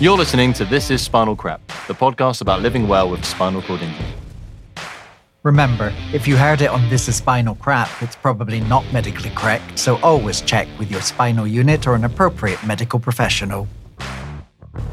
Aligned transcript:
You're 0.00 0.16
listening 0.16 0.52
to 0.52 0.64
This 0.64 0.90
is 0.90 1.02
Spinal 1.02 1.34
Crap, 1.34 1.60
the 1.88 1.94
podcast 1.94 2.40
about 2.40 2.62
living 2.62 2.86
well 2.86 3.10
with 3.10 3.24
spinal 3.24 3.62
cord 3.62 3.80
injury. 3.82 4.06
Remember, 5.42 5.92
if 6.12 6.28
you 6.28 6.36
heard 6.36 6.60
it 6.60 6.70
on 6.70 6.88
This 6.88 7.08
is 7.08 7.16
Spinal 7.16 7.54
Crap, 7.54 7.88
it's 8.02 8.14
probably 8.14 8.60
not 8.60 8.84
medically 8.92 9.30
correct, 9.30 9.78
so 9.78 9.96
always 10.02 10.40
check 10.42 10.68
with 10.78 10.90
your 10.90 11.00
spinal 11.00 11.46
unit 11.46 11.86
or 11.86 11.94
an 11.94 12.04
appropriate 12.04 12.62
medical 12.64 13.00
professional. 13.00 13.66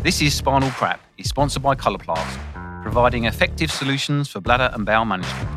This 0.02 0.22
is 0.22 0.34
Spinal 0.34 0.70
Crap 0.72 1.00
is 1.18 1.30
sponsored 1.30 1.64
by 1.64 1.76
Coloplast, 1.76 2.82
providing 2.82 3.26
effective 3.26 3.72
solutions 3.72 4.30
for 4.30 4.40
bladder 4.40 4.70
and 4.74 4.86
bowel 4.86 5.06
management. 5.06 5.50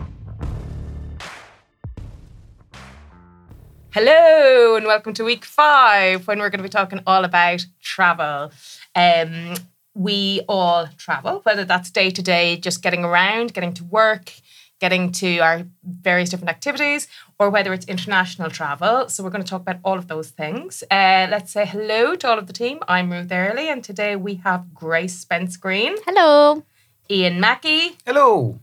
Hello, 3.90 4.76
and 4.76 4.86
welcome 4.86 5.12
to 5.14 5.24
week 5.24 5.44
five 5.44 6.26
when 6.26 6.38
we're 6.38 6.50
going 6.50 6.58
to 6.58 6.62
be 6.62 6.68
talking 6.68 7.00
all 7.06 7.24
about 7.24 7.64
travel. 7.82 8.52
Um, 8.94 9.54
we 9.94 10.42
all 10.48 10.88
travel, 10.96 11.40
whether 11.42 11.64
that's 11.64 11.90
day 11.90 12.10
to 12.10 12.22
day, 12.22 12.56
just 12.56 12.82
getting 12.82 13.04
around, 13.04 13.54
getting 13.54 13.74
to 13.74 13.84
work, 13.84 14.32
getting 14.80 15.10
to 15.12 15.38
our 15.38 15.62
various 15.82 16.30
different 16.30 16.50
activities, 16.50 17.08
or 17.38 17.50
whether 17.50 17.72
it's 17.72 17.86
international 17.86 18.50
travel. 18.50 19.08
So, 19.08 19.22
we're 19.24 19.30
going 19.30 19.42
to 19.44 19.48
talk 19.50 19.62
about 19.62 19.78
all 19.84 19.98
of 19.98 20.06
those 20.08 20.30
things. 20.30 20.82
Uh, 20.90 21.26
let's 21.30 21.52
say 21.52 21.64
hello 21.66 22.14
to 22.16 22.28
all 22.28 22.38
of 22.38 22.46
the 22.46 22.52
team. 22.52 22.78
I'm 22.88 23.10
Ruth 23.12 23.32
Early, 23.32 23.68
and 23.68 23.82
today 23.82 24.16
we 24.16 24.34
have 24.44 24.72
Grace 24.74 25.18
Spence 25.18 25.56
Green, 25.56 25.94
Hello. 26.06 26.62
Ian 27.10 27.40
Mackey, 27.40 27.96
Hello. 28.06 28.60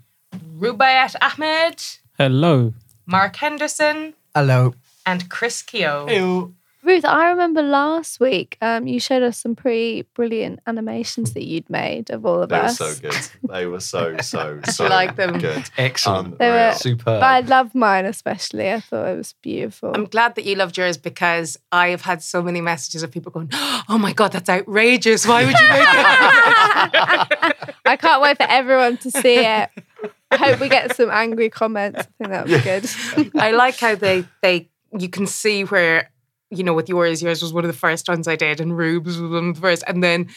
Rubayat 0.57 1.15
Ahmed, 1.21 1.81
Hello. 2.17 2.73
Mark 3.05 3.35
Henderson, 3.38 4.13
Hello. 4.33 4.73
and 5.05 5.29
Chris 5.29 5.61
Keogh. 5.61 6.53
Ruth, 6.86 7.03
I 7.03 7.30
remember 7.30 7.64
last 7.64 8.19
week 8.19 8.58
um, 8.61 8.86
you 8.86 9.00
showed 9.00 9.23
us 9.23 9.39
some 9.39 9.55
pretty 9.55 10.03
brilliant 10.14 10.59
animations 10.67 11.33
that 11.33 11.44
you'd 11.44 11.67
made 11.67 12.11
of 12.11 12.25
all 12.28 12.44
of 12.44 12.50
They 12.50 12.58
were 12.59 12.66
us. 12.66 12.78
so 12.78 12.94
good. 13.02 13.16
They 13.50 13.66
were 13.66 13.80
so, 13.80 14.16
so, 14.22 14.59
I 14.67 14.69
so 14.72 14.86
like 14.88 15.16
them. 15.16 15.39
good. 15.39 15.67
Excellent. 15.78 16.38
They 16.38 16.47
were- 16.50 16.56
Unreal. 16.58 16.73
Superb. 16.75 17.06
But 17.19 17.23
I 17.23 17.39
loved 17.39 17.73
mine 17.73 18.06
especially. 18.06 18.72
I 18.72 18.81
thought 18.81 19.08
it 19.08 19.17
was 19.17 19.33
beautiful. 19.41 19.94
I'm 19.95 20.06
glad 20.06 20.36
that 20.36 20.45
you 20.45 20.56
loved 20.56 20.78
yours 20.78 20.97
because 20.97 21.58
I 21.72 21.88
have 21.88 22.02
had 22.02 22.22
so 22.22 22.44
many 22.44 22.61
messages 22.61 23.02
of 23.02 23.09
people 23.11 23.31
going, 23.31 23.50
"Oh 23.53 23.97
my 24.00 24.13
god, 24.13 24.31
that's 24.33 24.47
outrageous! 24.50 25.25
Why 25.25 25.44
would 25.45 25.59
you 25.59 25.67
make 25.67 25.80
that?" 25.80 27.75
I 27.86 27.95
can't 27.97 28.22
wait 28.22 28.38
for 28.38 28.45
everyone 28.47 28.97
to 28.97 29.09
see 29.11 29.38
it. 29.38 29.69
I 30.31 30.38
hope 30.38 30.59
we 30.59 30.69
get 30.69 30.95
some 30.95 31.09
angry 31.09 31.50
comments. 31.50 32.00
I 32.00 32.03
think 32.03 32.30
that 32.31 32.47
would 32.47 32.58
be 32.58 33.31
good. 33.31 33.41
I 33.41 33.52
like 33.52 33.80
how 33.80 33.95
they 33.95 34.25
they 34.44 34.69
you 34.97 35.09
can 35.09 35.25
see 35.28 35.63
where 35.63 36.11
you 36.56 36.64
know 36.64 36.73
with 36.73 36.89
yours, 36.89 37.22
yours 37.22 37.42
was 37.42 37.53
one 37.53 37.64
of 37.64 37.72
the 37.72 37.78
first 37.78 38.08
ones 38.08 38.28
I 38.28 38.36
did, 38.36 38.59
and 38.59 38.75
Rube's 38.78 39.17
was 39.20 39.31
one 39.31 39.50
of 39.50 39.56
the 39.56 39.61
first, 39.61 39.84
and 39.88 40.03
then 40.03 40.28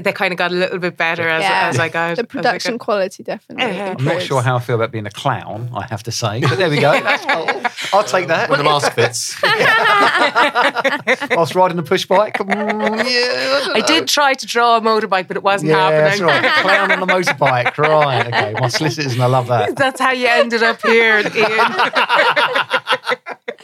they 0.00 0.12
kind 0.12 0.32
of 0.32 0.38
got 0.38 0.50
a 0.50 0.54
little 0.54 0.78
bit 0.78 0.96
better 0.96 1.28
as, 1.28 1.42
Yeah. 1.42 1.68
as 1.68 1.78
I 1.78 1.90
got 1.90 2.16
the 2.16 2.24
production 2.24 2.74
got- 2.78 2.80
quality 2.80 3.22
definitely. 3.22 3.76
Yeah. 3.76 3.94
I'm 3.98 4.04
not 4.04 4.22
sure 4.22 4.40
how 4.40 4.56
I 4.56 4.60
feel 4.60 4.76
about 4.76 4.92
being 4.92 5.04
a 5.04 5.10
clown, 5.10 5.68
I 5.76 5.84
have 5.88 6.02
to 6.04 6.12
say. 6.12 6.40
But 6.40 6.56
there 6.56 6.70
we 6.70 6.80
go. 6.80 6.92
That's 7.02 7.24
cool. 7.26 7.48
I'll 7.92 8.04
take 8.04 8.28
that. 8.28 8.48
When 8.48 8.58
the 8.58 8.64
mask 8.64 8.92
fits. 8.92 9.36
Whilst 11.36 11.54
riding 11.54 11.78
a 11.78 11.82
push 11.82 12.06
bike. 12.06 12.38
Mm, 12.38 12.96
yeah, 13.04 13.72
I 13.74 13.82
did 13.86 14.08
try 14.08 14.32
to 14.32 14.46
draw 14.46 14.78
a 14.78 14.80
motorbike, 14.80 15.28
but 15.28 15.36
it 15.36 15.42
wasn't 15.42 15.70
Yeah, 15.72 15.90
that's 15.90 16.18
happening. 16.20 16.44
right. 16.50 16.62
Clown 16.62 16.92
on 16.92 17.02
a 17.02 17.06
motorbike. 17.06 17.76
Right. 17.76 18.26
Okay. 18.26 18.54
My 18.58 18.68
solicitors 18.68 19.12
and 19.12 19.22
I 19.22 19.26
love 19.26 19.48
that. 19.48 19.76
That's 19.80 20.00
how 20.00 20.12
you 20.12 20.28
ended 20.28 20.62
up 20.62 20.80
here, 20.82 21.18
Ian. 21.18 21.26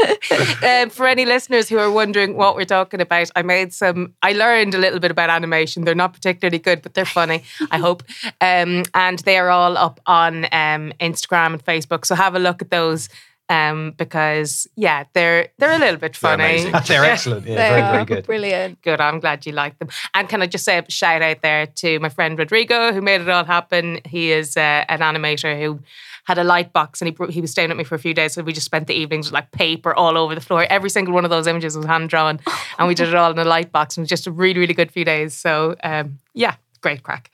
um, 0.62 0.90
for 0.90 1.06
any 1.06 1.24
listeners 1.24 1.68
who 1.68 1.78
are 1.78 1.90
wondering 1.90 2.36
what 2.36 2.56
we're 2.56 2.64
talking 2.64 3.00
about, 3.00 3.30
I 3.36 3.42
made 3.42 3.72
some. 3.72 4.14
I 4.22 4.32
learned 4.32 4.74
a 4.74 4.78
little 4.78 5.00
bit 5.00 5.10
about 5.10 5.30
animation. 5.30 5.84
They're 5.84 5.94
not 5.94 6.12
particularly 6.12 6.58
good, 6.58 6.82
but 6.82 6.94
they're 6.94 7.04
funny. 7.04 7.42
I 7.70 7.78
hope, 7.78 8.02
um, 8.40 8.84
and 8.94 9.18
they 9.20 9.38
are 9.38 9.50
all 9.50 9.76
up 9.76 10.00
on 10.06 10.44
um, 10.46 10.92
Instagram 11.00 11.54
and 11.54 11.64
Facebook. 11.64 12.04
So 12.04 12.14
have 12.14 12.34
a 12.34 12.38
look 12.40 12.62
at 12.62 12.70
those. 12.70 13.08
Um, 13.48 13.94
because 13.96 14.66
yeah, 14.74 15.04
they're 15.12 15.50
they're 15.58 15.76
a 15.76 15.78
little 15.78 16.00
bit 16.00 16.14
They're 16.14 16.36
funny. 16.36 16.68
They're 16.88 17.04
excellent. 17.04 17.46
Yeah, 17.46 17.54
They 17.54 17.68
very, 17.68 17.80
are 17.82 17.92
very 17.92 18.04
good. 18.04 18.26
brilliant. 18.26 18.82
Good. 18.82 19.00
I'm 19.00 19.20
glad 19.20 19.46
you 19.46 19.52
like 19.52 19.78
them. 19.78 19.88
And 20.14 20.28
can 20.28 20.42
I 20.42 20.46
just 20.46 20.64
say 20.64 20.78
a 20.78 20.90
shout 20.90 21.22
out 21.22 21.42
there 21.42 21.66
to 21.66 22.00
my 22.00 22.08
friend 22.08 22.36
Rodrigo, 22.36 22.92
who 22.92 23.00
made 23.00 23.20
it 23.20 23.28
all 23.28 23.44
happen. 23.44 24.00
He 24.04 24.32
is 24.32 24.56
uh, 24.56 24.84
an 24.88 24.98
animator 24.98 25.56
who 25.62 25.78
had 26.26 26.38
a 26.38 26.44
light 26.44 26.72
box 26.72 27.00
and 27.00 27.08
he 27.08 27.32
he 27.32 27.40
was 27.40 27.52
staying 27.52 27.70
at 27.70 27.76
me 27.76 27.84
for 27.84 27.94
a 27.94 27.98
few 27.98 28.12
days. 28.12 28.34
So 28.34 28.42
we 28.42 28.52
just 28.52 28.66
spent 28.66 28.88
the 28.88 28.94
evenings 28.94 29.28
with 29.28 29.34
like 29.34 29.52
paper 29.52 29.94
all 29.94 30.18
over 30.18 30.34
the 30.34 30.40
floor. 30.40 30.66
Every 30.68 30.90
single 30.90 31.14
one 31.14 31.24
of 31.24 31.30
those 31.30 31.46
images 31.46 31.76
was 31.76 31.86
hand 31.86 32.08
drawn, 32.08 32.40
and 32.78 32.88
we 32.88 32.94
did 32.94 33.08
it 33.08 33.14
all 33.14 33.30
in 33.30 33.38
a 33.38 33.44
light 33.44 33.70
box. 33.72 33.96
And 33.96 34.02
it 34.02 34.04
was 34.04 34.10
just 34.10 34.26
a 34.26 34.32
really 34.32 34.58
really 34.58 34.74
good 34.74 34.90
few 34.90 35.04
days. 35.04 35.34
So 35.34 35.76
um, 35.84 36.18
yeah, 36.34 36.56
great 36.80 37.02
crack. 37.02 37.30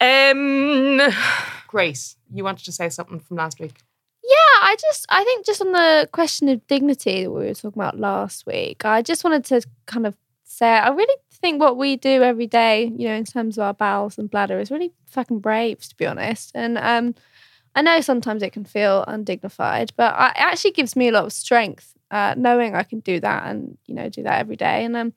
Um, 0.00 1.00
Grace, 1.68 2.16
you 2.32 2.42
wanted 2.42 2.64
to 2.64 2.72
say 2.72 2.88
something 2.88 3.20
from 3.20 3.36
last 3.36 3.60
week. 3.60 3.76
Yeah, 4.24 4.62
I 4.62 4.76
just 4.80 5.06
I 5.10 5.22
think 5.24 5.44
just 5.44 5.60
on 5.60 5.72
the 5.72 6.08
question 6.12 6.48
of 6.48 6.66
dignity 6.66 7.24
that 7.24 7.30
we 7.30 7.46
were 7.46 7.54
talking 7.54 7.80
about 7.80 7.98
last 7.98 8.46
week, 8.46 8.84
I 8.84 9.02
just 9.02 9.24
wanted 9.24 9.44
to 9.46 9.62
kind 9.86 10.06
of 10.06 10.14
say 10.44 10.68
I 10.68 10.88
really 10.88 11.14
think 11.32 11.60
what 11.60 11.76
we 11.76 11.96
do 11.96 12.22
every 12.22 12.46
day, 12.46 12.92
you 12.96 13.08
know, 13.08 13.14
in 13.14 13.24
terms 13.24 13.58
of 13.58 13.62
our 13.62 13.74
bowels 13.74 14.18
and 14.18 14.30
bladder 14.30 14.58
is 14.58 14.70
really 14.70 14.92
fucking 15.06 15.40
brave 15.40 15.80
to 15.80 15.96
be 15.96 16.06
honest. 16.06 16.52
And 16.54 16.78
um 16.78 17.14
I 17.74 17.82
know 17.82 18.00
sometimes 18.00 18.42
it 18.42 18.52
can 18.52 18.64
feel 18.64 19.04
undignified, 19.06 19.92
but 19.96 20.12
it 20.12 20.40
actually 20.40 20.72
gives 20.72 20.96
me 20.96 21.08
a 21.08 21.12
lot 21.12 21.24
of 21.24 21.32
strength 21.32 21.94
uh, 22.10 22.34
knowing 22.36 22.74
I 22.74 22.82
can 22.82 23.00
do 23.00 23.20
that 23.20 23.46
and 23.46 23.78
you 23.86 23.94
know 23.94 24.08
do 24.08 24.22
that 24.24 24.40
every 24.40 24.56
day. 24.56 24.84
And 24.84 24.96
um, 24.96 25.12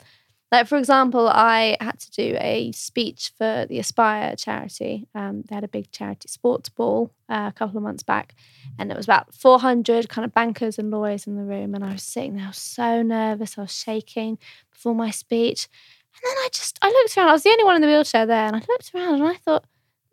like 0.52 0.68
for 0.68 0.78
example, 0.78 1.28
I 1.28 1.78
had 1.81 2.00
to 2.00 2.12
do 2.12 2.38
a 2.40 2.72
speech 2.74 3.31
for 3.36 3.66
the 3.68 3.80
Aspire 3.80 4.36
charity. 4.36 5.08
Um, 5.16 5.44
they 5.50 5.56
had 5.56 5.63
a 5.63 5.68
big 5.68 5.92
charity 5.92 6.28
sports 6.28 6.69
ball 6.69 7.12
uh, 7.28 7.50
a 7.50 7.58
couple 7.58 7.78
of 7.78 7.84
months 7.84 8.03
back, 8.03 8.36
and 8.78 8.92
it 8.92 8.97
was 8.97 9.06
about 9.06 9.34
400 9.34 10.09
kind 10.09 10.25
of 10.25 10.34
bankers 10.34 10.78
and 10.78 10.92
lawyers 10.92 11.25
in 11.25 11.36
the 11.36 11.44
room. 11.44 11.74
And 11.74 11.84
I 11.84 11.94
was 11.94 12.03
sitting 12.03 12.36
there, 12.36 12.46
I 12.46 12.50
was 12.50 12.58
so 12.58 13.02
nervous, 13.02 13.58
I 13.58 13.62
was 13.62 13.74
shaking 13.74 14.38
before 14.72 14.94
my 14.94 15.09
speech. 15.09 15.68
And 16.16 16.30
then 16.30 16.38
I 16.38 16.50
just, 16.53 16.78
I 16.84 16.90
looked 16.90 17.18
around, 17.18 17.30
I 17.30 17.34
was 17.34 17.42
the 17.42 17.50
only 17.50 17.63
one 17.63 17.75
in 17.75 17.81
the 17.81 17.88
wheelchair 17.88 18.28
there, 18.28 18.46
and 18.46 18.56
I 18.56 18.62
looked 18.69 18.92
around 18.94 19.16
and 19.16 19.24
I 19.24 19.34
thought, 19.34 19.66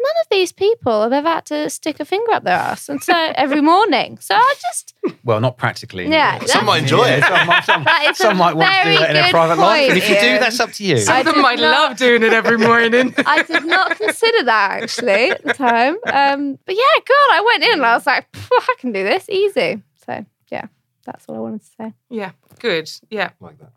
none 0.03 0.13
of 0.23 0.27
these 0.31 0.53
people 0.53 1.03
have 1.03 1.13
ever 1.13 1.29
had 1.29 1.45
to 1.47 1.69
stick 1.71 2.01
a 2.01 2.05
finger 2.05 2.33
up 2.33 2.45
their 2.45 2.57
ass. 2.59 2.89
And 2.89 3.03
so 3.03 3.13
every 3.15 3.61
morning. 3.61 4.19
So 4.19 4.35
I 4.35 4.55
just, 4.63 4.95
Well, 5.25 5.41
not 5.41 5.59
practically. 5.59 6.09
Yeah, 6.09 6.39
Some 6.47 6.65
might 6.67 6.83
enjoy 6.83 7.05
it. 7.09 7.23
Some, 7.25 7.47
might- 7.47 7.65
some- 7.65 7.85
That 7.85 8.05
is 8.11 8.21
a 8.21 8.23
some 8.23 8.37
might 8.37 8.57
want 8.57 8.73
to 8.75 8.83
do 8.85 8.91
it 8.91 9.09
in 9.09 9.15
their 9.15 9.23
good 9.25 9.31
private 9.31 9.59
life. 9.59 9.81
And 9.91 9.93
point, 9.93 10.03
if 10.03 10.09
you 10.09 10.15
do, 10.21 10.39
that's 10.39 10.61
up 10.61 10.73
to 10.73 10.85
you. 10.85 10.97
Some 10.99 11.17
I 11.17 11.21
of 11.21 11.27
them 11.27 11.43
might 11.43 11.59
not- 11.59 11.89
love 11.91 11.97
doing 11.99 12.23
it 12.23 12.33
every 12.33 12.59
morning. 12.59 13.15
I 13.27 13.43
did 13.43 13.65
not 13.65 13.97
consider 13.99 14.45
that 14.45 14.83
actually 14.83 15.31
at 15.31 15.43
the 15.45 15.53
time. 15.55 15.97
Um, 16.07 16.59
but 16.65 16.75
yeah, 16.75 17.01
God, 17.07 17.29
I 17.33 17.43
went 17.47 17.65
in 17.65 17.73
and 17.75 17.87
I 17.87 17.95
was 17.95 18.07
like, 18.07 18.27
I 18.35 18.75
can 18.79 18.93
do 18.93 19.03
this 19.03 19.29
easy. 19.29 19.83
So 20.07 20.25
yeah, 20.51 20.67
that's 21.05 21.27
what 21.29 21.37
I 21.37 21.41
wanted 21.41 21.61
to 21.63 21.67
say. 21.79 21.93
yeah, 22.09 22.31
good. 22.59 22.91
Yeah. 23.11 23.31
Like 23.41 23.59
that. 23.59 23.73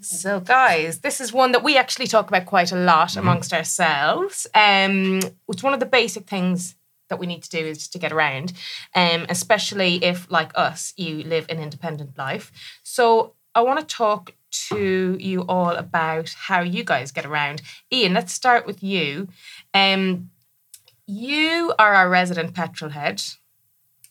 So, 0.00 0.40
guys, 0.40 1.00
this 1.00 1.20
is 1.20 1.32
one 1.32 1.52
that 1.52 1.62
we 1.62 1.76
actually 1.76 2.06
talk 2.06 2.28
about 2.28 2.46
quite 2.46 2.72
a 2.72 2.76
lot 2.76 3.16
amongst 3.16 3.52
ourselves. 3.52 4.46
Um, 4.54 5.20
it's 5.48 5.62
one 5.62 5.74
of 5.74 5.80
the 5.80 5.86
basic 5.86 6.26
things 6.28 6.76
that 7.10 7.18
we 7.18 7.26
need 7.26 7.42
to 7.42 7.50
do 7.50 7.58
is 7.58 7.88
to 7.88 7.98
get 7.98 8.12
around, 8.12 8.52
um, 8.94 9.26
especially 9.28 10.02
if, 10.02 10.30
like 10.30 10.52
us, 10.54 10.94
you 10.96 11.22
live 11.22 11.46
an 11.48 11.60
independent 11.60 12.16
life. 12.16 12.50
So, 12.82 13.34
I 13.54 13.60
want 13.60 13.80
to 13.80 13.94
talk 13.94 14.34
to 14.68 15.16
you 15.20 15.42
all 15.48 15.70
about 15.70 16.30
how 16.30 16.60
you 16.60 16.84
guys 16.84 17.12
get 17.12 17.26
around. 17.26 17.62
Ian, 17.92 18.14
let's 18.14 18.32
start 18.32 18.66
with 18.66 18.82
you. 18.82 19.28
Um, 19.72 20.30
you 21.06 21.72
are 21.78 21.94
our 21.94 22.08
resident 22.08 22.54
petrol 22.54 22.90
head. 22.90 23.22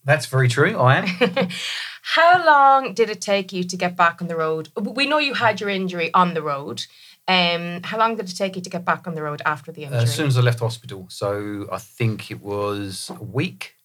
That's 0.06 0.26
very 0.26 0.48
true. 0.48 0.78
I 0.78 0.98
am. 0.98 1.50
How 2.02 2.46
long 2.46 2.94
did 2.94 3.10
it 3.10 3.22
take 3.22 3.54
you 3.54 3.64
to 3.64 3.78
get 3.78 3.96
back 3.96 4.22
on 4.22 4.28
the 4.28 4.36
road? 4.36 4.70
We 4.76 5.06
know 5.06 5.20
you 5.20 5.34
had 5.34 5.62
your 5.62 5.70
injury 5.70 6.14
on 6.14 6.34
the 6.34 6.42
road. 6.42 6.86
Um, 7.26 7.82
how 7.84 7.98
long 7.98 8.18
did 8.18 8.28
it 8.30 8.36
take 8.36 8.58
you 8.58 8.62
to 8.62 8.70
get 8.70 8.84
back 8.84 9.08
on 9.08 9.16
the 9.16 9.24
road 9.24 9.42
after 9.46 9.72
the 9.72 9.84
injury? 9.84 10.00
As 10.00 10.14
soon 10.14 10.28
as 10.28 10.38
I 10.38 10.42
left 10.42 10.60
hospital, 10.60 11.06
so 11.10 11.66
I 11.72 11.78
think 11.78 12.30
it 12.30 12.42
was 12.42 13.10
a 13.18 13.24
week. 13.24 13.76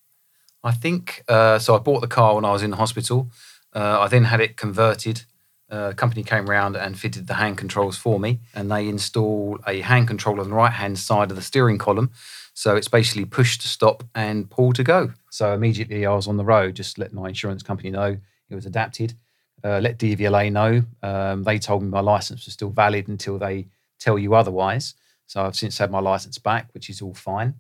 I 0.65 0.73
think 0.73 1.23
uh, 1.29 1.61
so. 1.61 1.77
I 1.77 1.79
bought 1.79 2.01
the 2.01 2.09
car 2.09 2.35
when 2.35 2.45
I 2.45 2.51
was 2.51 2.65
in 2.65 2.71
the 2.71 2.77
hospital. 2.77 3.31
Uh, 3.73 4.01
I 4.01 4.09
then 4.09 4.25
had 4.25 4.41
it 4.41 4.57
converted. 4.57 5.23
Uh, 5.71 5.91
a 5.91 5.95
company 5.95 6.25
came 6.25 6.51
around 6.51 6.77
and 6.77 6.99
fitted 6.99 7.29
the 7.29 7.35
hand 7.35 7.59
controls 7.59 7.97
for 7.97 8.19
me, 8.19 8.41
and 8.55 8.71
they 8.71 8.89
install 8.89 9.61
a 9.69 9.83
hand 9.83 10.09
control 10.09 10.41
on 10.41 10.49
the 10.49 10.57
right 10.57 10.73
hand 10.73 10.99
side 10.99 11.31
of 11.31 11.37
the 11.37 11.43
steering 11.43 11.79
column. 11.79 12.11
So 12.59 12.75
it's 12.75 12.89
basically 12.89 13.25
push 13.25 13.57
to 13.59 13.69
stop 13.69 14.03
and 14.17 14.51
pull 14.51 14.73
to 14.73 14.83
go. 14.83 15.13
So 15.31 15.55
immediately 15.55 16.05
I 16.05 16.13
was 16.13 16.27
on 16.27 16.39
the 16.39 16.45
road, 16.45 16.75
just 16.75 16.99
let 16.99 17.13
my 17.13 17.29
insurance 17.29 17.63
company 17.63 17.89
know 17.89 18.19
it 18.51 18.55
was 18.57 18.67
adapted. 18.67 19.15
Uh, 19.63 19.79
let 19.79 19.97
DVLA 19.97 20.51
know. 20.51 20.83
Um, 21.01 21.45
they 21.45 21.61
told 21.61 21.85
me 21.85 21.89
my 21.89 22.01
license 22.01 22.47
was 22.47 22.55
still 22.55 22.71
valid 22.71 23.07
until 23.07 23.39
they 23.39 23.69
tell 24.01 24.19
you 24.19 24.35
otherwise. 24.35 24.95
So 25.29 25.41
I've 25.41 25.55
since 25.55 25.79
had 25.79 25.93
my 25.93 26.01
license 26.01 26.37
back, 26.39 26.75
which 26.75 26.91
is 26.91 27.01
all 27.01 27.15
fine. 27.15 27.55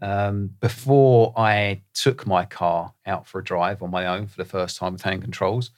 Um, 0.00 0.54
before 0.60 1.32
I 1.36 1.82
took 1.92 2.24
my 2.24 2.44
car 2.44 2.94
out 3.06 3.26
for 3.26 3.40
a 3.40 3.44
drive 3.44 3.82
on 3.82 3.90
my 3.90 4.06
own 4.06 4.28
for 4.28 4.36
the 4.36 4.48
first 4.48 4.76
time 4.76 4.92
with 4.92 5.02
hand 5.02 5.22
controls, 5.22 5.72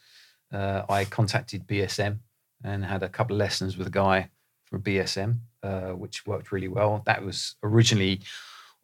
uh, 0.53 0.83
I 0.87 1.07
contacted 1.07 1.67
BSM 1.67 2.19
and 2.63 2.85
had 2.85 3.03
a 3.03 3.09
couple 3.09 3.37
of 3.37 3.39
lessons 3.39 3.79
with 3.79 3.87
a 3.87 3.91
guy 3.91 4.29
from 4.67 4.83
BSM, 4.83 5.39
uh, 5.63 5.93
which 5.93 6.27
worked 6.27 6.53
really 6.53 6.69
well. 6.69 7.03
That 7.07 7.25
was 7.25 7.55
originally 7.63 8.21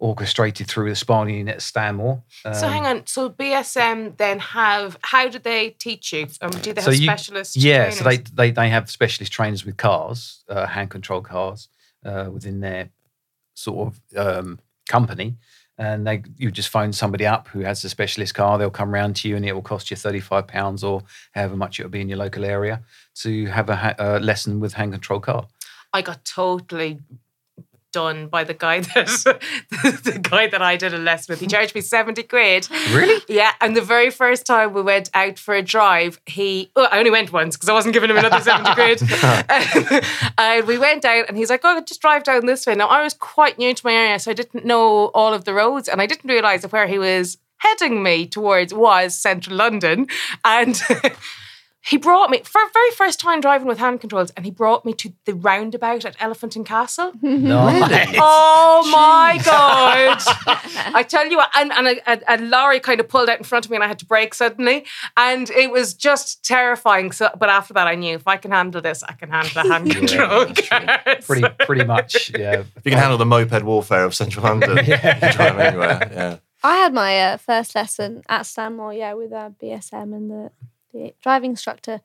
orchestrated 0.03 0.67
through 0.67 0.91
the 0.91 0.97
spinal 0.97 1.33
unit 1.33 1.55
at 1.57 1.63
Stanmore. 1.63 2.23
so 2.43 2.51
Um, 2.67 2.73
hang 2.73 2.87
on. 2.87 3.07
So 3.07 3.31
BSM 3.31 4.17
then 4.17 4.41
have 4.41 4.99
how 5.03 5.29
do 5.29 5.39
they 5.39 5.71
teach 5.71 6.13
you? 6.13 6.27
Um, 6.41 6.51
do 6.51 6.73
they 6.73 6.81
have 6.81 6.85
So 6.85 6.91
you- 6.91 7.05
specialists? 7.07 7.57
Yeah, 7.57 7.91
so 7.91 8.03
they, 8.05 8.17
they 8.19 8.51
they 8.51 8.69
have 8.69 8.91
specialist 8.91 9.33
trainers 9.33 9.65
with 9.65 9.77
cars, 9.77 10.43
uh, 10.49 10.67
hand 10.67 10.91
control 10.91 11.21
cars, 11.23 11.69
uh, 12.05 12.29
within 12.33 12.61
their 12.61 12.91
sort 13.55 13.95
of 13.95 14.17
um, 14.19 14.59
company, 14.89 15.37
and 15.79 16.05
they 16.07 16.23
you 16.37 16.51
just 16.51 16.69
phone 16.71 16.93
somebody 16.93 17.25
up 17.25 17.47
who 17.49 17.61
has 17.61 17.85
a 17.85 17.89
specialist 17.89 18.35
car. 18.35 18.59
They'll 18.59 18.71
come 18.71 18.93
round 18.93 19.15
to 19.17 19.29
you, 19.29 19.37
and 19.37 19.45
it 19.47 19.53
will 19.53 19.63
cost 19.63 19.89
you 19.91 19.97
thirty 19.97 20.21
five 20.21 20.49
pounds 20.49 20.83
or 20.83 21.03
however 21.33 21.57
much 21.57 21.79
it'll 21.79 21.91
be 21.91 22.01
in 22.01 22.09
your 22.09 22.19
local 22.19 22.45
area 22.45 22.83
to 23.23 23.47
have 23.47 23.69
a, 23.71 23.77
ha- 23.77 23.95
a 23.99 24.19
lesson 24.19 24.59
with 24.59 24.73
hand 24.75 24.93
control 24.93 25.21
car. 25.21 25.47
I 25.93 26.03
got 26.03 26.25
totally 26.25 26.99
done 27.93 28.27
by 28.27 28.45
the 28.45 28.55
guy 28.55 28.81
that 28.81 29.41
the 30.05 30.19
guy 30.21 30.47
that 30.49 30.63
I 30.63 30.77
did 30.77 30.95
a 30.95 30.99
lesson 30.99 31.33
with. 31.33 31.41
He 31.41 31.47
charged 31.47 31.75
me 31.75 31.81
70 31.81 32.23
quid. 32.25 32.69
Really? 32.93 33.23
Yeah, 33.29 33.53
and 33.61 33.77
the 33.77 33.83
very 33.83 34.11
first 34.11 34.47
time 34.47 34.73
we 34.73 34.83
went 34.83 35.11
out 35.15 35.39
for 35.39 35.55
a 35.55 35.63
drive, 35.63 36.21
he 36.27 36.71
oh, 36.77 36.89
I 36.91 36.99
only 36.99 37.11
went 37.11 37.33
once 37.33 37.57
because 37.57 37.69
I 37.69 37.73
wasn't 37.73 37.95
giving 37.95 38.11
him 38.11 38.17
another 38.17 38.41
70 38.41 38.75
quid. 38.75 39.03
and 40.39 40.67
we 40.67 40.79
went 40.79 41.05
out 41.05 41.29
and 41.29 41.37
he's 41.37 41.51
like, 41.51 41.61
Oh, 41.65 41.81
just 41.83 42.01
drive 42.01 42.25
down 42.25 42.47
this 42.47 42.67
way. 42.67 42.75
Now 42.75 42.89
I 42.89 43.03
was 43.03 43.15
quite 43.15 43.59
new 43.59 43.75
to 43.75 43.87
my 43.87 43.93
area, 43.93 44.19
so 44.19 44.31
I 44.31 44.35
didn't 44.35 44.65
know 44.65 45.07
all 45.15 45.33
of 45.33 45.45
the 45.45 45.55
roads 45.55 45.89
and 45.89 46.01
I 46.01 46.07
didn't 46.07 46.29
realise 46.29 46.63
that 46.63 46.73
where 46.73 46.87
he 46.87 46.99
was 46.99 47.39
heading 47.59 48.03
me 48.03 48.27
towards 48.27 48.75
was 48.75 49.17
central 49.17 49.57
London. 49.57 50.09
And 50.45 50.81
he 51.85 51.97
brought 51.97 52.31
me 52.31 52.41
for 52.45 52.61
very 52.73 52.91
first 52.93 53.19
time 53.19 53.41
driving 53.41 53.67
with 53.67 53.79
hand 53.79 54.01
controls, 54.01 54.31
and 54.31 54.45
he 54.45 54.51
brought 54.51 54.85
me 54.85 54.93
to 54.95 55.13
the 55.27 55.35
roundabout 55.35 56.05
at 56.05 56.17
Elephant 56.21 56.57
and 56.57 56.65
Castle. 56.67 57.13
No. 57.23 57.69
Oh 58.19 58.89
my 58.93 59.41
god! 59.45 60.23
I 60.95 61.03
tell 61.03 61.27
you 61.27 61.37
what, 61.39 61.51
and, 61.57 61.73
and 61.73 61.89
a, 61.89 62.13
a, 62.13 62.37
a 62.37 62.39
lorry 62.41 62.79
kind 62.79 63.01
of 63.01 63.09
pulled 63.09 63.29
out 63.29 63.39
in 63.39 63.45
front 63.45 63.65
of 63.65 63.71
me, 63.71 63.77
and 63.77 63.83
I 63.85 63.89
had 63.89 63.99
to 64.01 64.07
brake 64.07 64.33
suddenly, 64.35 64.85
and 65.17 65.51
it 65.51 65.71
was 65.71 65.95
just 65.95 66.45
terrifying. 66.45 67.11
So, 67.11 67.31
but 67.39 67.49
after 67.49 67.75
that, 67.75 67.87
I 67.87 67.95
knew 67.97 68.15
if 68.15 68.29
I 68.29 68.37
can 68.37 68.53
handle 68.53 68.81
this, 68.81 69.03
I 69.03 69.13
can 69.15 69.31
handle 69.31 69.63
a 69.63 69.69
hand 69.73 69.91
control. 69.91 70.47
cars. 70.47 71.27
pretty 71.27 71.49
pretty 71.61 71.85
much. 71.85 72.31
Yeah. 72.31 72.61
If 72.61 72.85
you 72.85 72.91
can 72.91 72.99
handle 73.01 73.19
the 73.19 73.27
moped 73.27 73.63
warfare 73.65 74.05
of 74.05 74.15
central 74.15 74.45
London, 74.45 74.77
you 74.79 74.97
can 74.97 75.33
drive 75.33 75.59
anywhere. 75.59 76.11
Yeah. 76.13 76.37
I 76.63 76.77
had 76.77 76.95
my 76.95 77.21
uh, 77.21 77.37
first 77.39 77.75
lesson 77.75 78.23
at 78.29 78.47
Stanmore, 78.47 78.95
yeah, 78.95 79.15
with 79.15 79.33
uh, 79.33 79.51
BSM, 79.61 80.15
and 80.15 80.31
the, 80.31 80.51
the 80.93 81.15
driving 81.23 81.51
instructor 81.51 82.01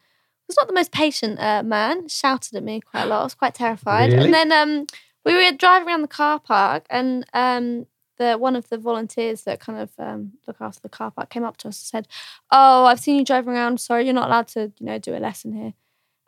was 0.48 0.58
not 0.58 0.68
the 0.68 0.74
most 0.74 0.92
patient 0.92 1.40
uh, 1.40 1.64
man. 1.64 2.08
Shouted 2.08 2.56
at 2.56 2.64
me 2.64 2.82
quite 2.82 3.04
a 3.04 3.06
lot. 3.06 3.22
I 3.22 3.24
was 3.24 3.36
quite 3.36 3.54
terrified. 3.54 4.12
Really? 4.12 4.26
And 4.26 4.34
then 4.34 4.52
um, 4.52 4.88
we 5.26 5.34
were 5.34 5.52
driving 5.52 5.88
around 5.88 6.02
the 6.02 6.08
car 6.08 6.40
park, 6.40 6.86
and 6.90 7.26
um, 7.34 7.86
the 8.18 8.38
one 8.38 8.56
of 8.56 8.70
the 8.70 8.78
volunteers 8.78 9.44
that 9.44 9.60
kind 9.60 9.80
of 9.80 9.92
um, 10.00 10.34
look 10.48 10.58
after 10.60 10.82
the 10.82 10.90
car 10.90 11.12
park 11.12 11.30
came 11.30 11.44
up 11.44 11.58
to 11.58 11.68
us 11.68 11.80
and 11.82 12.06
said, 12.06 12.08
"Oh, 12.52 12.86
I've 12.86 13.00
seen 13.00 13.18
you 13.18 13.26
driving 13.26 13.54
around. 13.54 13.80
Sorry, 13.80 14.06
you're 14.06 14.14
not 14.14 14.28
allowed 14.28 14.48
to, 14.50 14.72
you 14.80 14.86
know, 14.86 14.98
do 14.98 15.16
a 15.16 15.20
lesson 15.20 15.54
here." 15.54 15.74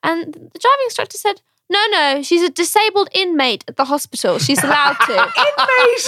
And 0.03 0.33
the 0.33 0.59
driving 0.59 0.85
instructor 0.85 1.17
said. 1.17 1.41
No, 1.71 1.85
no, 1.91 2.23
she's 2.23 2.41
a 2.41 2.49
disabled 2.49 3.09
inmate 3.11 3.63
at 3.67 3.77
the 3.77 3.85
hospital. 3.85 4.39
She's 4.39 4.63
allowed 4.63 4.97
to. 5.05 5.11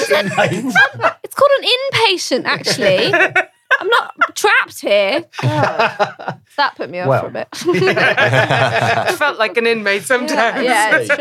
Inmate. 0.09 0.74
It's 1.24 1.36
called 1.36 1.51
an 1.59 1.69
inpatient, 1.69 2.45
actually. 2.45 3.13
I'm 3.79 3.88
not 3.88 4.35
trapped 4.35 4.79
here. 4.81 5.25
that 5.41 6.73
put 6.75 6.89
me 6.89 7.00
off 7.00 7.07
Well. 7.07 7.21
for 7.21 7.27
a 7.27 7.31
bit. 7.31 7.47
I 7.65 9.15
felt 9.18 9.38
like 9.39 9.57
an 9.57 9.68
inmate 9.68 10.03
sometimes. 10.03 10.63
yeah, 10.63 10.97
it's 10.97 11.15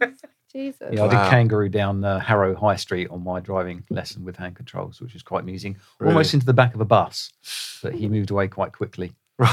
true. 0.00 0.08
Jesus. 0.52 0.88
Yeah, 0.92 1.02
I 1.02 1.06
Wow. 1.06 1.24
did 1.24 1.30
kangaroo 1.30 1.68
down 1.68 2.04
uh, 2.04 2.18
Harrow 2.18 2.54
High 2.56 2.76
Street 2.76 3.08
on 3.10 3.22
my 3.22 3.38
driving 3.40 3.84
lesson 3.90 4.24
with 4.24 4.36
hand 4.36 4.56
controls, 4.56 5.00
which 5.00 5.12
was 5.14 5.22
quite 5.22 5.42
amusing. 5.42 5.76
Really? 5.98 6.12
Almost 6.12 6.34
into 6.34 6.46
the 6.46 6.52
back 6.54 6.74
of 6.74 6.80
a 6.80 6.84
bus, 6.84 7.30
but 7.82 7.94
he 7.94 8.08
moved 8.08 8.30
away 8.30 8.48
quite 8.48 8.72
quickly. 8.72 9.12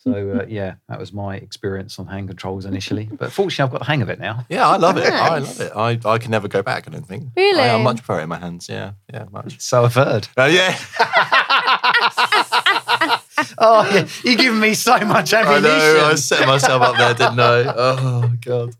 So 0.00 0.40
uh, 0.40 0.46
yeah, 0.48 0.74
that 0.88 0.98
was 0.98 1.12
my 1.12 1.36
experience 1.36 1.98
on 1.98 2.06
hand 2.06 2.28
controls 2.28 2.64
initially. 2.64 3.08
But 3.10 3.32
fortunately, 3.32 3.64
I've 3.64 3.72
got 3.72 3.78
the 3.80 3.84
hang 3.86 4.02
of 4.02 4.08
it 4.10 4.20
now. 4.20 4.46
Yeah, 4.48 4.68
I 4.68 4.76
love 4.76 4.96
it. 4.96 5.12
I 5.12 5.38
love 5.38 5.60
it. 5.60 5.72
I, 5.74 5.98
I 6.04 6.18
can 6.18 6.30
never 6.30 6.46
go 6.46 6.62
back, 6.62 6.86
I 6.86 6.92
don't 6.92 7.06
think. 7.06 7.30
Really? 7.36 7.62
I, 7.62 7.74
I 7.74 7.82
much 7.82 7.96
prefer 7.96 8.20
it 8.20 8.24
in 8.24 8.28
my 8.28 8.38
hands. 8.38 8.68
Yeah, 8.68 8.92
yeah, 9.12 9.24
much. 9.32 9.60
So 9.60 9.84
I've 9.84 9.94
heard. 9.94 10.28
Uh, 10.36 10.44
yeah. 10.44 10.78
Oh, 13.60 13.88
yeah, 13.92 14.06
you're 14.24 14.36
giving 14.36 14.60
me 14.60 14.74
so 14.74 14.98
much 15.00 15.32
ammunition. 15.32 15.70
I 15.70 15.70
know. 15.70 16.08
I 16.10 16.14
set 16.16 16.46
myself 16.46 16.82
up 16.82 16.96
there, 16.96 17.14
didn't 17.14 17.40
I? 17.40 17.62
Oh, 17.76 18.32
God. 18.40 18.74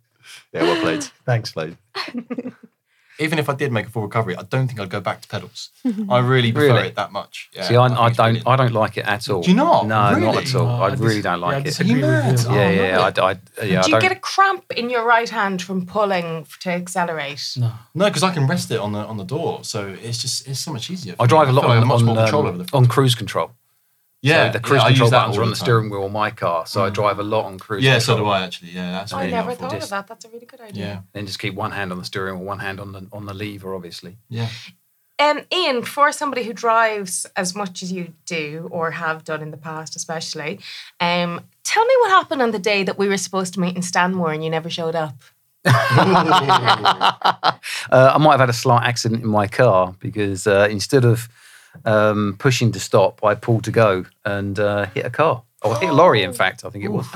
Yeah, 0.53 0.63
well 0.63 0.81
played. 0.81 1.05
Thanks. 1.25 1.53
played. 1.53 1.77
Even 3.21 3.39
if 3.39 3.49
I 3.49 3.55
did 3.55 3.73
make 3.73 3.87
a 3.87 3.91
full 3.91 4.03
recovery, 4.03 4.37
I 4.37 4.43
don't 4.43 4.69
think 4.69 4.79
I'd 4.81 4.91
go 4.91 5.01
back 5.01 5.21
to 5.23 5.29
pedals. 5.29 5.71
I 6.09 6.19
really 6.21 6.53
prefer 6.53 6.75
Really? 6.75 6.89
it 6.89 6.95
that 6.97 7.11
much. 7.13 7.51
Yeah, 7.53 7.63
See, 7.65 7.77
I, 7.77 7.89
think 7.89 7.99
I 8.01 8.07
it's 8.09 8.17
don't. 8.17 8.25
brilliant. 8.27 8.49
I 8.49 8.57
don't 8.57 8.73
like 8.73 8.97
it 8.97 9.07
at 9.07 9.29
all. 9.29 9.43
Do 9.43 9.51
you 9.51 9.57
not? 9.57 9.87
No, 9.87 10.11
not 10.11 10.17
Really? 10.17 10.39
at 10.45 10.55
all. 10.55 10.67
No, 10.67 10.73
I 10.83 10.89
I 10.89 10.95
really 10.95 11.21
don't 11.23 11.41
yeah, 11.41 11.47
I 11.47 11.51
like 11.51 11.61
it. 11.63 11.65
disagree. 11.65 11.93
Are 11.95 11.97
you 11.97 12.03
mad? 12.03 12.39
you. 12.39 12.45
Yeah, 12.55 12.61
Oh, 12.69 12.71
yeah. 12.71 13.01
I, 13.01 13.07
I, 13.07 13.11
yeah, 13.11 13.19
I 13.21 13.65
Do 13.65 13.67
you 13.67 13.83
don't. 13.95 14.01
get 14.01 14.13
a 14.13 14.21
cramp 14.21 14.65
in 14.77 14.89
your 14.91 15.05
right 15.05 15.29
hand 15.29 15.63
from 15.63 15.85
pulling 15.87 16.47
to 16.61 16.71
accelerate? 16.71 17.55
No. 17.57 17.73
No, 17.95 18.05
because 18.07 18.23
I 18.23 18.33
can 18.33 18.47
rest 18.47 18.71
it 18.71 18.79
on 18.79 18.93
the 18.93 19.01
on 19.01 19.17
the 19.17 19.25
door, 19.25 19.65
so 19.65 19.97
it's 20.03 20.19
just 20.19 20.47
it's 20.47 20.61
so 20.61 20.73
much 20.73 20.91
easier. 20.91 21.15
for 21.17 21.23
I 21.23 21.25
me. 21.25 21.29
drive 21.29 21.49
a 21.49 21.53
lot 21.53 21.63
feel 21.63 21.69
like 21.71 21.77
I 21.79 21.81
on, 21.83 21.83
have 21.83 21.89
much 21.89 22.01
on, 22.01 22.05
more 22.07 22.17
control 22.17 22.43
um, 22.43 22.49
over 22.55 22.59
the 22.65 22.77
on 22.77 22.87
cruise 22.87 23.15
control. 23.15 23.51
Yeah. 24.23 24.47
so 24.47 24.53
the 24.59 24.61
cruise 24.61 24.83
yeah, 24.83 24.89
control 24.89 25.11
buttons 25.11 25.37
are 25.37 25.43
on 25.43 25.49
the 25.49 25.53
the 25.55 25.57
steering 25.57 25.91
wheel 25.91 26.05
on 26.05 26.13
my 26.13 26.31
car, 26.31 26.67
so 26.67 26.85
I 26.85 26.91
drive 26.91 27.19
a 27.19 27.23
lot 27.23 27.45
on 27.47 27.59
cruise. 27.59 27.83
Yeah, 27.85 27.99
so 27.99 28.17
do 28.17 28.27
I 28.27 28.43
actually. 28.45 28.71
Yeah, 28.71 28.91
that's 28.93 29.13
I 29.13 29.27
never 29.31 29.49
helpful. 29.49 29.69
thought 29.71 29.83
of 29.83 29.91
that. 29.91 30.07
That's 30.07 30.25
a 30.25 30.29
really 30.29 30.47
good 30.47 30.61
idea. 30.61 30.85
Yeah, 30.87 31.01
Then 31.13 31.27
just 31.27 31.39
keep 31.39 31.55
one 31.55 31.71
hand 31.73 31.93
on 31.93 31.99
the 31.99 32.05
steering 32.05 32.37
wheel, 32.39 32.47
one 32.47 32.59
hand 32.59 32.81
on 32.81 32.93
the 32.93 33.07
on 33.13 33.27
the 33.27 33.35
lever, 33.35 33.75
obviously. 33.75 34.17
yeah. 34.29 34.49
Um, 35.21 35.41
Ian, 35.53 35.83
for 35.83 36.13
somebody 36.13 36.45
who 36.45 36.53
drives 36.53 37.27
as 37.35 37.53
much 37.53 37.83
as 37.83 37.91
you 37.91 38.15
do 38.25 38.69
or 38.71 38.93
have 38.93 39.25
done 39.25 39.43
in 39.43 39.51
the 39.51 39.57
past, 39.57 39.97
especially, 39.97 40.61
um, 41.01 41.41
tell 41.65 41.85
me 41.85 41.95
what 42.03 42.11
happened 42.11 42.41
on 42.41 42.53
the 42.53 42.59
day 42.61 42.85
that 42.85 42.97
we 42.97 43.09
were 43.09 43.17
supposed 43.17 43.53
to 43.55 43.61
meet 43.61 43.75
in 43.75 43.83
Stanmore 43.83 44.31
and 44.31 44.45
you 44.45 44.51
never 44.51 44.71
showed 44.71 44.95
up. 44.95 45.17
Uh, 47.91 48.13
I 48.15 48.19
might 48.19 48.33
have 48.33 48.41
had 48.41 48.49
a 48.51 48.53
slight 48.55 48.87
accident 48.87 49.23
in 49.23 49.29
my 49.29 49.47
car 49.47 49.95
because 49.99 50.47
uh, 50.47 50.69
instead 50.71 51.05
of 51.05 51.29
um, 51.85 52.37
pushing 52.39 52.73
to 52.73 52.81
stop, 52.81 53.23
I 53.25 53.35
pulled 53.35 53.65
to 53.65 53.71
go 53.71 54.05
and 54.25 54.59
uh, 54.59 54.87
hit 54.87 55.05
a 55.07 55.11
car. 55.11 55.43
Or 55.63 55.77
hit 55.77 55.89
a 55.91 55.93
lorry, 55.93 56.23
in 56.23 56.33
fact, 56.33 56.65
I 56.65 56.71
think 56.71 56.85
it 56.85 56.93
was. 56.93 57.07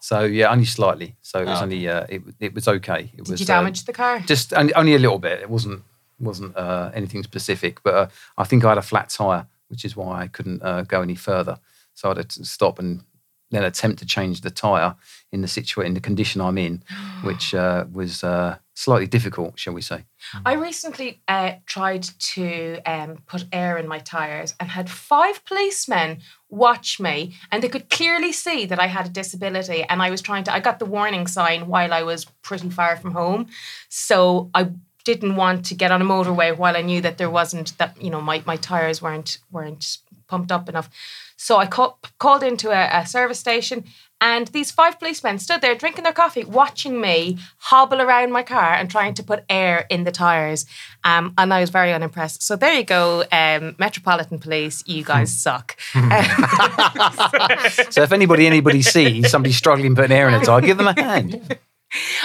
So 0.00 0.24
yeah, 0.24 0.50
only 0.50 0.64
slightly. 0.66 1.14
So 1.22 1.40
it 1.40 1.46
was 1.46 1.60
Oh. 1.60 1.62
only 1.64 1.88
uh, 1.88 2.06
it, 2.08 2.22
it 2.40 2.54
was 2.54 2.68
okay. 2.68 3.10
It 3.14 3.24
Did 3.24 3.28
was 3.30 3.40
you 3.40 3.44
uh, 3.44 3.46
damage 3.46 3.84
the 3.84 3.92
car? 3.92 4.18
just 4.20 4.52
only, 4.52 4.74
only 4.74 4.94
a 4.94 4.98
little 4.98 5.18
bit. 5.18 5.40
It 5.40 5.48
wasn't 5.48 5.82
wasn't 6.20 6.56
uh, 6.56 6.90
anything 6.94 7.22
specific, 7.22 7.82
but 7.82 7.94
uh, 7.94 8.06
I 8.36 8.44
think 8.44 8.64
I 8.64 8.68
had 8.70 8.78
a 8.78 8.82
flat 8.82 9.08
tire, 9.08 9.46
which 9.68 9.84
is 9.84 9.96
why 9.96 10.22
I 10.22 10.26
couldn't 10.28 10.62
uh, 10.62 10.82
go 10.82 11.00
any 11.02 11.14
further. 11.14 11.58
So 11.94 12.10
I 12.10 12.16
had 12.16 12.28
to 12.30 12.44
stop 12.44 12.78
and 12.78 13.02
then 13.50 13.64
attempt 13.64 13.98
to 14.00 14.06
change 14.06 14.40
the 14.42 14.50
tire 14.50 14.94
in 15.32 15.40
the 15.40 15.46
situa- 15.48 15.84
in 15.86 15.94
the 15.94 16.00
condition 16.00 16.40
I'm 16.40 16.58
in, 16.58 16.82
which 17.22 17.54
uh, 17.54 17.84
was 17.92 18.22
uh, 18.24 18.56
slightly 18.74 19.06
difficult, 19.06 19.58
shall 19.58 19.72
we 19.72 19.80
say? 19.80 20.04
I 20.44 20.54
recently 20.54 21.22
uh, 21.28 21.52
tried 21.64 22.02
to 22.02 22.80
um, 22.84 23.18
put 23.26 23.46
air 23.52 23.78
in 23.78 23.88
my 23.88 24.00
tires 24.00 24.54
and 24.58 24.68
had 24.68 24.90
five 24.90 25.44
policemen 25.44 26.18
watch 26.50 27.00
me, 27.00 27.34
and 27.50 27.62
they 27.62 27.68
could 27.68 27.88
clearly 27.88 28.32
see 28.32 28.66
that 28.66 28.80
I 28.80 28.88
had 28.88 29.06
a 29.06 29.10
disability. 29.10 29.84
And 29.88 30.02
I 30.02 30.10
was 30.10 30.20
trying 30.20 30.44
to, 30.44 30.52
I 30.52 30.60
got 30.60 30.78
the 30.78 30.86
warning 30.86 31.26
sign 31.26 31.68
while 31.68 31.92
I 31.92 32.02
was 32.02 32.26
pretty 32.42 32.70
far 32.70 32.96
from 32.96 33.12
home. 33.12 33.46
So 33.88 34.50
I 34.54 34.70
didn't 35.04 35.36
want 35.36 35.66
to 35.66 35.74
get 35.74 35.92
on 35.92 36.02
a 36.02 36.04
motorway 36.04 36.56
while 36.56 36.76
I 36.76 36.82
knew 36.82 37.00
that 37.02 37.18
there 37.18 37.30
wasn't 37.30 37.76
that 37.78 38.00
you 38.02 38.10
know 38.10 38.20
my, 38.20 38.42
my 38.46 38.56
tires 38.56 39.00
weren't 39.02 39.38
weren't 39.52 39.98
pumped 40.26 40.50
up 40.50 40.68
enough. 40.68 40.88
So 41.36 41.58
I 41.58 41.66
call, 41.66 41.98
called 42.18 42.42
into 42.42 42.70
a, 42.70 43.00
a 43.00 43.06
service 43.06 43.38
station, 43.38 43.84
and 44.24 44.46
these 44.48 44.70
five 44.70 44.98
policemen 44.98 45.38
stood 45.38 45.60
there 45.60 45.74
drinking 45.74 46.04
their 46.04 46.14
coffee, 46.14 46.44
watching 46.44 46.98
me 46.98 47.36
hobble 47.58 48.00
around 48.00 48.32
my 48.32 48.42
car 48.42 48.72
and 48.72 48.90
trying 48.90 49.12
to 49.12 49.22
put 49.22 49.44
air 49.50 49.84
in 49.90 50.04
the 50.04 50.10
tires. 50.10 50.64
Um, 51.04 51.34
and 51.36 51.52
I 51.52 51.60
was 51.60 51.68
very 51.68 51.92
unimpressed. 51.92 52.42
So 52.42 52.56
there 52.56 52.72
you 52.72 52.84
go, 52.84 53.24
um, 53.30 53.76
Metropolitan 53.78 54.38
Police, 54.38 54.82
you 54.86 55.04
guys 55.04 55.30
suck. 55.30 55.76
So 57.90 58.02
if 58.02 58.12
anybody 58.12 58.46
anybody 58.46 58.80
sees 58.80 59.30
somebody 59.30 59.52
struggling 59.52 59.94
putting 59.94 60.16
air 60.16 60.28
in 60.28 60.34
a 60.34 60.40
tire, 60.40 60.62
give 60.62 60.78
them 60.78 60.86
a 60.86 61.00
hand. 61.00 61.58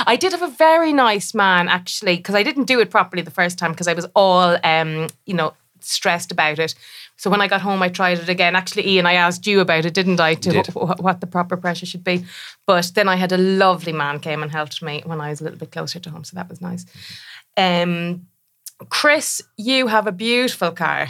I 0.05 0.15
did 0.15 0.31
have 0.31 0.41
a 0.41 0.47
very 0.47 0.93
nice 0.93 1.33
man 1.33 1.67
actually, 1.67 2.15
because 2.17 2.35
I 2.35 2.43
didn't 2.43 2.63
do 2.63 2.79
it 2.79 2.89
properly 2.89 3.21
the 3.21 3.31
first 3.31 3.59
time 3.59 3.71
because 3.71 3.87
I 3.87 3.93
was 3.93 4.07
all, 4.15 4.57
um, 4.63 5.07
you 5.25 5.33
know, 5.33 5.53
stressed 5.81 6.31
about 6.31 6.59
it. 6.59 6.75
So 7.19 7.29
when 7.29 7.41
I 7.41 7.49
got 7.49 7.59
home, 7.59 7.83
I 7.83 7.89
tried 7.89 8.19
it 8.19 8.29
again. 8.29 8.55
Actually, 8.55 8.87
Ian, 8.87 9.05
I 9.05 9.15
asked 9.15 9.45
you 9.45 9.59
about 9.59 9.83
it, 9.83 9.93
didn't 9.93 10.21
I, 10.21 10.35
to 10.35 10.49
wh- 10.73 11.03
what 11.03 11.19
the 11.19 11.27
proper 11.27 11.57
pressure 11.57 11.85
should 11.85 12.03
be. 12.03 12.23
But 12.65 12.91
then 12.95 13.09
I 13.09 13.17
had 13.17 13.33
a 13.33 13.37
lovely 13.37 13.91
man 13.91 14.19
came 14.21 14.41
and 14.41 14.49
helped 14.49 14.81
me 14.81 15.01
when 15.05 15.19
I 15.19 15.29
was 15.29 15.41
a 15.41 15.43
little 15.43 15.59
bit 15.59 15.69
closer 15.71 15.99
to 15.99 16.09
home, 16.09 16.23
so 16.23 16.35
that 16.35 16.47
was 16.49 16.61
nice. 16.61 16.85
Um, 17.57 18.27
Chris, 18.87 19.41
you 19.57 19.87
have 19.87 20.07
a 20.07 20.13
beautiful 20.13 20.71
car. 20.71 21.09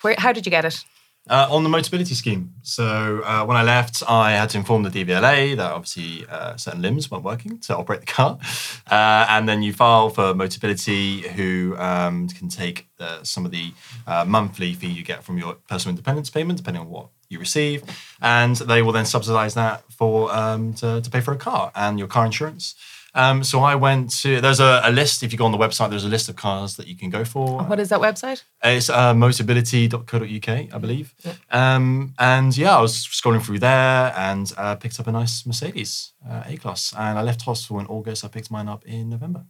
Where? 0.00 0.14
How 0.16 0.32
did 0.32 0.46
you 0.46 0.50
get 0.50 0.64
it? 0.64 0.82
Uh, 1.30 1.46
on 1.48 1.62
the 1.62 1.70
Motability 1.70 2.14
scheme. 2.14 2.52
So 2.62 3.22
uh, 3.24 3.44
when 3.44 3.56
I 3.56 3.62
left, 3.62 4.02
I 4.08 4.32
had 4.32 4.50
to 4.50 4.58
inform 4.58 4.82
the 4.82 4.90
DVLA 4.90 5.56
that 5.56 5.70
obviously 5.70 6.26
uh, 6.28 6.56
certain 6.56 6.82
limbs 6.82 7.12
weren't 7.12 7.22
working 7.22 7.58
to 7.60 7.76
operate 7.76 8.00
the 8.00 8.06
car, 8.06 8.40
uh, 8.90 9.26
and 9.28 9.48
then 9.48 9.62
you 9.62 9.72
file 9.72 10.10
for 10.10 10.34
Motability, 10.34 11.20
who 11.20 11.76
um, 11.78 12.26
can 12.26 12.48
take 12.48 12.88
some 13.22 13.44
of 13.44 13.52
the 13.52 13.72
uh, 14.06 14.24
monthly 14.24 14.74
fee 14.74 14.88
you 14.88 15.04
get 15.04 15.22
from 15.22 15.38
your 15.38 15.54
personal 15.68 15.92
independence 15.92 16.28
payment, 16.28 16.56
depending 16.56 16.80
on 16.80 16.88
what 16.88 17.08
you 17.28 17.38
receive, 17.38 17.84
and 18.20 18.56
they 18.56 18.82
will 18.82 18.92
then 18.92 19.06
subsidise 19.06 19.54
that 19.54 19.84
for 19.92 20.34
um, 20.34 20.74
to, 20.74 21.00
to 21.00 21.10
pay 21.10 21.20
for 21.20 21.32
a 21.32 21.36
car 21.36 21.70
and 21.74 21.98
your 21.98 22.08
car 22.08 22.26
insurance. 22.26 22.74
Um, 23.14 23.44
so 23.44 23.60
I 23.60 23.74
went 23.74 24.10
to 24.22 24.40
there's 24.40 24.60
a, 24.60 24.80
a 24.84 24.90
list. 24.90 25.22
If 25.22 25.32
you 25.32 25.38
go 25.38 25.44
on 25.44 25.52
the 25.52 25.58
website, 25.58 25.90
there's 25.90 26.04
a 26.04 26.08
list 26.08 26.28
of 26.28 26.36
cars 26.36 26.76
that 26.76 26.86
you 26.86 26.96
can 26.96 27.10
go 27.10 27.24
for. 27.24 27.62
What 27.62 27.78
is 27.78 27.90
that 27.90 28.00
website? 28.00 28.42
It's 28.62 28.88
uh, 28.88 29.12
motability.co.uk, 29.14 30.74
I 30.74 30.78
believe. 30.78 31.14
Um, 31.50 32.14
and 32.18 32.56
yeah, 32.56 32.76
I 32.76 32.80
was 32.80 33.06
scrolling 33.06 33.42
through 33.42 33.58
there 33.58 34.14
and 34.16 34.50
uh, 34.56 34.76
picked 34.76 34.98
up 34.98 35.06
a 35.06 35.12
nice 35.12 35.44
Mercedes 35.44 36.12
uh, 36.28 36.44
A 36.46 36.56
Class. 36.56 36.94
And 36.96 37.18
I 37.18 37.22
left 37.22 37.42
hospital 37.42 37.80
in 37.80 37.86
August. 37.86 38.24
I 38.24 38.28
picked 38.28 38.50
mine 38.50 38.68
up 38.68 38.84
in 38.86 39.10
November. 39.10 39.44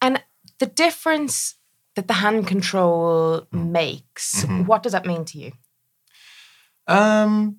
And 0.00 0.22
the 0.58 0.66
difference 0.66 1.56
that 1.96 2.06
the 2.08 2.14
hand 2.14 2.46
control 2.46 3.46
makes, 3.50 4.44
what 4.44 4.82
does 4.82 4.92
that 4.92 5.06
mean 5.06 5.24
to 5.26 5.38
you? 5.38 5.52
Um, 6.86 7.58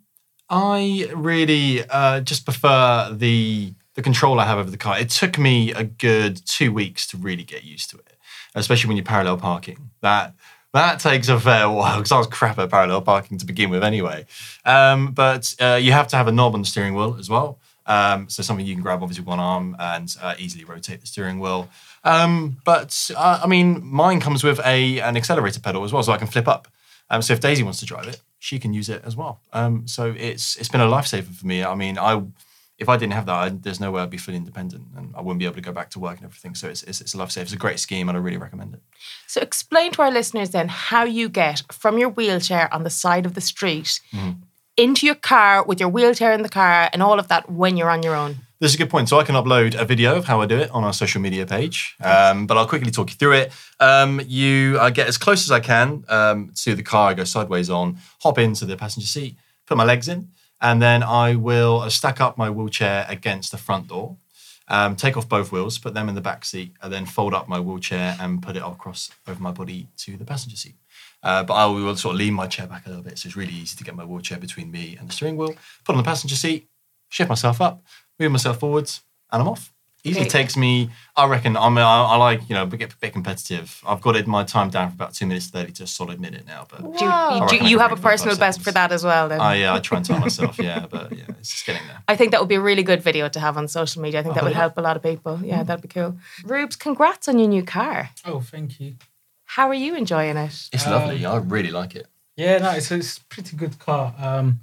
I 0.50 1.09
really 1.13 1.88
uh, 1.88 2.21
just 2.21 2.45
prefer 2.45 3.13
the 3.13 3.73
the 3.95 4.01
control 4.01 4.39
I 4.39 4.45
have 4.45 4.57
over 4.57 4.71
the 4.71 4.77
car. 4.77 5.00
It 5.00 5.09
took 5.09 5.38
me 5.38 5.71
a 5.71 5.83
good 5.83 6.45
two 6.45 6.71
weeks 6.73 7.07
to 7.07 7.17
really 7.17 7.43
get 7.43 7.63
used 7.63 7.89
to 7.91 7.97
it, 7.97 8.17
especially 8.55 8.88
when 8.88 8.97
you're 8.97 9.05
parallel 9.05 9.38
parking. 9.38 9.91
That 10.01 10.33
that 10.73 11.00
takes 11.00 11.29
a 11.29 11.39
fair 11.39 11.69
while 11.69 11.97
because 11.97 12.12
I 12.12 12.17
was 12.17 12.27
crap 12.27 12.57
at 12.57 12.69
parallel 12.69 13.01
parking 13.01 13.38
to 13.38 13.45
begin 13.45 13.69
with 13.69 13.83
anyway. 13.83 14.25
Um, 14.65 15.12
but 15.12 15.53
uh, 15.59 15.79
you 15.81 15.91
have 15.91 16.07
to 16.09 16.15
have 16.15 16.27
a 16.27 16.31
knob 16.31 16.55
on 16.55 16.62
the 16.62 16.67
steering 16.67 16.95
wheel 16.95 17.15
as 17.19 17.29
well. 17.29 17.59
Um, 17.85 18.29
so 18.29 18.41
something 18.41 18.65
you 18.65 18.75
can 18.75 18.81
grab 18.81 19.03
obviously 19.03 19.25
one 19.25 19.39
arm 19.39 19.75
and 19.77 20.15
uh, 20.21 20.35
easily 20.39 20.63
rotate 20.63 21.01
the 21.01 21.07
steering 21.07 21.39
wheel. 21.39 21.69
Um, 22.03 22.57
but 22.63 23.12
uh, 23.15 23.41
I 23.43 23.47
mean, 23.47 23.85
mine 23.85 24.19
comes 24.19 24.43
with 24.43 24.59
a 24.65 25.00
an 25.00 25.17
accelerator 25.17 25.59
pedal 25.59 25.83
as 25.83 25.93
well, 25.93 26.03
so 26.03 26.12
I 26.12 26.17
can 26.17 26.27
flip 26.27 26.47
up. 26.47 26.67
Um, 27.09 27.21
so 27.21 27.33
if 27.33 27.39
Daisy 27.39 27.63
wants 27.63 27.79
to 27.79 27.85
drive 27.85 28.07
it, 28.07 28.21
she 28.39 28.57
can 28.57 28.73
use 28.73 28.89
it 28.89 29.03
as 29.05 29.15
well. 29.15 29.41
Um, 29.51 29.88
so 29.88 30.13
it's 30.17 30.55
it's 30.55 30.69
been 30.69 30.81
a 30.81 30.88
lifesaver 30.88 31.33
for 31.33 31.45
me. 31.45 31.63
I 31.63 31.75
mean, 31.75 31.97
I 31.97 32.21
if 32.83 32.89
I 32.89 32.97
didn't 32.97 33.13
have 33.13 33.25
that, 33.25 33.35
I, 33.35 33.49
there's 33.49 33.79
no 33.79 33.91
way 33.91 34.01
I'd 34.01 34.09
be 34.09 34.17
fully 34.17 34.37
independent, 34.37 34.83
and 34.95 35.13
I 35.15 35.21
wouldn't 35.21 35.39
be 35.39 35.45
able 35.45 35.55
to 35.55 35.61
go 35.61 35.71
back 35.71 35.89
to 35.91 35.99
work 35.99 36.17
and 36.17 36.25
everything. 36.25 36.55
So 36.55 36.67
it's 36.67 36.83
it's, 36.83 37.01
it's 37.01 37.13
a 37.15 37.17
lifesaver. 37.17 37.43
It's 37.43 37.53
a 37.53 37.57
great 37.57 37.79
scheme, 37.79 38.09
and 38.09 38.17
I 38.17 38.21
really 38.21 38.37
recommend 38.37 38.73
it. 38.75 38.81
So 39.27 39.41
explain 39.41 39.91
to 39.93 40.01
our 40.03 40.11
listeners 40.11 40.51
then 40.51 40.67
how 40.67 41.03
you 41.03 41.29
get 41.29 41.63
from 41.71 41.97
your 41.97 42.09
wheelchair 42.09 42.73
on 42.73 42.83
the 42.83 42.89
side 42.89 43.25
of 43.25 43.33
the 43.33 43.41
street 43.41 43.99
into 44.77 45.05
your 45.05 45.15
car 45.15 45.63
with 45.63 45.79
your 45.79 45.89
wheelchair 45.89 46.33
in 46.33 46.41
the 46.41 46.49
car 46.49 46.89
and 46.93 47.03
all 47.03 47.19
of 47.19 47.27
that 47.27 47.49
when 47.49 47.77
you're 47.77 47.89
on 47.89 48.01
your 48.01 48.15
own. 48.15 48.37
This 48.59 48.71
is 48.71 48.75
a 48.75 48.77
good 48.77 48.89
point. 48.89 49.09
So 49.09 49.19
I 49.19 49.23
can 49.23 49.35
upload 49.35 49.75
a 49.75 49.85
video 49.85 50.15
of 50.15 50.25
how 50.25 50.39
I 50.41 50.45
do 50.45 50.57
it 50.57 50.71
on 50.71 50.83
our 50.83 50.93
social 50.93 51.21
media 51.21 51.45
page, 51.45 51.95
um, 52.01 52.47
but 52.47 52.57
I'll 52.57 52.67
quickly 52.67 52.91
talk 52.91 53.09
you 53.09 53.15
through 53.17 53.33
it. 53.33 53.51
Um, 53.79 54.21
you 54.25 54.79
I 54.79 54.89
get 54.89 55.07
as 55.07 55.17
close 55.17 55.43
as 55.43 55.51
I 55.51 55.59
can 55.59 56.05
um, 56.07 56.51
to 56.63 56.73
the 56.73 56.83
car. 56.83 57.11
I 57.11 57.13
go 57.13 57.25
sideways 57.25 57.69
on, 57.69 57.97
hop 58.21 58.39
into 58.39 58.65
the 58.65 58.77
passenger 58.77 59.07
seat, 59.07 59.35
put 59.67 59.77
my 59.77 59.83
legs 59.83 60.07
in, 60.07 60.29
and 60.63 60.82
then 60.82 61.03
I 61.03 61.36
will 61.36 61.82
uh, 61.82 61.89
stack 61.89 62.22
up 62.22 62.38
my 62.38 62.50
wheelchair 62.50 63.05
against 63.10 63.51
the 63.51 63.58
front 63.58 63.89
door. 63.89 64.17
Um, 64.70 64.96
take 64.96 65.17
off 65.17 65.27
both 65.27 65.51
wheels, 65.51 65.77
put 65.77 65.93
them 65.93 66.08
in 66.08 66.15
the 66.15 66.22
back 66.22 66.46
seat, 66.46 66.74
and 66.82 66.91
then 66.91 67.05
fold 67.05 67.34
up 67.34 67.50
my 67.50 67.60
wheelchair 67.60 68.15
and 68.20 68.41
put 68.41 68.55
it 68.55 68.63
across 68.63 69.12
over 69.27 69.43
my 69.43 69.51
body 69.51 69.89
to 69.98 70.15
the 70.15 70.24
passenger 70.24 70.55
seat. 70.55 70.75
Uh, 71.22 71.43
but 71.43 71.53
I 71.53 71.65
will 71.65 71.96
sort 71.98 72.15
of 72.15 72.20
lean 72.20 72.34
my 72.34 72.48
chair 72.48 72.65
back 72.65 72.86
a 72.86 72.89
little 72.89 73.03
bit, 73.03 73.20
so 73.20 73.27
it's 73.27 73.36
really 73.36 73.51
easy 73.51 73.75
to 73.75 73.84
get 73.84 73.93
my 73.93 74.05
wheelchair 74.05 74.38
between 74.38 74.72
me 74.72 74.96
and 74.98 75.10
the 75.10 75.13
steering 75.13 75.36
wheel. 75.36 75.53
Put 75.84 75.93
on 75.93 75.98
the 75.98 76.03
passenger 76.03 76.36
seat, 76.36 76.70
shift 77.10 77.29
myself 77.29 77.60
up, 77.60 77.84
move 78.17 78.32
myself 78.32 78.60
forwards, 78.60 79.01
and 79.34 79.41
I'm 79.41 79.50
off. 79.50 79.72
Easily 80.05 80.25
Okay. 80.25 80.29
takes 80.43 80.57
me. 80.57 80.89
I 81.15 81.25
reckon. 81.27 81.55
I'm. 81.55 81.77
I, 81.77 81.81
I 81.81 82.17
like 82.17 82.50
you 82.50 82.55
know, 82.55 82.65
we 82.65 82.77
get 82.77 82.91
a 82.91 82.98
bit 82.98 83.13
competitive. 83.13 83.81
I've 83.88 84.01
got 84.01 84.17
it 84.17 84.27
my 84.27 84.43
time 84.43 84.69
down 84.69 84.89
for 84.89 84.95
about 84.95 85.13
two 85.13 85.25
minutes 85.25 85.48
thirty 85.48 85.72
to 85.74 85.83
a 85.83 85.88
solid 85.88 86.19
minute 86.19 86.45
now. 86.45 86.67
But 86.69 86.81
Do 86.81 87.05
you, 87.05 87.10
Wow. 87.10 87.36
you, 87.38 87.43
I 87.43 87.48
do 87.48 87.55
you 87.69 87.79
have 87.79 87.91
a 87.93 87.95
bring 87.95 88.03
it 88.03 88.05
in 88.05 88.12
personal 88.12 88.36
best 88.38 88.57
seconds. 88.60 88.65
for 88.65 88.72
that 88.74 88.91
as 88.91 89.03
well 89.05 89.29
then? 89.29 89.39
I 89.39 89.55
yeah, 89.55 89.74
I 89.74 89.79
try 89.79 89.98
and 90.00 90.05
time 90.05 90.19
myself. 90.19 90.60
Yeah, 90.60 90.88
but 90.89 91.13
yeah, 91.17 91.24
it's 91.39 91.51
just 91.51 91.65
getting 91.65 91.88
there. 91.88 92.03
I 92.07 92.17
think 92.17 92.31
that 92.31 92.41
would 92.41 92.50
be 92.50 92.55
a 92.55 92.62
really 92.62 92.83
good 92.83 93.01
video 93.01 93.29
to 93.29 93.39
have 93.39 93.55
on 93.57 93.69
social 93.69 94.01
media. 94.01 94.19
I 94.19 94.24
think 94.24 94.36
that 94.36 94.43
would 94.43 94.51
yeah. 94.51 94.57
help 94.57 94.77
a 94.77 94.81
lot 94.81 94.98
of 94.98 95.03
people. 95.03 95.39
Yeah, 95.41 95.63
that'd 95.63 95.81
be 95.81 95.88
cool. 95.88 96.17
Rubes, 96.43 96.75
congrats 96.75 97.29
on 97.29 97.39
your 97.39 97.48
new 97.48 97.63
car. 97.63 98.10
Oh, 98.25 98.41
thank 98.41 98.81
you. 98.81 98.95
How 99.45 99.69
are 99.69 99.74
you 99.74 99.95
enjoying 99.95 100.36
it? 100.36 100.67
It's 100.74 100.86
Um, 100.86 100.91
lovely. 100.93 101.25
I 101.25 101.38
really 101.38 101.72
like 101.72 101.95
it. 101.95 102.07
Yeah, 102.36 102.57
no, 102.57 102.72
it's 102.72 102.91
a, 102.91 102.95
it's 102.95 103.19
a 103.19 103.25
pretty 103.25 103.55
good 103.55 103.79
car. 103.79 104.13
Um, 104.17 104.60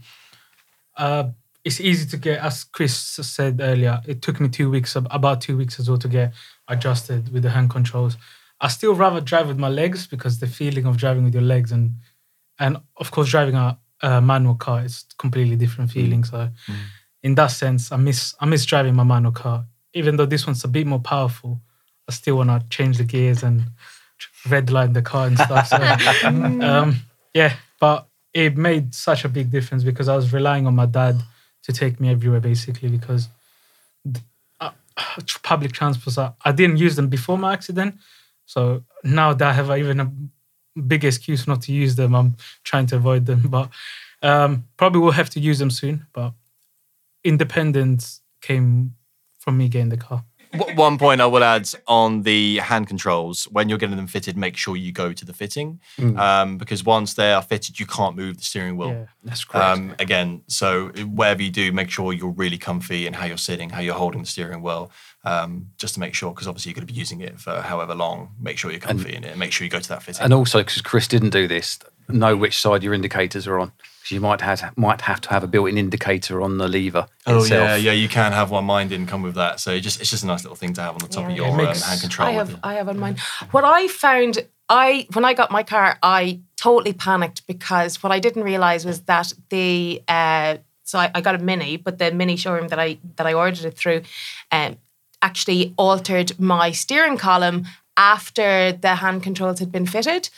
uh, 0.96 1.30
it's 1.64 1.80
easy 1.80 2.08
to 2.08 2.16
get, 2.16 2.40
as 2.40 2.64
Chris 2.64 2.96
said 2.96 3.60
earlier. 3.60 4.00
It 4.06 4.22
took 4.22 4.40
me 4.40 4.48
two 4.48 4.70
weeks, 4.70 4.96
about 4.96 5.40
two 5.40 5.56
weeks 5.56 5.78
as 5.78 5.88
well, 5.88 5.98
to 5.98 6.08
get 6.08 6.32
adjusted 6.68 7.32
with 7.32 7.42
the 7.42 7.50
hand 7.50 7.70
controls. 7.70 8.16
I 8.60 8.68
still 8.68 8.94
rather 8.94 9.20
drive 9.20 9.48
with 9.48 9.58
my 9.58 9.68
legs 9.68 10.06
because 10.06 10.38
the 10.38 10.46
feeling 10.46 10.86
of 10.86 10.96
driving 10.96 11.24
with 11.24 11.34
your 11.34 11.42
legs 11.42 11.72
and 11.72 11.94
and 12.58 12.76
of 12.98 13.10
course 13.10 13.30
driving 13.30 13.54
a, 13.54 13.78
a 14.02 14.20
manual 14.20 14.54
car 14.54 14.84
is 14.84 15.06
completely 15.18 15.56
different 15.56 15.90
feeling. 15.90 16.24
So 16.24 16.50
in 17.22 17.34
that 17.36 17.48
sense, 17.48 17.90
I 17.90 17.96
miss 17.96 18.34
I 18.40 18.46
miss 18.46 18.64
driving 18.66 18.94
my 18.94 19.04
manual 19.04 19.32
car. 19.32 19.64
Even 19.94 20.16
though 20.16 20.26
this 20.26 20.46
one's 20.46 20.64
a 20.64 20.68
bit 20.68 20.86
more 20.86 21.00
powerful, 21.00 21.60
I 22.08 22.12
still 22.12 22.36
want 22.36 22.50
to 22.50 22.66
change 22.68 22.98
the 22.98 23.04
gears 23.04 23.42
and 23.42 23.62
redline 24.44 24.94
the 24.94 25.02
car 25.02 25.26
and 25.26 25.38
stuff. 25.38 25.68
So 25.68 25.76
um, 26.28 26.96
yeah, 27.34 27.54
but 27.80 28.08
it 28.34 28.56
made 28.56 28.94
such 28.94 29.24
a 29.24 29.28
big 29.28 29.50
difference 29.50 29.84
because 29.84 30.08
I 30.08 30.16
was 30.16 30.32
relying 30.32 30.66
on 30.66 30.76
my 30.76 30.86
dad 30.86 31.20
to 31.70 31.78
take 31.78 32.00
me 32.00 32.10
everywhere 32.10 32.40
basically 32.40 32.88
because 32.88 33.28
uh, 34.60 34.70
public 35.42 35.72
transports 35.72 36.18
I 36.18 36.52
didn't 36.52 36.78
use 36.78 36.96
them 36.96 37.08
before 37.08 37.38
my 37.38 37.52
accident, 37.52 37.94
so 38.46 38.82
now 39.04 39.32
that 39.32 39.48
I 39.48 39.52
have 39.52 39.70
even 39.78 40.00
a 40.00 40.10
big 40.80 41.04
excuse 41.04 41.46
not 41.46 41.62
to 41.62 41.72
use 41.72 41.96
them, 41.96 42.14
I'm 42.14 42.36
trying 42.64 42.86
to 42.86 42.96
avoid 42.96 43.26
them. 43.26 43.48
But 43.50 43.70
um, 44.22 44.64
probably 44.76 45.00
will 45.00 45.12
have 45.12 45.30
to 45.30 45.40
use 45.40 45.58
them 45.58 45.70
soon. 45.70 46.06
But 46.12 46.32
independence 47.24 48.20
came 48.40 48.96
from 49.38 49.56
me 49.58 49.68
getting 49.68 49.90
the 49.90 49.96
car. 49.96 50.24
One 50.74 50.98
point 50.98 51.20
I 51.20 51.26
will 51.26 51.44
add 51.44 51.70
on 51.86 52.22
the 52.22 52.58
hand 52.58 52.88
controls: 52.88 53.44
when 53.44 53.68
you're 53.68 53.78
getting 53.78 53.96
them 53.96 54.08
fitted, 54.08 54.36
make 54.36 54.56
sure 54.56 54.76
you 54.76 54.90
go 54.90 55.12
to 55.12 55.24
the 55.24 55.32
fitting, 55.32 55.80
um, 56.16 56.58
because 56.58 56.84
once 56.84 57.14
they 57.14 57.32
are 57.32 57.42
fitted, 57.42 57.78
you 57.78 57.86
can't 57.86 58.16
move 58.16 58.38
the 58.38 58.42
steering 58.42 58.76
wheel. 58.76 58.90
Yeah. 58.90 59.04
That's 59.22 59.44
correct. 59.44 59.78
Um, 59.78 59.94
again, 60.00 60.42
so 60.48 60.88
whatever 60.88 61.42
you 61.42 61.50
do, 61.50 61.70
make 61.72 61.88
sure 61.90 62.12
you're 62.12 62.30
really 62.30 62.58
comfy 62.58 63.06
in 63.06 63.12
how 63.12 63.26
you're 63.26 63.36
sitting, 63.36 63.70
how 63.70 63.80
you're 63.80 63.94
holding 63.94 64.22
the 64.22 64.26
steering 64.26 64.60
wheel, 64.62 64.90
um, 65.24 65.68
just 65.78 65.94
to 65.94 66.00
make 66.00 66.14
sure, 66.14 66.32
because 66.32 66.48
obviously 66.48 66.70
you're 66.70 66.74
going 66.74 66.86
to 66.86 66.92
be 66.92 66.98
using 66.98 67.20
it 67.20 67.38
for 67.38 67.60
however 67.60 67.94
long. 67.94 68.30
Make 68.40 68.58
sure 68.58 68.70
you're 68.72 68.80
comfy 68.80 69.14
in 69.14 69.22
it. 69.22 69.36
Make 69.38 69.52
sure 69.52 69.64
you 69.64 69.70
go 69.70 69.80
to 69.80 69.88
that 69.90 70.02
fitting. 70.02 70.24
and 70.24 70.34
also, 70.34 70.58
because 70.58 70.82
Chris 70.82 71.06
didn't 71.06 71.30
do 71.30 71.46
this, 71.46 71.78
know 72.08 72.36
which 72.36 72.58
side 72.58 72.82
your 72.82 72.94
indicators 72.94 73.46
are 73.46 73.58
on. 73.60 73.72
Because 74.10 74.16
you 74.16 74.20
might 74.28 74.40
have 74.40 74.76
might 74.76 75.00
have 75.02 75.20
to 75.22 75.30
have 75.30 75.44
a 75.44 75.46
built-in 75.46 75.78
indicator 75.78 76.42
on 76.42 76.58
the 76.58 76.66
lever 76.68 77.06
oh 77.26 77.38
itself. 77.42 77.68
yeah, 77.68 77.76
yeah, 77.76 77.92
you 77.92 78.08
can 78.08 78.32
have 78.32 78.50
one. 78.50 78.64
Mine 78.64 78.88
didn't 78.88 79.06
come 79.06 79.22
with 79.22 79.36
that, 79.36 79.60
so 79.60 79.70
it 79.72 79.80
just 79.80 80.00
it's 80.00 80.10
just 80.10 80.24
a 80.24 80.26
nice 80.26 80.42
little 80.42 80.56
thing 80.56 80.72
to 80.74 80.80
have 80.82 80.94
on 80.94 80.98
the 80.98 81.06
top 81.08 81.24
Yeah. 81.24 81.30
of 81.30 81.36
your 81.36 81.46
It 81.46 81.50
um, 81.50 81.56
makes- 81.58 81.82
hand 81.84 82.00
control. 82.00 82.28
I 82.28 82.32
have. 82.32 82.58
I 82.64 82.74
have 82.74 82.88
on 82.88 82.98
mine. 82.98 83.16
What 83.52 83.64
I 83.64 83.86
found 83.88 84.44
I 84.68 85.06
when 85.12 85.24
I 85.24 85.34
got 85.34 85.50
my 85.52 85.62
car, 85.62 85.96
I 86.02 86.40
totally 86.56 86.92
panicked 86.92 87.46
because 87.46 88.02
what 88.02 88.12
I 88.12 88.18
didn't 88.18 88.42
realize 88.42 88.84
was 88.84 89.02
that 89.02 89.32
the 89.50 90.02
uh, 90.08 90.56
so 90.82 90.98
I, 90.98 91.10
I 91.14 91.20
got 91.20 91.36
a 91.36 91.38
mini, 91.38 91.76
but 91.76 91.98
the 91.98 92.10
mini 92.10 92.36
showroom 92.36 92.68
that 92.68 92.80
I 92.80 92.98
that 93.16 93.26
I 93.26 93.32
ordered 93.34 93.64
it 93.64 93.76
through, 93.76 94.02
um, 94.50 94.76
actually 95.22 95.72
altered 95.76 96.38
my 96.40 96.72
steering 96.72 97.16
column 97.16 97.66
after 98.00 98.72
the 98.72 98.94
hand 98.94 99.22
controls 99.22 99.58
had 99.58 99.70
been 99.70 99.84
fitted. 99.84 100.30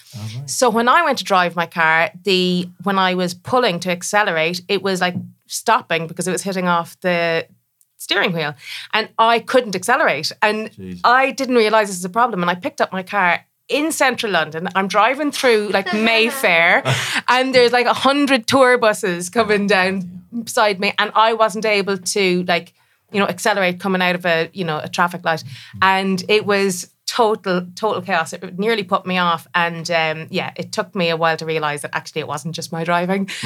So 0.46 0.68
when 0.68 0.88
I 0.88 1.02
went 1.04 1.18
to 1.18 1.24
drive 1.24 1.54
my 1.54 1.66
car, 1.66 2.10
the 2.24 2.68
when 2.82 2.98
I 2.98 3.14
was 3.14 3.34
pulling 3.34 3.78
to 3.80 3.90
accelerate, 3.90 4.60
it 4.66 4.82
was 4.82 5.00
like 5.00 5.14
stopping 5.46 6.08
because 6.08 6.26
it 6.26 6.32
was 6.32 6.42
hitting 6.42 6.66
off 6.66 7.00
the 7.02 7.46
steering 7.98 8.32
wheel 8.32 8.54
and 8.92 9.08
I 9.16 9.38
couldn't 9.38 9.76
accelerate. 9.76 10.32
And 10.42 10.72
Jeez. 10.72 11.00
I 11.04 11.30
didn't 11.30 11.54
realize 11.54 11.86
this 11.86 11.98
was 11.98 12.04
a 12.04 12.08
problem. 12.08 12.42
And 12.42 12.50
I 12.50 12.56
picked 12.56 12.80
up 12.80 12.92
my 12.92 13.04
car 13.04 13.46
in 13.68 13.92
central 13.92 14.32
London. 14.32 14.68
I'm 14.74 14.88
driving 14.88 15.30
through 15.30 15.68
like 15.68 15.94
Mayfair 16.10 16.82
and 17.28 17.54
there's 17.54 17.70
like 17.70 17.86
a 17.86 17.94
hundred 17.94 18.48
tour 18.48 18.76
buses 18.76 19.30
coming 19.30 19.68
down 19.68 20.24
beside 20.42 20.80
me. 20.80 20.94
And 20.98 21.12
I 21.14 21.34
wasn't 21.34 21.64
able 21.64 21.96
to 21.96 22.42
like, 22.48 22.72
you 23.12 23.20
know, 23.20 23.28
accelerate 23.28 23.78
coming 23.78 24.02
out 24.02 24.16
of 24.16 24.26
a, 24.26 24.50
you 24.52 24.64
know, 24.64 24.80
a 24.82 24.88
traffic 24.88 25.24
light. 25.24 25.44
Mm-hmm. 25.44 25.78
And 25.82 26.24
it 26.28 26.44
was 26.44 26.88
total 27.12 27.66
total 27.74 28.00
chaos. 28.00 28.32
It 28.32 28.58
nearly 28.58 28.84
put 28.84 29.04
me 29.04 29.18
off, 29.18 29.46
and 29.54 29.90
um, 29.90 30.28
yeah, 30.30 30.52
it 30.56 30.72
took 30.72 30.94
me 30.94 31.10
a 31.10 31.16
while 31.16 31.36
to 31.36 31.44
realize 31.44 31.82
that 31.82 31.94
actually 31.94 32.22
it 32.22 32.28
wasn't 32.28 32.54
just 32.54 32.72
my 32.72 32.84
driving. 32.84 33.28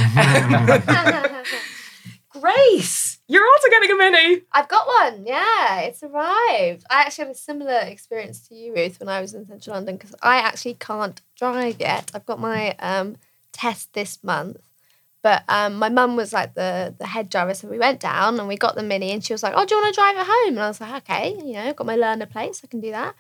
Grace, 2.31 3.19
you're 3.27 3.47
also 3.47 3.69
getting 3.71 3.91
a 3.91 3.97
mini. 3.97 4.43
I've 4.53 4.69
got 4.69 4.87
one. 4.87 5.27
Yeah, 5.27 5.81
it's 5.81 6.03
arrived. 6.03 6.85
I 6.91 7.01
actually 7.01 7.27
had 7.27 7.35
a 7.35 7.39
similar 7.39 7.79
experience 7.79 8.47
to 8.49 8.55
you, 8.55 8.73
Ruth, 8.75 9.01
when 9.01 9.09
I 9.09 9.21
was 9.21 9.35
in 9.35 9.47
central 9.49 9.75
London 9.75 9.97
because 9.97 10.15
I 10.23 10.37
actually 10.37 10.75
can't 10.75 11.21
drive 11.35 11.81
yet. 11.81 12.13
I've 12.15 12.27
got 12.27 12.39
my 12.39 12.77
um, 12.79 13.17
test 13.53 13.95
this 13.95 14.23
month. 14.23 14.59
But 15.23 15.43
um, 15.49 15.75
my 15.77 15.89
mum 15.89 16.15
was 16.15 16.33
like 16.33 16.55
the 16.55 16.95
the 17.01 17.07
head 17.07 17.31
driver, 17.31 17.53
so 17.55 17.67
we 17.67 17.81
went 17.81 17.99
down 17.99 18.39
and 18.39 18.47
we 18.47 18.57
got 18.57 18.77
the 18.77 18.85
mini, 18.85 19.11
and 19.11 19.25
she 19.25 19.33
was 19.35 19.43
like, 19.43 19.55
"Oh, 19.57 19.65
do 19.65 19.75
you 19.75 19.81
want 19.83 19.93
to 19.93 20.01
drive 20.01 20.17
it 20.17 20.25
home?" 20.25 20.55
And 20.55 20.61
I 20.61 20.69
was 20.69 20.81
like, 20.81 21.03
"Okay, 21.03 21.35
you 21.45 21.55
know, 21.55 21.73
got 21.73 21.85
my 21.85 21.97
learner 21.97 22.27
plates, 22.27 22.61
I 22.63 22.69
can 22.69 22.81
do 22.81 22.93
that." 22.93 23.17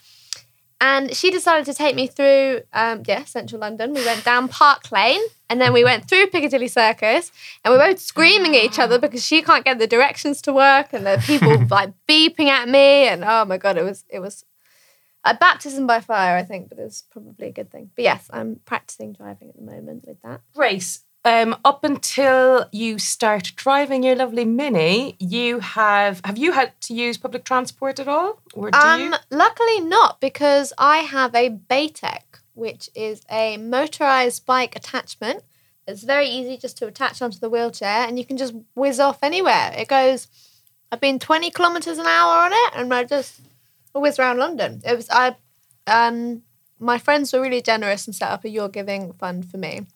And 0.81 1.15
she 1.17 1.31
decided 1.31 1.65
to 1.67 1.75
take 1.75 1.97
me 1.97 2.07
through, 2.07 2.61
um, 2.75 3.03
yeah, 3.07 3.25
central 3.25 3.61
London. 3.61 3.95
We 3.95 4.05
went 4.05 4.25
down 4.25 4.49
Park 4.49 4.93
Lane, 4.93 5.23
and 5.49 5.59
then 5.59 5.73
we 5.73 5.85
went 5.85 6.07
through 6.07 6.27
Piccadilly 6.27 6.69
Circus, 6.69 7.33
and 7.65 7.73
we 7.73 7.79
were 7.79 7.87
both 7.87 7.99
screaming 7.99 8.55
at 8.55 8.63
each 8.63 8.79
other 8.79 8.99
because 8.99 9.25
she 9.25 9.41
can't 9.41 9.65
get 9.65 9.79
the 9.79 9.87
directions 9.87 10.43
to 10.43 10.53
work, 10.53 10.93
and 10.93 11.07
the 11.07 11.23
people 11.25 11.65
like 11.71 11.95
beeping 12.07 12.49
at 12.49 12.69
me, 12.69 13.09
and 13.09 13.25
oh 13.25 13.47
my 13.47 13.57
god, 13.57 13.79
it 13.79 13.85
was 13.85 14.05
it 14.11 14.21
was 14.21 14.45
a 15.25 15.35
baptism 15.35 15.87
by 15.87 16.01
fire, 16.01 16.37
I 16.37 16.45
think, 16.45 16.69
but 16.69 16.79
it 16.79 16.85
was 16.85 17.05
probably 17.11 17.49
a 17.49 17.53
good 17.53 17.71
thing. 17.71 17.91
But 17.97 18.03
yes, 18.03 18.29
I'm 18.31 18.61
practicing 18.65 19.13
driving 19.13 19.49
at 19.49 19.57
the 19.57 19.63
moment 19.63 20.05
with 20.07 20.21
that. 20.23 20.43
Grace, 20.55 21.01
um, 21.27 21.57
up 21.65 21.83
until 21.83 22.67
you 22.71 23.01
start 23.01 23.53
driving 23.57 24.05
your 24.05 24.15
lovely 24.15 24.45
mini, 24.45 25.17
you 25.19 25.59
have 25.59 26.21
have 26.25 26.39
you 26.39 26.53
had 26.53 26.81
to 26.83 26.95
use 26.95 27.19
public 27.19 27.45
transport 27.45 27.99
at 27.99 28.07
all, 28.07 28.41
or 28.55 28.71
do 28.71 28.79
you? 28.79 28.85
Um, 28.85 29.15
luckily 29.31 29.81
not 29.81 30.21
because 30.21 30.73
I 30.79 30.99
have 30.99 31.35
a 31.35 31.51
Batec, 31.51 32.23
which 32.55 32.89
is 32.95 33.23
a 33.29 33.57
motorized 33.57 34.47
bike 34.47 34.77
attachment. 34.77 35.43
It's 35.89 36.05
very 36.05 36.29
easy 36.29 36.57
just 36.57 36.79
to 36.79 36.87
attach 36.87 37.21
onto 37.21 37.41
the 37.41 37.51
wheelchair, 37.51 38.07
and 38.07 38.21
you 38.21 38.25
can 38.25 38.37
just 38.37 38.55
whiz 38.77 39.01
off 39.01 39.19
anywhere. 39.23 39.75
It 39.77 39.89
goes. 39.89 40.29
I've 40.93 41.01
been 41.01 41.19
twenty 41.19 41.51
kilometers 41.51 41.99
an 41.99 42.07
hour 42.07 42.45
on 42.45 42.53
it, 42.53 42.71
and 42.77 42.95
I 42.95 43.03
just 43.03 43.41
whiz 43.93 44.21
around 44.21 44.39
London. 44.39 44.81
It 44.85 44.95
was 44.95 45.09
I. 45.11 45.35
Um, 45.89 46.43
my 46.79 46.99
friends 46.99 47.33
were 47.33 47.41
really 47.41 47.63
generous 47.63 48.07
and 48.07 48.15
set 48.15 48.31
up 48.31 48.45
a 48.45 48.49
Your 48.49 48.69
Giving 48.69 49.13
fund 49.15 49.51
for 49.51 49.57
me, 49.57 49.87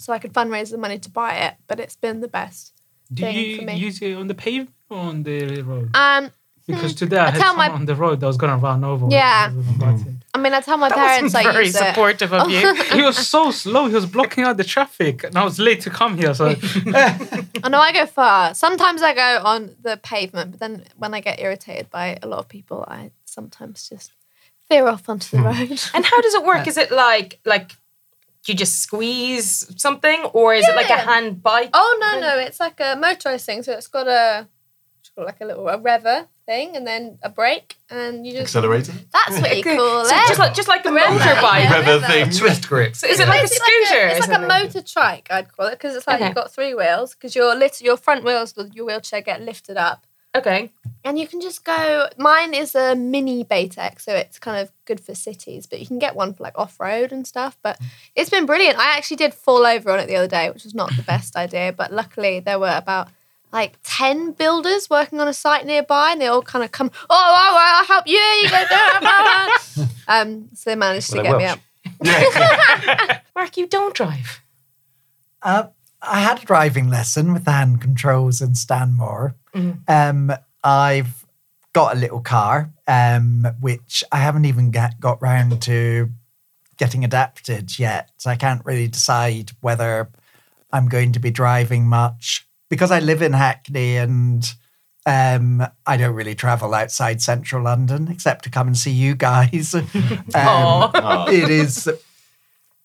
so 0.00 0.12
I 0.14 0.18
could 0.18 0.32
fundraise 0.32 0.70
the 0.70 0.78
money 0.78 0.98
to 0.98 1.10
buy 1.10 1.34
it. 1.34 1.54
But 1.66 1.78
it's 1.78 1.96
been 1.96 2.20
the 2.20 2.28
best. 2.28 2.72
Do 3.12 3.22
thing 3.22 3.36
you 3.36 3.58
for 3.58 3.64
me. 3.64 3.74
use 3.76 4.00
it 4.00 4.14
on 4.14 4.28
the 4.28 4.34
pavement 4.34 4.74
or 4.88 4.98
on 4.98 5.22
the 5.24 5.62
road? 5.62 5.90
Um, 5.94 6.30
Because 6.66 6.92
hmm, 6.92 7.04
today 7.04 7.18
I, 7.18 7.26
I 7.26 7.30
had 7.30 7.40
tell 7.40 7.50
someone 7.50 7.68
my- 7.68 7.74
on 7.74 7.84
the 7.84 7.94
road 7.94 8.20
that 8.20 8.26
was 8.26 8.36
gonna 8.36 8.56
run 8.56 8.82
over. 8.82 9.08
Yeah. 9.10 9.52
with 9.52 9.68
a 9.68 9.78
button. 9.78 10.24
I 10.32 10.38
mean, 10.38 10.54
I 10.54 10.60
tell 10.60 10.78
my 10.78 10.88
that 10.88 10.96
parents 10.96 11.34
wasn't 11.34 11.46
I 11.46 11.52
very 11.52 11.66
use 11.66 11.74
it. 11.74 12.32
of 12.32 12.50
you. 12.50 12.74
he 12.96 13.02
was 13.02 13.16
so 13.26 13.50
slow. 13.50 13.88
He 13.88 13.94
was 13.94 14.06
blocking 14.06 14.44
out 14.44 14.56
the 14.56 14.64
traffic, 14.64 15.24
and 15.24 15.36
I 15.36 15.44
was 15.44 15.58
late 15.58 15.80
to 15.82 15.90
come 15.90 16.16
here. 16.16 16.32
So 16.34 16.46
I 17.64 17.68
know 17.68 17.80
I 17.80 17.92
go 17.92 18.06
far. 18.06 18.54
Sometimes 18.54 19.02
I 19.02 19.12
go 19.14 19.42
on 19.44 19.74
the 19.82 19.96
pavement, 19.96 20.52
but 20.52 20.60
then 20.60 20.84
when 20.96 21.14
I 21.14 21.20
get 21.20 21.40
irritated 21.40 21.90
by 21.90 22.16
a 22.22 22.28
lot 22.28 22.38
of 22.38 22.48
people, 22.48 22.84
I 22.86 23.10
sometimes 23.24 23.88
just 23.88 24.12
veer 24.70 24.86
off 24.86 25.08
onto 25.08 25.36
the 25.36 25.42
hmm. 25.42 25.48
road. 25.48 25.80
And 25.94 26.04
how 26.06 26.20
does 26.20 26.34
it 26.34 26.44
work? 26.44 26.66
Is 26.70 26.76
it 26.76 26.92
like 26.92 27.40
like 27.44 27.72
you 28.48 28.54
just 28.54 28.80
squeeze 28.82 29.70
something, 29.80 30.24
or 30.32 30.54
is 30.54 30.66
it 30.66 30.74
like 30.76 30.86
a 30.86 30.94
Yeah. 30.94 31.04
hand 31.04 31.42
bike? 31.42 31.70
oh 31.74 31.98
no, 32.00 32.20
no, 32.20 32.38
it's 32.38 32.60
like 32.60 32.80
a 32.80 32.96
motorized 32.96 33.46
thing. 33.46 33.62
So 33.62 33.72
it's 33.72 33.88
got 33.88 34.08
a 34.08 34.48
like 35.16 35.40
a 35.40 35.44
little 35.44 35.68
a 35.68 35.76
rever 35.78 36.28
thing, 36.46 36.74
and 36.76 36.86
then 36.86 37.18
a 37.22 37.28
brake, 37.28 37.76
and 37.90 38.26
you 38.26 38.32
just 38.32 38.44
Accelerator. 38.56 38.92
That's 39.12 39.38
what 39.40 39.54
you 39.54 39.60
Okay. 39.66 39.76
call 39.76 40.04
So 40.06 40.16
it. 40.16 40.28
just 40.28 40.38
like 40.38 40.54
just 40.54 40.68
like 40.68 40.86
a 40.86 40.92
Rever, 40.92 41.18
motorbike. 41.18 41.60
yeah. 41.64 41.74
Rever 41.78 41.92
Rever. 41.92 42.06
thing. 42.06 42.32
Swift 42.32 42.66
grip. 42.68 42.96
So 42.96 43.06
is 43.06 43.20
it 43.20 43.28
like 43.28 43.42
a 43.42 43.44
It's 43.44 43.58
like 43.60 43.68
scooter? 43.68 44.06
it's 44.06 44.26
like 44.28 44.38
a 44.38 44.46
motor 44.46 44.82
trike, 44.82 45.26
I'd 45.30 45.52
call 45.54 45.66
it, 45.66 45.72
because 45.72 45.94
it's 45.94 46.06
like 46.06 46.16
Okay. 46.16 46.26
you've 46.26 46.34
got 46.34 46.50
three 46.52 46.72
wheels. 46.74 47.14
Because 47.14 47.34
your 47.36 47.54
lit- 47.54 47.82
your 47.82 47.98
front 47.98 48.24
wheels 48.24 48.54
your 48.72 48.86
wheelchair 48.86 49.20
get 49.20 49.42
lifted 49.42 49.76
up, 49.76 50.06
Okay. 50.32 50.70
and 51.04 51.18
you 51.18 51.26
can 51.26 51.40
just 51.40 51.64
go. 51.64 52.06
Mine 52.16 52.54
is 52.54 52.74
a 52.76 52.94
mini 52.94 53.44
Batec, 53.44 54.00
so 54.00 54.14
it's 54.14 54.38
kind 54.38 54.60
of 54.60 54.70
good 54.84 55.00
for 55.00 55.12
cities, 55.14 55.66
but 55.66 55.80
you 55.80 55.86
can 55.86 55.98
get 55.98 56.14
one 56.14 56.34
for 56.34 56.44
like 56.44 56.56
off 56.56 56.78
road 56.78 57.10
and 57.12 57.26
stuff. 57.26 57.58
But 57.62 57.80
it's 58.14 58.30
been 58.30 58.46
brilliant. 58.46 58.78
I 58.78 58.96
actually 58.96 59.16
did 59.16 59.34
fall 59.34 59.66
over 59.66 59.90
on 59.90 59.98
it 59.98 60.06
the 60.06 60.14
other 60.16 60.28
day, 60.28 60.48
which 60.50 60.62
was 60.62 60.74
not 60.74 60.94
the 60.96 61.02
best 61.02 61.34
idea, 61.36 61.72
but 61.76 61.92
luckily 61.92 62.38
there 62.38 62.60
were 62.60 62.74
about 62.76 63.08
like 63.52 63.78
10 63.82 64.30
builders 64.32 64.88
working 64.88 65.20
on 65.20 65.26
a 65.26 65.32
site 65.34 65.66
nearby 65.66 66.10
and 66.12 66.20
they 66.20 66.28
all 66.28 66.42
kind 66.42 66.64
of 66.64 66.70
come, 66.70 66.88
oh, 66.94 67.06
oh, 67.10 67.50
oh 67.50 67.58
I'll 67.80 67.84
help 67.86 68.06
you. 68.06 68.16
You 68.18 68.48
go 68.48 68.64
down. 68.70 69.00
blah, 69.00 69.48
blah." 69.74 69.86
um, 70.08 70.48
so 70.54 70.70
they 70.70 70.76
managed 70.76 71.12
Well, 71.12 71.24
to 71.24 71.28
they 71.28 71.28
get 71.28 71.58
me 71.98 72.06
Welsh. 72.06 73.08
up. 73.10 73.22
Mark, 73.34 73.56
you 73.56 73.66
don't 73.66 73.94
drive. 73.94 74.40
Uh, 75.42 75.64
I 76.00 76.20
had 76.20 76.40
a 76.42 76.46
driving 76.46 76.88
lesson 76.88 77.32
with 77.32 77.44
the 77.44 77.50
hand 77.50 77.80
controls 77.80 78.40
in 78.40 78.54
Stanmore. 78.54 79.34
Um, 79.88 80.32
I've 80.62 81.24
got 81.72 81.96
a 81.96 81.98
little 81.98 82.20
car, 82.20 82.70
um, 82.86 83.46
which 83.60 84.02
I 84.12 84.18
haven't 84.18 84.44
even 84.44 84.70
get, 84.70 85.00
got 85.00 85.22
round 85.22 85.62
to 85.62 86.10
getting 86.76 87.04
adapted 87.04 87.78
yet. 87.78 88.10
So 88.18 88.30
I 88.30 88.36
can't 88.36 88.64
really 88.64 88.88
decide 88.88 89.52
whether 89.60 90.08
I'm 90.72 90.88
going 90.88 91.12
to 91.12 91.18
be 91.20 91.30
driving 91.30 91.86
much 91.86 92.46
because 92.68 92.90
I 92.90 93.00
live 93.00 93.22
in 93.22 93.32
Hackney 93.32 93.96
and 93.96 94.44
um, 95.06 95.66
I 95.86 95.96
don't 95.96 96.14
really 96.14 96.34
travel 96.34 96.74
outside 96.74 97.20
central 97.22 97.64
London 97.64 98.08
except 98.10 98.44
to 98.44 98.50
come 98.50 98.66
and 98.66 98.76
see 98.76 98.92
you 98.92 99.14
guys. 99.14 99.74
um, 99.74 99.86
Oh. 100.34 101.26
it 101.28 101.50
is 101.50 101.88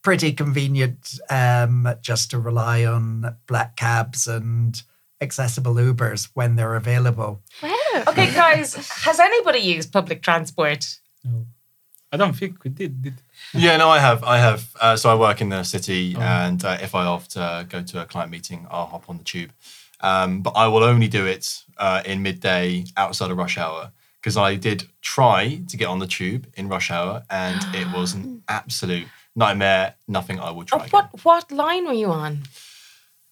pretty 0.02 0.32
convenient 0.32 1.18
um, 1.30 1.88
just 2.00 2.30
to 2.30 2.38
rely 2.38 2.84
on 2.84 3.36
black 3.46 3.76
cabs 3.76 4.26
and 4.26 4.82
accessible 5.20 5.74
Ubers 5.74 6.28
when 6.34 6.56
they're 6.56 6.74
available. 6.76 7.40
Where? 7.60 8.04
Okay, 8.08 8.32
guys, 8.34 8.74
has 9.04 9.18
anybody 9.20 9.58
used 9.60 9.92
public 9.92 10.22
transport? 10.22 10.98
no, 11.24 11.46
I 12.12 12.16
don't 12.16 12.34
think 12.36 12.62
we 12.64 12.70
did. 12.70 13.02
did 13.02 13.14
Yeah, 13.52 13.76
no, 13.76 13.88
I 13.88 13.98
have. 13.98 14.22
I 14.24 14.38
have. 14.38 14.68
Uh, 14.80 14.96
so 14.96 15.10
I 15.10 15.14
work 15.14 15.40
in 15.40 15.48
the 15.48 15.62
city, 15.64 16.14
and 16.18 16.64
uh, 16.64 16.78
if 16.80 16.94
I 16.94 17.04
have 17.04 17.28
to 17.28 17.66
go 17.68 17.82
to 17.82 18.02
a 18.02 18.04
client 18.06 18.30
meeting, 18.30 18.66
I'll 18.70 18.86
hop 18.86 19.08
on 19.10 19.18
the 19.18 19.24
tube. 19.24 19.50
Um, 20.00 20.42
but 20.42 20.50
I 20.50 20.68
will 20.68 20.84
only 20.84 21.08
do 21.08 21.24
it 21.26 21.64
uh, 21.78 22.02
in 22.04 22.22
midday 22.22 22.84
outside 22.96 23.30
of 23.30 23.38
rush 23.38 23.56
hour 23.58 23.92
because 24.20 24.36
I 24.36 24.54
did 24.56 24.84
try 25.00 25.62
to 25.68 25.76
get 25.76 25.86
on 25.88 25.98
the 25.98 26.06
tube 26.06 26.46
in 26.54 26.68
rush 26.68 26.90
hour, 26.90 27.24
and 27.30 27.58
it 27.74 27.90
was 27.90 28.12
an 28.14 28.42
absolute 28.48 29.08
nightmare. 29.34 29.94
Nothing 30.06 30.38
I 30.38 30.50
would 30.50 30.68
Oh, 30.72 30.78
try. 30.78 30.86
again. 30.86 30.90
what 30.92 31.24
what 31.24 31.50
line 31.50 31.86
were 31.86 31.92
you 31.94 32.08
on? 32.12 32.42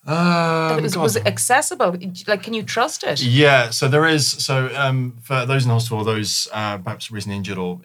Um, 0.07 0.79
it 0.79 0.83
was, 0.83 0.99
was 0.99 1.17
it 1.17 1.27
accessible? 1.27 1.97
Like, 2.27 2.43
can 2.43 2.53
you 2.53 2.63
trust 2.63 3.05
it? 3.05 3.23
Yeah, 3.23 3.71
so 3.71 3.89
there 3.89 4.07
is. 4.07 4.29
So 4.29 4.71
um, 4.77 5.17
for 5.23 5.47
those 5.47 5.65
in 5.65 5.69
the 5.69 5.75
hospital, 5.75 6.05
those 6.05 6.47
uh, 6.53 6.79
perhaps 6.79 7.11
recently 7.11 7.37
injured 7.37 7.57
or 7.57 7.81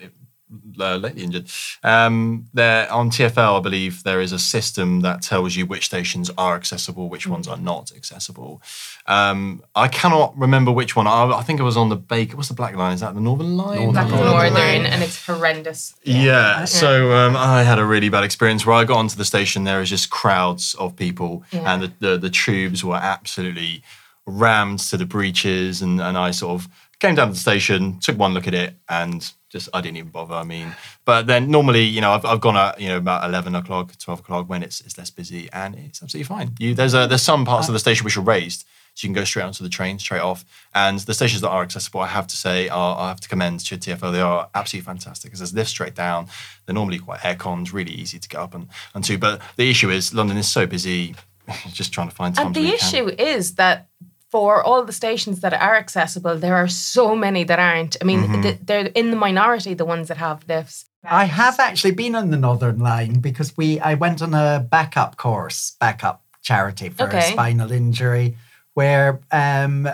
lately 0.76 1.24
injured, 1.24 1.48
um, 1.84 2.46
there 2.54 2.92
on 2.92 3.10
TFL, 3.12 3.58
I 3.58 3.62
believe 3.62 4.04
there 4.04 4.20
is 4.22 4.32
a 4.32 4.40
system 4.40 5.02
that 5.02 5.22
tells 5.22 5.56
you 5.56 5.66
which 5.66 5.86
stations 5.86 6.32
are 6.38 6.56
accessible, 6.56 7.08
which 7.10 7.28
ones 7.28 7.48
are 7.48 7.58
not 7.58 7.92
accessible. 7.96 8.62
Um, 9.06 9.62
I 9.76 9.88
cannot 9.88 10.38
remember 10.38 10.72
which 10.72 10.96
one. 10.96 11.08
I, 11.08 11.26
I 11.38 11.44
think 11.44 11.60
it 11.60 11.64
was 11.64 11.78
on 11.78 11.90
the 11.90 11.96
Baker. 11.96 12.36
What's 12.38 12.50
the 12.50 12.56
black 12.56 12.76
line? 12.76 12.94
Is 12.94 13.02
that 13.02 13.14
the 13.14 13.22
Northern 13.22 13.58
Line? 13.58 13.78
Northern 13.78 13.92
Black 13.94 14.06
and 14.06 14.16
Northern 14.16 14.34
Northern, 14.34 14.54
Line. 14.54 14.86
and 14.86 15.04
it's 15.04 15.26
horrendous. 15.26 15.94
Yeah. 16.04 16.66
So 16.66 17.14
um, 17.14 17.36
I 17.38 17.64
had 17.64 17.80
a 17.80 17.86
really 17.86 18.10
bad 18.10 18.24
experience 18.24 18.66
where 18.66 18.76
I 18.76 18.86
got 18.86 18.98
onto 18.98 19.16
the 19.16 19.26
station. 19.26 19.64
There 19.66 19.80
was 19.80 19.90
just 19.90 20.10
crowds 20.10 20.76
of 20.76 20.96
people, 20.96 21.44
Yeah. 21.52 21.74
and 21.74 21.84
the, 21.84 21.92
the 22.00 22.18
the 22.18 22.30
tubes 22.30 22.84
were 22.84 22.96
absolutely 22.96 23.84
rammed 24.26 24.80
to 24.80 24.98
the 24.98 25.06
breaches. 25.06 25.82
And 25.82 26.02
and 26.02 26.18
I 26.18 26.32
sort 26.32 26.62
of 26.62 26.70
came 27.00 27.16
down 27.16 27.28
to 27.28 27.34
the 27.34 27.40
station, 27.40 28.00
took 28.00 28.18
one 28.18 28.34
look 28.34 28.48
at 28.48 28.54
it, 28.54 28.76
and 28.90 29.32
just 29.50 29.70
I 29.74 29.82
didn't 29.82 29.98
even 29.98 30.12
bother. 30.12 30.36
I 30.36 30.44
mean, 30.44 30.76
but 31.06 31.28
then 31.28 31.50
normally, 31.52 31.84
you 31.84 32.02
know, 32.02 32.12
I've, 32.12 32.26
I've 32.26 32.42
gone 32.42 32.56
at 32.56 32.80
you 32.80 32.88
know 32.88 32.98
about 32.98 33.28
eleven 33.28 33.56
o'clock, 33.56 33.98
twelve 33.98 34.20
o'clock 34.20 34.50
when 34.50 34.64
it's 34.64 34.82
it's 34.82 34.98
less 34.98 35.10
busy, 35.10 35.50
and 35.52 35.76
it's 35.76 36.02
absolutely 36.02 36.28
fine. 36.28 36.56
You 36.60 36.74
there's 36.74 36.94
a 36.94 37.08
there's 37.08 37.24
some 37.24 37.46
parts 37.46 37.68
of 37.68 37.74
the 37.74 37.80
station 37.80 38.06
which 38.06 38.18
are 38.18 38.22
raised. 38.22 38.66
So 38.96 39.06
you 39.06 39.14
can 39.14 39.22
go 39.22 39.24
straight 39.24 39.44
onto 39.44 39.64
the 39.64 39.70
train, 39.70 39.98
straight 39.98 40.20
off. 40.20 40.44
And 40.76 41.00
the 41.00 41.14
stations 41.14 41.42
that 41.42 41.50
are 41.50 41.64
accessible, 41.64 42.02
I 42.02 42.08
have 42.08 42.28
to 42.28 42.36
say, 42.36 42.68
are, 42.68 43.00
I 43.00 43.08
have 43.08 43.22
to 43.22 43.30
commend 43.30 43.62
to 43.62 43.78
TFL. 43.78 44.12
They 44.12 44.20
are 44.20 44.50
absolutely 44.54 44.86
fantastic 44.86 45.30
because 45.30 45.40
there's 45.40 45.54
lifts 45.54 45.72
straight 45.72 45.96
down. 45.96 46.28
They're 46.66 46.74
normally 46.74 47.00
quite 47.00 47.24
air 47.24 47.36
cons, 47.36 47.72
really 47.72 47.94
easy 47.94 48.20
to 48.20 48.28
get 48.28 48.42
up 48.42 48.54
and, 48.54 48.68
and 48.94 49.02
to. 49.06 49.18
But 49.18 49.42
the 49.56 49.70
issue 49.70 49.90
is 49.90 50.14
London 50.14 50.36
is 50.36 50.52
so 50.52 50.66
busy, 50.68 51.16
just 51.72 51.94
trying 51.94 52.10
to 52.10 52.16
find 52.16 52.36
time 52.36 52.48
And 52.48 52.56
the 52.56 52.74
issue 52.74 53.08
is 53.18 53.56
that 53.56 53.88
for 54.30 54.64
all 54.64 54.84
the 54.86 54.94
stations 54.94 55.40
that 55.42 55.54
are 55.54 55.76
accessible, 55.76 56.38
there 56.38 56.56
are 56.56 56.68
so 56.68 57.16
many 57.16 57.44
that 57.46 57.60
aren't. 57.60 57.98
I 58.02 58.06
mean, 58.06 58.22
Mm-hmm. 58.24 58.42
th- 58.42 58.60
they're 58.64 58.86
in 58.96 59.10
the 59.12 59.18
minority, 59.18 59.74
the 59.74 59.86
ones 59.86 60.08
that 60.08 60.18
have 60.18 60.44
lifts. 60.48 60.86
I 61.04 61.26
have 61.26 61.60
actually 61.60 61.92
been 61.94 62.14
on 62.16 62.30
the 62.30 62.38
Northern 62.38 62.80
Line 62.80 63.20
because 63.22 63.56
we 63.58 63.80
I 63.80 63.94
went 63.96 64.22
on 64.22 64.34
a 64.34 64.60
backup 64.70 65.16
course, 65.18 65.76
backup 65.80 66.22
charity 66.42 66.90
for 66.90 67.08
Okay. 67.08 67.20
a 67.20 67.32
spinal 67.32 67.72
injury, 67.72 68.38
where 68.74 69.20
um, 69.32 69.88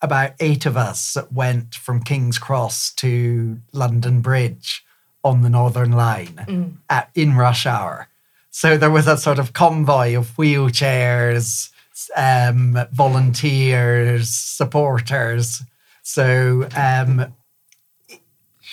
about 0.00 0.32
eight 0.40 0.64
of 0.64 0.76
us 0.76 1.16
went 1.32 1.74
from 1.74 2.02
King's 2.02 2.38
Cross 2.38 2.92
to 2.94 3.58
London 3.72 4.20
Bridge 4.20 4.84
on 5.24 5.42
the 5.42 5.50
Northern 5.50 5.90
Line 5.92 6.78
at, 6.88 7.10
in 7.14 7.36
rush 7.36 7.66
hour. 7.66 8.06
So 8.50 8.76
there 8.78 8.90
was 8.90 9.06
a 9.08 9.16
sort 9.16 9.38
of 9.40 9.52
convoy 9.52 10.16
of 10.16 10.36
wheelchairs, 10.36 11.70
um, 12.16 12.78
volunteers, 12.92 14.30
supporters. 14.30 15.62
So 16.02 16.68
um, 16.76 17.32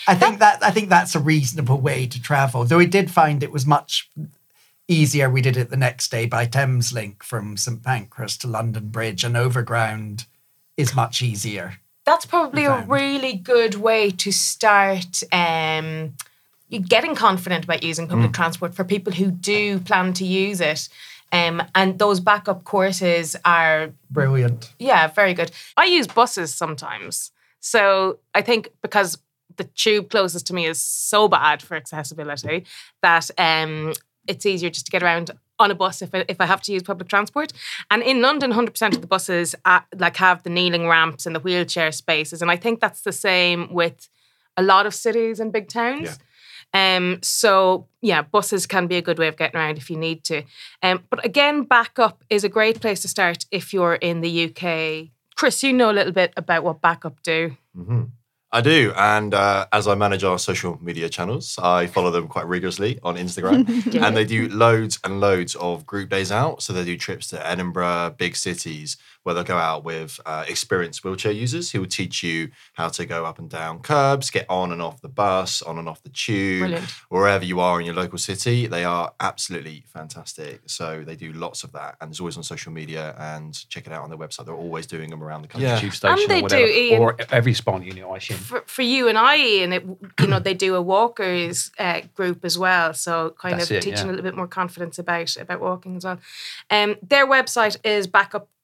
I 0.06 0.14
think 0.14 0.38
that 0.38 0.62
I 0.62 0.70
think 0.70 0.88
that's 0.88 1.14
a 1.14 1.20
reasonable 1.20 1.80
way 1.80 2.06
to 2.06 2.22
travel. 2.22 2.64
Though 2.64 2.78
we 2.78 2.86
did 2.86 3.10
find 3.10 3.42
it 3.42 3.52
was 3.52 3.66
much 3.66 4.10
easier. 4.88 5.28
We 5.28 5.42
did 5.42 5.56
it 5.56 5.70
the 5.70 5.76
next 5.76 6.10
day 6.10 6.26
by 6.26 6.46
Thameslink 6.46 7.22
from 7.22 7.56
St 7.56 7.82
Pancras 7.82 8.36
to 8.38 8.46
London 8.46 8.88
Bridge, 8.88 9.24
and 9.24 9.36
Overground 9.36 10.26
is 10.76 10.94
much 10.94 11.22
easier. 11.22 11.74
That's 12.04 12.24
probably 12.24 12.66
a 12.66 12.82
really 12.82 13.32
good 13.32 13.74
way 13.74 14.12
to 14.12 14.30
start 14.30 15.24
um, 15.32 16.14
getting 16.70 17.16
confident 17.16 17.64
about 17.64 17.82
using 17.82 18.06
public 18.06 18.32
transport 18.32 18.74
for 18.74 18.84
people 18.84 19.12
who 19.12 19.32
do 19.32 19.80
plan 19.80 20.12
to 20.14 20.24
use 20.24 20.60
it. 20.60 20.88
Um, 21.32 21.62
and 21.74 21.98
those 21.98 22.20
backup 22.20 22.64
courses 22.64 23.36
are 23.44 23.90
Brilliant. 24.10 24.72
Yeah, 24.78 25.08
very 25.08 25.34
good. 25.34 25.50
I 25.76 25.84
use 25.86 26.06
buses 26.06 26.54
sometimes. 26.54 27.32
So 27.60 28.20
I 28.34 28.42
think 28.42 28.70
because 28.80 29.18
the 29.56 29.64
tube 29.64 30.10
closest 30.10 30.46
to 30.46 30.54
me 30.54 30.66
is 30.66 30.80
so 30.80 31.28
bad 31.28 31.62
for 31.62 31.76
accessibility 31.76 32.64
that 33.02 33.30
um, 33.38 33.92
it's 34.28 34.46
easier 34.46 34.70
just 34.70 34.86
to 34.86 34.92
get 34.92 35.02
around 35.02 35.30
on 35.58 35.70
a 35.70 35.74
bus 35.74 36.02
if 36.02 36.14
I, 36.14 36.24
if 36.28 36.40
I 36.40 36.46
have 36.46 36.60
to 36.62 36.72
use 36.72 36.82
public 36.82 37.08
transport. 37.08 37.52
And 37.90 38.02
in 38.02 38.20
London, 38.20 38.52
100% 38.52 38.94
of 38.94 39.00
the 39.00 39.06
buses 39.06 39.54
uh, 39.64 39.80
like 39.98 40.16
have 40.16 40.42
the 40.42 40.50
kneeling 40.50 40.86
ramps 40.86 41.26
and 41.26 41.34
the 41.34 41.40
wheelchair 41.40 41.92
spaces. 41.92 42.42
And 42.42 42.50
I 42.50 42.56
think 42.56 42.80
that's 42.80 43.02
the 43.02 43.12
same 43.12 43.72
with 43.72 44.08
a 44.56 44.62
lot 44.62 44.86
of 44.86 44.94
cities 44.94 45.40
and 45.40 45.52
big 45.52 45.68
towns. 45.68 46.18
Um, 46.74 47.20
so 47.22 47.86
yeah, 48.02 48.22
buses 48.22 48.66
can 48.66 48.86
be 48.86 48.96
a 48.96 49.02
good 49.02 49.18
way 49.18 49.28
of 49.28 49.36
getting 49.36 49.56
around 49.56 49.78
if 49.78 49.90
you 49.90 49.96
need 49.96 50.24
to. 50.24 50.42
Um, 50.82 51.04
but 51.10 51.24
again, 51.24 51.62
backup 51.62 52.22
is 52.28 52.44
a 52.44 52.48
great 52.48 52.80
place 52.80 53.00
to 53.02 53.08
start 53.08 53.46
if 53.50 53.72
you're 53.72 53.94
in 53.94 54.20
the 54.20 54.44
UK. 54.44 55.08
Chris, 55.36 55.62
you 55.62 55.72
know 55.72 55.90
a 55.90 55.92
little 55.92 56.12
bit 56.12 56.32
about 56.36 56.64
what 56.64 56.80
backup 56.80 57.22
do. 57.22 57.56
I 58.52 58.60
do. 58.60 58.92
And 58.96 59.34
uh, 59.34 59.66
as 59.72 59.86
I 59.86 59.94
manage 59.94 60.24
our 60.24 60.38
social 60.38 60.78
media 60.82 61.08
channels, 61.08 61.58
I 61.62 61.88
follow 61.88 62.10
them 62.10 62.28
quite 62.28 62.46
rigorously 62.46 62.98
on 63.02 63.16
Instagram. 63.16 63.66
Yeah. 63.92 64.06
And 64.06 64.16
they 64.16 64.24
do 64.24 64.48
loads 64.48 64.98
and 65.04 65.20
loads 65.20 65.54
of 65.56 65.86
group 65.86 66.10
days 66.10 66.32
out. 66.32 66.62
So 66.62 66.72
they 66.72 66.84
do 66.84 66.96
trips 66.96 67.28
to 67.28 67.46
Edinburgh, 67.46 68.14
big 68.18 68.34
cities, 68.36 68.96
where 69.26 69.34
they'll 69.34 69.42
go 69.42 69.56
out 69.56 69.82
with 69.82 70.20
uh, 70.24 70.44
experienced 70.46 71.02
wheelchair 71.02 71.32
users 71.32 71.72
who 71.72 71.80
will 71.80 71.88
teach 71.88 72.22
you 72.22 72.48
how 72.74 72.88
to 72.88 73.04
go 73.04 73.24
up 73.24 73.40
and 73.40 73.50
down 73.50 73.80
curbs, 73.80 74.30
get 74.30 74.46
on 74.48 74.70
and 74.70 74.80
off 74.80 75.00
the 75.00 75.08
bus, 75.08 75.62
on 75.62 75.78
and 75.78 75.88
off 75.88 76.00
the 76.04 76.08
tube, 76.10 76.60
Brilliant. 76.60 76.88
wherever 77.08 77.44
you 77.44 77.58
are 77.58 77.80
in 77.80 77.86
your 77.86 77.96
local 77.96 78.18
city. 78.18 78.68
They 78.68 78.84
are 78.84 79.12
absolutely 79.18 79.82
fantastic. 79.88 80.60
So 80.66 81.02
they 81.04 81.16
do 81.16 81.32
lots 81.32 81.64
of 81.64 81.72
that. 81.72 81.96
And 82.00 82.10
it's 82.10 82.20
always 82.20 82.36
on 82.36 82.44
social 82.44 82.70
media 82.70 83.16
and 83.18 83.68
check 83.68 83.88
it 83.88 83.92
out 83.92 84.04
on 84.04 84.10
their 84.10 84.18
website. 84.18 84.46
They're 84.46 84.54
always 84.54 84.86
doing 84.86 85.10
them 85.10 85.24
around 85.24 85.42
the 85.42 85.48
country. 85.48 85.76
Tube 85.80 85.92
station 85.92 86.18
And 86.20 86.30
they 86.30 86.38
or 86.38 86.42
whatever, 86.42 86.66
do, 86.66 86.72
Ian. 86.72 87.02
or 87.02 87.16
every 87.32 87.52
spine 87.52 87.82
unit, 87.82 88.04
I 88.04 88.18
assume. 88.18 88.36
For, 88.36 88.62
for 88.68 88.82
you 88.82 89.08
and 89.08 89.18
I, 89.18 89.34
and 89.34 89.74
it, 89.74 89.84
you 90.20 90.26
know, 90.28 90.38
they 90.38 90.54
do 90.54 90.76
a 90.76 90.80
walkers 90.80 91.72
uh, 91.80 92.02
group 92.14 92.44
as 92.44 92.56
well. 92.56 92.94
So 92.94 93.34
kind 93.36 93.58
That's 93.58 93.72
of 93.72 93.78
it, 93.78 93.82
teaching 93.82 94.06
yeah. 94.06 94.06
a 94.06 94.12
little 94.12 94.22
bit 94.22 94.36
more 94.36 94.46
confidence 94.46 95.00
about 95.00 95.36
about 95.36 95.60
walking 95.60 95.96
as 95.96 96.04
well. 96.04 96.20
Um, 96.70 96.94
their 97.02 97.26
website 97.26 97.76
is 97.84 98.06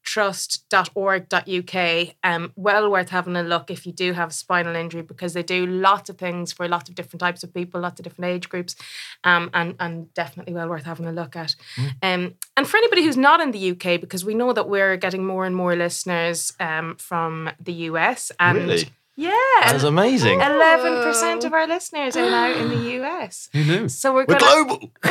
backuptrust.org.uk. 0.04 2.14
Um, 2.22 2.52
well 2.56 2.90
worth 2.90 3.10
having 3.10 3.36
a 3.36 3.42
look 3.42 3.70
if 3.70 3.86
you 3.86 3.92
do 3.92 4.12
have 4.12 4.30
a 4.30 4.32
spinal 4.32 4.74
injury 4.74 5.02
because 5.02 5.34
they 5.34 5.42
do 5.42 5.66
lots 5.66 6.10
of 6.10 6.18
things 6.18 6.52
for 6.52 6.68
lots 6.68 6.88
of 6.88 6.94
different 6.94 7.20
types 7.20 7.42
of 7.42 7.52
people, 7.54 7.80
lots 7.80 8.00
of 8.00 8.04
different 8.04 8.32
age 8.32 8.48
groups, 8.48 8.76
um, 9.24 9.50
and 9.54 9.74
and 9.80 10.12
definitely 10.14 10.54
well 10.54 10.68
worth 10.68 10.84
having 10.84 11.06
a 11.06 11.12
look 11.12 11.36
at. 11.36 11.54
Um, 12.02 12.34
and 12.56 12.66
for 12.66 12.76
anybody 12.76 13.04
who's 13.04 13.16
not 13.16 13.40
in 13.40 13.50
the 13.52 13.70
UK, 13.72 14.00
because 14.00 14.24
we 14.24 14.34
know 14.34 14.52
that 14.52 14.68
we're 14.68 14.96
getting 14.96 15.24
more 15.24 15.44
and 15.44 15.56
more 15.56 15.76
listeners 15.76 16.52
um, 16.60 16.96
from 16.96 17.50
the 17.60 17.72
US 17.72 18.30
and 18.38 18.58
Really? 18.58 18.88
Yeah, 19.16 19.30
That's 19.64 19.82
amazing. 19.84 20.40
Eleven 20.40 21.02
percent 21.02 21.44
of 21.44 21.52
our 21.52 21.66
listeners 21.66 22.16
are 22.16 22.30
now 22.30 22.50
in 22.52 22.68
the 22.70 22.76
US. 23.02 23.48
Who 23.52 23.62
knew? 23.64 23.88
So 23.88 24.14
we're 24.14 24.24
We're 24.26 24.38
gonna 24.38 24.64
global. 24.64 24.78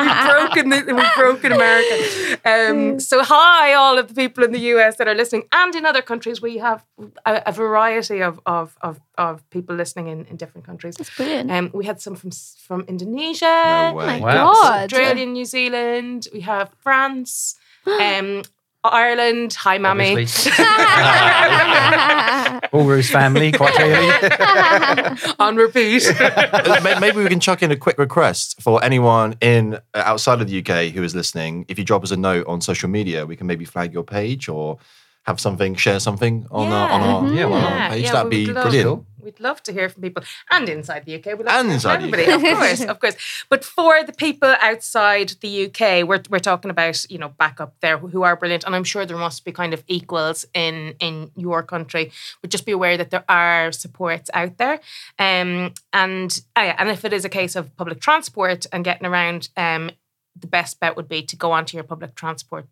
we've 0.00 0.24
broken 0.30 0.68
the, 0.70 0.94
we've 0.94 1.14
broken 1.16 1.52
America. 1.52 2.38
Um, 2.44 3.00
so 3.00 3.22
hi, 3.22 3.74
all 3.74 3.98
of 3.98 4.08
the 4.08 4.14
people 4.14 4.44
in 4.44 4.52
the 4.52 4.60
US 4.74 4.96
that 4.96 5.08
are 5.08 5.14
listening, 5.14 5.44
and 5.52 5.74
in 5.74 5.84
other 5.84 6.02
countries. 6.02 6.40
We 6.40 6.58
have 6.58 6.84
a, 7.26 7.42
a 7.46 7.52
variety 7.52 8.22
of 8.22 8.40
of, 8.46 8.76
of 8.80 9.00
of 9.16 9.48
people 9.50 9.74
listening 9.76 10.08
in, 10.08 10.24
in 10.26 10.36
different 10.36 10.66
countries. 10.66 10.94
That's 10.96 11.14
brilliant. 11.16 11.50
Um, 11.50 11.70
we 11.74 11.84
had 11.84 12.00
some 12.00 12.14
from 12.16 12.30
from 12.66 12.80
Indonesia, 12.88 13.44
No 13.44 13.90
oh 13.92 13.94
my 14.06 14.20
Wow. 14.20 14.52
god. 14.52 14.84
Australia, 14.92 15.26
New 15.26 15.44
Zealand. 15.44 16.28
We 16.32 16.40
have 16.40 16.70
France, 16.80 17.56
um, 17.86 18.42
Ireland. 18.92 19.54
Hi, 19.54 19.78
mammy. 19.78 20.10
Obviously. 20.12 20.52
Ulru's 22.72 23.10
family, 23.10 23.52
quite 23.52 23.74
clearly. 23.74 25.32
On 25.38 25.56
repeat. 25.56 26.06
Uh, 26.20 26.96
Maybe 27.00 27.22
we 27.22 27.28
can 27.28 27.40
chuck 27.40 27.62
in 27.62 27.70
a 27.70 27.76
quick 27.76 27.98
request 27.98 28.60
for 28.62 28.82
anyone 28.84 29.36
in 29.40 29.74
uh, 29.74 29.78
outside 29.94 30.40
of 30.40 30.48
the 30.48 30.58
UK 30.60 30.92
who 30.92 31.02
is 31.02 31.14
listening. 31.14 31.64
If 31.68 31.78
you 31.78 31.84
drop 31.84 32.02
us 32.04 32.10
a 32.10 32.16
note 32.16 32.46
on 32.46 32.60
social 32.60 32.88
media, 32.88 33.26
we 33.26 33.36
can 33.36 33.46
maybe 33.46 33.64
flag 33.64 33.92
your 33.92 34.04
page 34.04 34.48
or 34.48 34.78
have 35.24 35.40
something, 35.40 35.74
share 35.74 36.00
something 36.00 36.46
on 36.50 36.72
our 36.72 36.90
on 36.90 37.00
our, 37.02 37.34
Yeah, 37.34 37.46
on 37.46 37.52
our 37.52 37.90
page. 37.90 38.04
yeah, 38.04 38.12
That'd 38.12 38.30
we 38.32 38.38
be 38.38 38.46
would 38.46 38.54
love- 38.56 38.64
brilliant. 38.70 39.04
We'd 39.20 39.40
love 39.40 39.62
to 39.64 39.72
hear 39.72 39.88
from 39.88 40.02
people, 40.02 40.22
and 40.50 40.68
inside 40.68 41.04
the 41.04 41.16
UK, 41.16 41.26
we'd 41.38 41.46
love 41.46 41.60
And 41.60 41.68
to 41.68 41.74
inside 41.74 41.96
everybody. 41.96 42.24
UK. 42.24 42.52
Of 42.52 42.58
course, 42.58 42.80
of 42.84 43.00
course. 43.00 43.44
But 43.48 43.64
for 43.64 44.02
the 44.04 44.12
people 44.12 44.54
outside 44.60 45.34
the 45.40 45.66
UK, 45.66 46.06
we're 46.08 46.22
we're 46.30 46.38
talking 46.38 46.70
about 46.70 47.04
you 47.10 47.18
know 47.18 47.30
backup 47.30 47.74
there 47.80 47.98
who 47.98 48.22
are 48.22 48.36
brilliant, 48.36 48.64
and 48.64 48.74
I'm 48.74 48.84
sure 48.84 49.04
there 49.04 49.16
must 49.16 49.44
be 49.44 49.52
kind 49.52 49.74
of 49.74 49.82
equals 49.88 50.44
in 50.54 50.94
in 51.00 51.30
your 51.36 51.62
country. 51.62 52.12
But 52.40 52.50
just 52.50 52.66
be 52.66 52.72
aware 52.72 52.96
that 52.96 53.10
there 53.10 53.24
are 53.28 53.72
supports 53.72 54.30
out 54.34 54.58
there, 54.58 54.80
um, 55.18 55.74
and 55.92 56.40
oh 56.56 56.62
yeah, 56.62 56.76
and 56.78 56.88
if 56.88 57.04
it 57.04 57.12
is 57.12 57.24
a 57.24 57.28
case 57.28 57.56
of 57.56 57.74
public 57.76 58.00
transport 58.00 58.66
and 58.72 58.84
getting 58.84 59.06
around, 59.06 59.48
um, 59.56 59.90
the 60.38 60.46
best 60.46 60.78
bet 60.80 60.96
would 60.96 61.08
be 61.08 61.22
to 61.22 61.36
go 61.36 61.52
onto 61.52 61.76
your 61.76 61.84
public 61.84 62.14
transport 62.14 62.66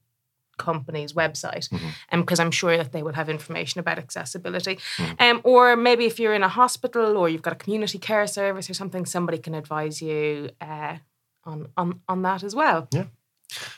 company's 0.56 1.12
website 1.12 1.68
Mm-hmm. 1.68 2.20
because 2.20 2.40
I'm 2.40 2.50
sure 2.50 2.76
that 2.76 2.92
they 2.92 3.02
will 3.02 3.12
have 3.14 3.28
information 3.28 3.80
about 3.80 3.98
accessibility. 3.98 4.78
Um, 5.18 5.40
or 5.44 5.76
maybe 5.76 6.06
if 6.06 6.18
you're 6.18 6.34
in 6.34 6.42
a 6.42 6.48
hospital 6.48 7.16
or 7.16 7.28
you've 7.28 7.42
got 7.42 7.52
a 7.52 7.56
community 7.56 7.98
care 7.98 8.26
service 8.26 8.70
or 8.70 8.74
something, 8.74 9.06
somebody 9.06 9.38
can 9.38 9.54
advise 9.54 10.00
you 10.00 10.50
uh, 10.60 10.96
on, 11.44 11.68
on 11.76 12.00
on 12.08 12.22
that 12.22 12.42
as 12.42 12.54
well. 12.54 12.88
Yeah 12.92 13.04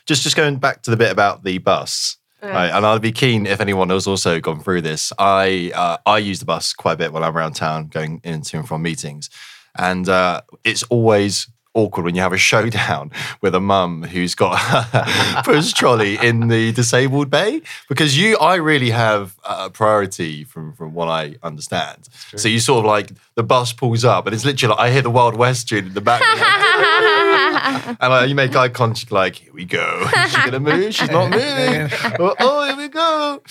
just 0.07 0.23
just 0.23 0.37
going 0.37 0.57
back 0.57 0.83
to 0.83 0.91
the 0.91 0.97
bit 0.97 1.13
about 1.13 1.45
the 1.45 1.59
bus. 1.59 2.17
Right, 2.41 2.71
and 2.71 2.87
I'd 2.87 3.03
be 3.03 3.11
keen 3.11 3.47
if 3.47 3.61
anyone 3.61 3.91
has 3.91 4.07
also 4.07 4.39
gone 4.39 4.61
through 4.61 4.83
this. 4.83 5.13
I 5.19 5.73
uh, 5.75 5.97
I 6.07 6.19
use 6.19 6.39
the 6.39 6.45
bus 6.45 6.73
quite 6.73 6.93
a 6.93 6.97
bit 6.97 7.13
when 7.13 7.25
I'm 7.25 7.37
around 7.37 7.55
town, 7.55 7.89
going 7.89 8.21
into 8.23 8.57
and 8.57 8.69
from 8.69 8.83
meetings, 8.83 9.29
and 9.77 10.09
uh, 10.09 10.43
it's 10.63 10.85
always 10.85 11.49
awkward 11.79 12.05
when 12.05 12.15
you 12.15 12.21
have 12.21 12.33
a 12.33 12.39
showdown 12.39 13.11
with 13.41 13.55
a 13.55 13.61
mum 13.61 14.03
who's 14.03 14.35
got 14.35 14.59
a 14.61 15.43
push 15.45 15.73
trolley 15.73 16.19
in 16.23 16.49
the 16.49 16.73
disabled 16.73 17.31
bay 17.31 17.63
because 17.89 18.19
you 18.19 18.37
I 18.39 18.57
really 18.57 18.91
have 18.91 19.37
a 19.45 19.71
priority 19.71 20.45
from 20.45 20.73
from 20.73 20.95
what 20.95 21.09
I 21.09 21.37
understand. 21.43 22.09
So 22.37 22.49
you 22.49 22.61
sort 22.61 22.81
of 22.81 22.85
like 22.87 23.13
the 23.35 23.43
bus 23.43 23.73
pulls 23.73 24.05
up 24.05 24.27
and 24.27 24.35
it's 24.35 24.45
literally 24.45 24.75
like 24.75 24.81
I 24.81 24.93
hear 24.93 25.03
the 25.03 25.11
Wild 25.11 25.37
West 25.37 25.69
tune 25.69 25.87
in 25.87 25.95
the 25.95 26.01
back. 26.01 26.23
And 28.01 28.13
uh, 28.13 28.25
you 28.29 28.35
make 28.35 28.55
eye 28.55 28.69
contact, 28.69 29.11
like, 29.13 29.37
here 29.37 29.53
we 29.53 29.65
go. 29.65 30.07
Is 30.17 30.31
she 30.33 30.37
gonna 30.45 30.61
move? 30.61 30.95
She's 30.95 31.11
not 31.11 31.31
moving. 31.31 31.91
oh, 32.21 32.35
oh, 32.41 32.65
here 32.67 32.77
we 32.77 32.89
go. 32.89 33.43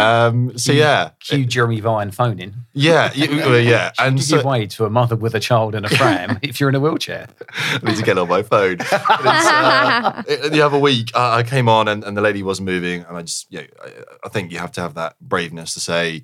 Um, 0.00 0.56
so 0.58 0.72
yeah, 0.72 1.10
Cue 1.20 1.44
Jeremy 1.44 1.80
Vine 1.80 2.10
phoning. 2.10 2.54
yeah, 2.72 3.10
uh, 3.14 3.50
yeah. 3.56 3.92
And 3.98 4.16
you 4.18 4.22
so 4.24 4.42
way 4.46 4.66
to 4.68 4.84
a 4.84 4.90
mother 4.90 5.14
with 5.16 5.34
a 5.34 5.40
child 5.40 5.74
in 5.74 5.84
a 5.84 5.88
pram 5.88 6.38
if 6.42 6.58
you're 6.60 6.68
in 6.68 6.74
a 6.74 6.80
wheelchair. 6.80 7.28
I 7.56 7.80
need 7.82 7.96
to 7.96 8.02
get 8.02 8.18
on 8.18 8.28
my 8.28 8.42
phone. 8.42 8.78
Uh, 8.80 10.22
it- 10.26 10.52
the 10.52 10.62
other 10.62 10.78
week, 10.78 11.10
uh, 11.14 11.30
I 11.30 11.42
came 11.42 11.68
on 11.68 11.88
and, 11.88 12.04
and 12.04 12.16
the 12.16 12.20
lady 12.20 12.42
wasn't 12.42 12.66
moving, 12.66 13.04
and 13.04 13.16
I 13.16 13.22
just, 13.22 13.46
yeah, 13.50 13.62
I, 13.82 13.90
I 14.24 14.28
think 14.28 14.52
you 14.52 14.58
have 14.58 14.72
to 14.72 14.80
have 14.80 14.94
that 14.94 15.16
braveness 15.20 15.74
to 15.74 15.80
say, 15.80 16.22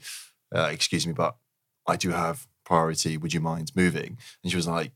uh, 0.54 0.68
"Excuse 0.72 1.06
me, 1.06 1.12
but 1.12 1.36
I 1.86 1.96
do 1.96 2.10
have 2.10 2.46
priority. 2.64 3.16
Would 3.16 3.32
you 3.34 3.40
mind 3.40 3.72
moving?" 3.74 4.18
And 4.42 4.50
she 4.50 4.56
was 4.56 4.66
like. 4.68 4.92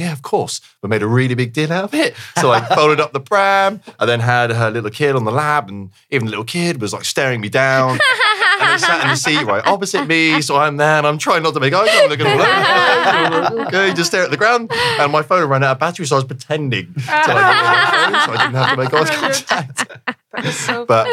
Yeah, 0.00 0.12
of 0.12 0.22
course. 0.22 0.62
But 0.80 0.88
made 0.88 1.02
a 1.02 1.06
really 1.06 1.34
big 1.34 1.52
deal 1.52 1.70
out 1.70 1.84
of 1.84 1.92
it. 1.94 2.14
So 2.40 2.50
I 2.50 2.64
folded 2.74 3.00
up 3.00 3.12
the 3.12 3.20
pram. 3.20 3.82
I 3.98 4.06
then 4.06 4.20
had 4.20 4.50
her 4.50 4.70
little 4.70 4.88
kid 4.90 5.14
on 5.14 5.24
the 5.24 5.30
lap, 5.30 5.68
and 5.68 5.90
even 6.10 6.24
the 6.26 6.30
little 6.30 6.44
kid 6.44 6.80
was 6.80 6.94
like 6.94 7.04
staring 7.04 7.40
me 7.42 7.50
down. 7.50 7.90
and 8.60 8.68
I 8.70 8.76
sat 8.78 9.02
in 9.04 9.10
the 9.10 9.16
seat 9.16 9.44
right 9.44 9.66
opposite 9.66 10.06
me. 10.06 10.40
So 10.40 10.56
I'm 10.56 10.78
there 10.78 10.96
and 10.98 11.06
I'm 11.06 11.18
trying 11.18 11.42
not 11.42 11.52
to 11.54 11.60
make 11.60 11.74
eye 11.74 11.86
contact. 11.86 12.08
Looking 12.10 12.26
all. 13.60 13.66
Okay, 13.66 13.92
just 13.92 14.10
stare 14.10 14.24
at 14.24 14.30
the 14.30 14.38
ground. 14.38 14.70
And 14.72 15.12
my 15.12 15.20
phone 15.22 15.46
ran 15.48 15.62
out 15.62 15.72
of 15.72 15.78
battery, 15.78 16.06
so 16.06 16.16
I 16.16 16.18
was 16.18 16.24
pretending 16.24 16.94
to 16.94 17.00
like, 17.00 17.26
get 17.26 17.30
on 17.30 17.36
my 17.36 17.90
phone, 17.92 18.20
so 18.24 18.32
I 18.32 18.36
didn't 18.38 18.54
have 18.54 18.70
to 18.70 18.76
make 18.76 18.94
eye 18.94 19.32
contact. 19.34 20.54
So 20.54 20.86
But 20.86 21.06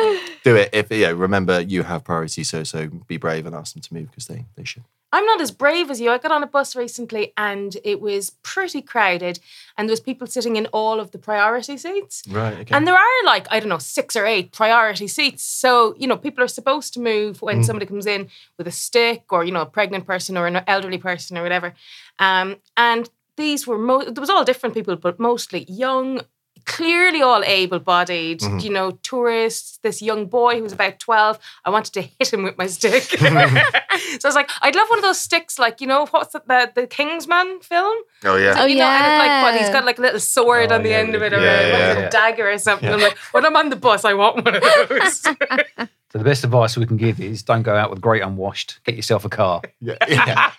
do 0.45 0.56
it 0.56 0.69
if 0.71 0.89
yeah. 0.91 1.10
Remember, 1.10 1.60
you 1.60 1.84
have 1.84 2.06
priority. 2.06 2.43
So 2.45 2.63
so 2.63 2.88
be 3.08 3.17
brave 3.17 3.45
and 3.45 3.54
ask 3.54 3.73
them 3.73 3.82
to 3.82 3.93
move 3.93 4.10
because 4.12 4.28
they 4.28 4.45
they 4.56 4.63
should. 4.63 4.84
I'm 5.11 5.25
not 5.25 5.39
as 5.39 5.51
brave 5.51 5.89
as 5.89 6.01
you. 6.01 6.11
I 6.11 6.17
got 6.17 6.31
on 6.31 6.43
a 6.43 6.47
bus 6.47 6.75
recently 6.75 7.31
and 7.37 7.77
it 7.83 8.01
was 8.01 8.31
pretty 8.43 8.81
crowded, 8.81 9.39
and 9.77 9.87
there 9.87 9.93
was 9.93 10.01
people 10.01 10.27
sitting 10.27 10.57
in 10.57 10.65
all 10.67 10.99
of 10.99 11.11
the 11.11 11.17
priority 11.17 11.77
seats. 11.77 12.23
Right. 12.29 12.59
Okay. 12.59 12.75
And 12.75 12.85
there 12.85 12.95
are 12.95 13.25
like, 13.25 13.47
I 13.49 13.59
don't 13.59 13.69
know, 13.69 13.77
six 13.77 14.15
or 14.15 14.25
eight 14.25 14.51
priority 14.51 15.07
seats. 15.07 15.43
So, 15.43 15.95
you 15.97 16.07
know, 16.07 16.17
people 16.17 16.43
are 16.43 16.47
supposed 16.49 16.93
to 16.95 16.99
move 16.99 17.41
when 17.41 17.63
somebody 17.63 17.85
comes 17.85 18.05
in 18.05 18.27
with 18.57 18.67
a 18.67 18.71
stick 18.71 19.31
or, 19.31 19.45
you 19.45 19.51
know, 19.51 19.61
a 19.61 19.65
pregnant 19.65 20.05
person 20.05 20.37
or 20.37 20.45
an 20.45 20.61
elderly 20.67 20.97
person 20.97 21.37
or 21.37 21.43
whatever. 21.43 21.73
Um, 22.19 22.57
and 22.75 23.09
these 23.37 23.65
were, 23.65 23.77
mo- 23.77 24.03
there 24.03 24.21
was 24.21 24.29
all 24.29 24.43
different 24.43 24.75
people, 24.75 24.95
but 24.95 25.19
mostly 25.19 25.63
young, 25.69 26.21
clearly 26.67 27.21
all 27.21 27.43
able 27.43 27.80
bodied, 27.80 28.41
mm-hmm. 28.41 28.60
you 28.60 28.69
know, 28.69 28.91
tourists. 29.01 29.80
This 29.82 30.01
young 30.01 30.27
boy 30.27 30.58
who 30.58 30.63
was 30.63 30.73
about 30.73 30.99
12, 30.99 31.39
I 31.65 31.69
wanted 31.69 31.93
to 31.93 32.01
hit 32.01 32.34
him 32.34 32.43
with 32.43 32.58
my 32.58 32.67
stick. 32.67 33.03
so 33.03 33.17
I 33.25 34.19
was 34.23 34.36
like, 34.36 34.49
I'd 34.62 34.75
love 34.75 34.89
one 34.89 34.99
of 34.99 35.03
those 35.03 35.19
sticks, 35.19 35.58
like, 35.58 35.82
you 35.82 35.88
know, 35.88 36.06
what's 36.08 36.34
the, 36.34 36.43
the, 36.45 36.71
the 36.75 36.88
Kingsman 36.88 37.62
film? 37.62 37.97
oh 38.25 38.36
yeah. 38.36 38.56
Oh, 38.58 38.65
you 38.65 38.77
know, 38.77 38.86
oh, 38.86 38.88
and 38.88 39.06
it, 39.06 39.17
like, 39.17 39.43
but 39.43 39.53
he's 39.53 39.67
yeah. 39.67 39.73
got 39.73 39.86
like 39.86 39.97
a 39.97 40.01
little 40.01 40.19
sword 40.19 40.71
Oh, 40.71 40.75
on 40.75 40.84
the 40.84 40.89
yeah, 40.89 40.97
end 40.97 41.15
of 41.15 41.21
it, 41.21 41.34
or 41.34 41.39
yeah, 41.39 41.60
a 41.60 41.67
yeah, 41.69 41.88
little 41.93 42.10
dagger 42.10 42.51
or 42.51 42.58
something. 42.58 42.89
I'm 42.89 42.99
like, 42.99 43.17
when 43.32 43.45
I'm 43.45 43.56
on 43.56 43.69
the 43.69 43.75
bus, 43.75 44.03
I 44.06 44.13
want 44.13 44.43
one 44.43 44.56
of 44.56 44.62
those. 44.62 45.23
So 46.10 46.19
the 46.19 46.23
best 46.23 46.45
advice 46.45 46.77
we 46.77 46.86
can 46.86 46.95
give 46.95 47.19
is 47.19 47.43
don't 47.43 47.63
go 47.63 47.75
out 47.75 47.89
with 47.89 47.99
great 47.99 48.23
unwashed. 48.23 48.80
Get 48.86 48.95
yourself 48.95 49.25
a 49.25 49.30
car. 49.30 49.62
Yeah. 49.82 49.97
yeah. 50.08 50.51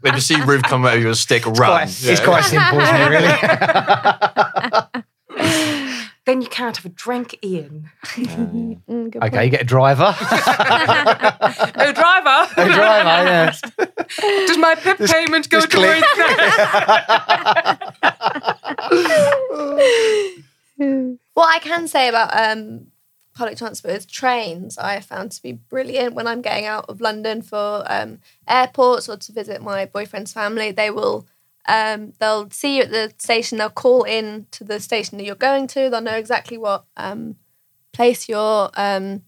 when 0.00 0.14
you 0.14 0.20
see 0.20 0.40
Ruth 0.40 0.62
come 0.62 0.86
out 0.86 0.96
with 0.96 1.06
a 1.08 1.14
stick, 1.14 1.44
run. 1.44 1.56
Quite- 1.56 1.88
It's 2.04 2.20
quite 2.20 2.44
simple, 2.44 2.80
isn't 2.80 2.96
it, 2.96 3.10
really? 4.94 5.04
then 6.24 6.42
you 6.42 6.48
can't 6.48 6.76
have 6.76 6.84
a 6.84 6.90
drink, 6.90 7.38
Ian. 7.44 7.90
Mm, 8.04 9.10
good 9.10 9.22
okay, 9.22 9.44
you 9.44 9.50
get 9.50 9.62
a 9.62 9.64
driver. 9.64 10.14
Oh, 11.80 11.92
driver, 11.92 12.52
a 12.56 12.68
driver, 12.68 13.24
yes. 13.28 13.60
does 14.46 14.58
my 14.58 14.74
PIP 14.74 14.98
payment 14.98 15.48
go 15.48 15.60
just 15.60 15.70
towards 15.70 16.02
click. 16.02 16.26
that? 20.80 21.08
What 21.34 21.54
I 21.54 21.58
can 21.60 21.88
say 21.88 22.08
about 22.08 22.36
um, 22.36 22.88
public 23.34 23.56
transport 23.58 23.94
is 23.94 24.06
trains. 24.06 24.76
I 24.78 24.94
have 24.94 25.04
found 25.04 25.30
to 25.32 25.42
be 25.42 25.52
brilliant 25.52 26.14
when 26.14 26.26
I'm 26.26 26.42
getting 26.42 26.66
out 26.66 26.86
of 26.88 27.00
London 27.00 27.42
for 27.42 27.84
um, 27.86 28.18
airports 28.48 29.08
or 29.08 29.16
to 29.16 29.32
visit 29.32 29.62
my 29.62 29.86
boyfriend's 29.86 30.32
family. 30.32 30.72
They 30.72 30.90
will 30.90 31.26
um, 31.68 32.14
they'll 32.18 32.50
see 32.50 32.78
you 32.78 32.82
at 32.82 32.90
the 32.90 33.12
station. 33.18 33.58
They'll 33.58 33.70
call 33.70 34.02
in 34.02 34.46
to 34.52 34.64
the 34.64 34.80
station 34.80 35.18
that 35.18 35.24
you're 35.24 35.34
going 35.36 35.66
to. 35.68 35.90
They'll 35.90 36.00
know 36.00 36.16
exactly 36.16 36.58
what 36.58 36.84
um, 36.96 37.36
place 37.92 38.28
you're, 38.28 38.70
um, 38.74 39.22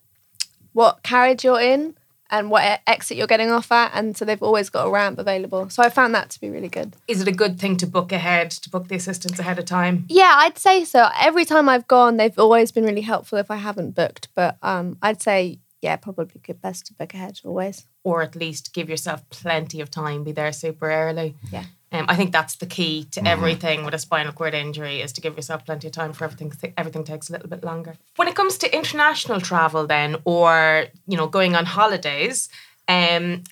what 0.72 1.02
carriage 1.02 1.44
you're 1.44 1.60
in, 1.60 1.96
and 2.30 2.50
what 2.50 2.80
exit 2.86 3.16
you're 3.16 3.26
getting 3.26 3.50
off 3.50 3.70
at. 3.72 3.90
And 3.92 4.16
so 4.16 4.24
they've 4.24 4.42
always 4.42 4.70
got 4.70 4.86
a 4.86 4.90
ramp 4.90 5.18
available. 5.18 5.68
So 5.68 5.82
I 5.82 5.90
found 5.90 6.14
that 6.14 6.30
to 6.30 6.40
be 6.40 6.48
really 6.48 6.68
good. 6.68 6.96
Is 7.08 7.20
it 7.20 7.28
a 7.28 7.32
good 7.32 7.58
thing 7.58 7.76
to 7.78 7.86
book 7.86 8.12
ahead, 8.12 8.52
to 8.52 8.70
book 8.70 8.88
the 8.88 8.94
assistance 8.94 9.38
ahead 9.38 9.58
of 9.58 9.64
time? 9.64 10.06
Yeah, 10.08 10.34
I'd 10.36 10.56
say 10.56 10.84
so. 10.84 11.08
Every 11.20 11.44
time 11.44 11.68
I've 11.68 11.88
gone, 11.88 12.16
they've 12.16 12.38
always 12.38 12.70
been 12.72 12.84
really 12.84 13.00
helpful 13.00 13.38
if 13.38 13.50
I 13.50 13.56
haven't 13.56 13.96
booked. 13.96 14.28
But 14.34 14.56
um, 14.62 14.96
I'd 15.02 15.20
say, 15.20 15.58
yeah, 15.82 15.96
probably 15.96 16.40
good 16.42 16.60
best 16.60 16.86
to 16.86 16.94
book 16.94 17.14
ahead 17.14 17.40
always. 17.44 17.86
Or 18.04 18.22
at 18.22 18.36
least 18.36 18.72
give 18.74 18.88
yourself 18.88 19.28
plenty 19.30 19.80
of 19.80 19.90
time, 19.90 20.24
be 20.24 20.32
there 20.32 20.52
super 20.52 20.90
early. 20.90 21.36
Yeah. 21.52 21.64
Um, 21.92 22.04
I 22.08 22.14
think 22.14 22.30
that's 22.32 22.54
the 22.56 22.66
key 22.66 23.04
to 23.12 23.26
everything 23.26 23.84
with 23.84 23.94
a 23.94 23.98
spinal 23.98 24.32
cord 24.32 24.54
injury 24.54 25.00
is 25.00 25.12
to 25.14 25.20
give 25.20 25.34
yourself 25.36 25.64
plenty 25.66 25.88
of 25.88 25.92
time 25.92 26.12
for 26.12 26.24
everything. 26.24 26.48
'cause 26.50 26.70
Everything 26.76 27.02
takes 27.02 27.28
a 27.28 27.32
little 27.32 27.48
bit 27.48 27.64
longer. 27.64 27.96
When 28.16 28.28
it 28.28 28.36
comes 28.36 28.58
to 28.58 28.72
international 28.72 29.40
travel, 29.40 29.86
then, 29.88 30.16
or 30.24 30.86
you 31.08 31.16
know, 31.16 31.26
going 31.26 31.56
on 31.56 31.66
holidays, 31.66 32.48
um, 32.86 33.42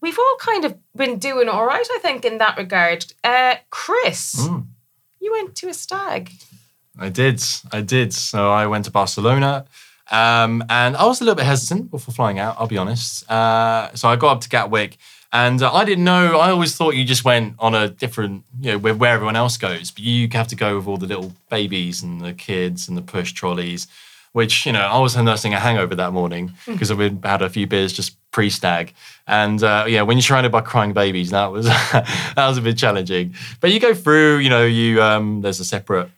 we've 0.00 0.18
all 0.18 0.36
kind 0.38 0.64
of 0.64 0.76
been 0.94 1.18
doing 1.18 1.48
all 1.48 1.64
right, 1.66 1.86
I 1.96 1.98
think, 2.00 2.24
in 2.24 2.38
that 2.38 2.56
regard. 2.56 3.06
Uh, 3.24 3.56
Chris, 3.70 4.36
Mm. 4.48 4.66
you 5.20 5.32
went 5.32 5.56
to 5.56 5.68
a 5.68 5.74
stag. 5.74 6.30
I 6.98 7.08
did. 7.08 7.42
I 7.72 7.80
did. 7.80 8.12
So 8.12 8.50
I 8.52 8.66
went 8.68 8.84
to 8.84 8.90
Barcelona. 8.92 9.64
Um, 10.10 10.64
and 10.68 10.96
I 10.96 11.04
was 11.06 11.20
a 11.20 11.24
little 11.24 11.36
bit 11.36 11.46
hesitant 11.46 11.90
before 11.90 12.12
flying 12.12 12.38
out, 12.38 12.56
I'll 12.58 12.66
be 12.66 12.78
honest. 12.78 13.30
Uh, 13.30 13.94
so 13.94 14.08
I 14.08 14.16
got 14.16 14.36
up 14.36 14.40
to 14.42 14.48
Gatwick 14.48 14.98
and 15.32 15.62
uh, 15.62 15.72
I 15.72 15.84
didn't 15.84 16.04
know, 16.04 16.38
I 16.38 16.50
always 16.50 16.76
thought 16.76 16.96
you 16.96 17.04
just 17.04 17.24
went 17.24 17.54
on 17.60 17.74
a 17.74 17.88
different, 17.88 18.44
you 18.60 18.72
know, 18.72 18.78
where, 18.78 18.94
where 18.94 19.14
everyone 19.14 19.36
else 19.36 19.56
goes. 19.56 19.90
But 19.90 20.02
you 20.02 20.28
have 20.32 20.48
to 20.48 20.56
go 20.56 20.76
with 20.76 20.88
all 20.88 20.96
the 20.96 21.06
little 21.06 21.32
babies 21.48 22.02
and 22.02 22.20
the 22.20 22.32
kids 22.32 22.88
and 22.88 22.96
the 22.96 23.02
push 23.02 23.32
trolleys, 23.32 23.86
which, 24.32 24.66
you 24.66 24.72
know, 24.72 24.80
I 24.80 24.98
was 24.98 25.16
nursing 25.16 25.54
a 25.54 25.60
hangover 25.60 25.94
that 25.94 26.12
morning 26.12 26.52
because 26.66 26.90
I've 26.90 27.22
had 27.22 27.42
a 27.42 27.48
few 27.48 27.68
beers 27.68 27.92
just 27.92 28.16
pre 28.32 28.50
stag. 28.50 28.92
And 29.28 29.62
uh, 29.62 29.84
yeah, 29.86 30.02
when 30.02 30.16
you're 30.16 30.22
surrounded 30.22 30.50
by 30.50 30.62
crying 30.62 30.92
babies, 30.92 31.30
that 31.30 31.52
was, 31.52 31.66
that 31.92 32.34
was 32.36 32.58
a 32.58 32.62
bit 32.62 32.76
challenging. 32.76 33.34
But 33.60 33.70
you 33.70 33.78
go 33.78 33.94
through, 33.94 34.38
you 34.38 34.50
know, 34.50 34.64
you, 34.64 35.00
um, 35.00 35.42
there's 35.42 35.60
a 35.60 35.64
separate 35.64 36.10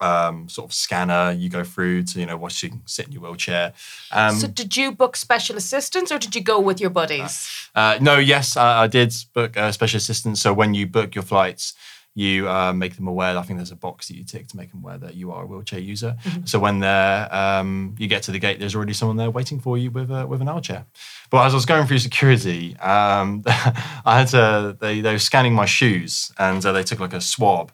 um, 0.00 0.48
sort 0.48 0.70
of 0.70 0.74
scanner. 0.74 1.32
You 1.32 1.48
go 1.48 1.64
through 1.64 2.04
to 2.04 2.20
you 2.20 2.26
know 2.26 2.36
watch 2.36 2.62
you 2.62 2.70
sit 2.86 3.06
in 3.06 3.12
your 3.12 3.22
wheelchair. 3.22 3.72
Um, 4.12 4.36
So, 4.36 4.46
did 4.48 4.76
you 4.76 4.92
book 4.92 5.16
special 5.16 5.56
assistance 5.56 6.10
or 6.12 6.18
did 6.18 6.34
you 6.34 6.42
go 6.42 6.58
with 6.60 6.80
your 6.80 6.90
buddies? 6.90 7.68
uh, 7.74 7.98
no, 8.00 8.18
yes, 8.18 8.56
I, 8.56 8.84
I 8.84 8.86
did 8.86 9.14
book 9.34 9.56
uh, 9.56 9.72
special 9.72 9.98
assistance. 9.98 10.40
So 10.40 10.52
when 10.52 10.74
you 10.74 10.86
book 10.86 11.14
your 11.14 11.24
flights, 11.24 11.74
you 12.14 12.48
uh, 12.48 12.72
make 12.72 12.96
them 12.96 13.06
aware. 13.06 13.38
I 13.38 13.42
think 13.42 13.58
there's 13.60 13.70
a 13.70 13.76
box 13.76 14.08
that 14.08 14.16
you 14.16 14.24
tick 14.24 14.48
to 14.48 14.56
make 14.56 14.70
them 14.72 14.80
aware 14.82 14.98
that 14.98 15.14
you 15.14 15.30
are 15.30 15.44
a 15.44 15.46
wheelchair 15.46 15.78
user. 15.78 16.16
So 16.44 16.58
when 16.58 16.80
they're 16.80 17.32
um, 17.32 17.94
you 17.98 18.08
get 18.08 18.24
to 18.24 18.32
the 18.32 18.40
gate, 18.40 18.58
there's 18.58 18.74
already 18.74 18.94
someone 18.94 19.16
there 19.16 19.30
waiting 19.30 19.60
for 19.60 19.78
you 19.78 19.92
with 19.92 20.10
a, 20.10 20.26
with 20.26 20.40
an 20.40 20.48
wheelchair. 20.48 20.86
But 21.30 21.46
as 21.46 21.52
I 21.54 21.56
was 21.56 21.66
going 21.66 21.86
through 21.86 22.00
security, 22.00 22.76
um, 22.78 23.42
I 23.46 24.18
had 24.18 24.28
to 24.28 24.76
they 24.80 25.00
they 25.00 25.12
were 25.12 25.20
scanning 25.20 25.54
my 25.54 25.66
shoes 25.66 26.32
and 26.36 26.64
uh, 26.66 26.72
they 26.72 26.82
took 26.82 26.98
like 26.98 27.12
a 27.12 27.20
swab. 27.20 27.70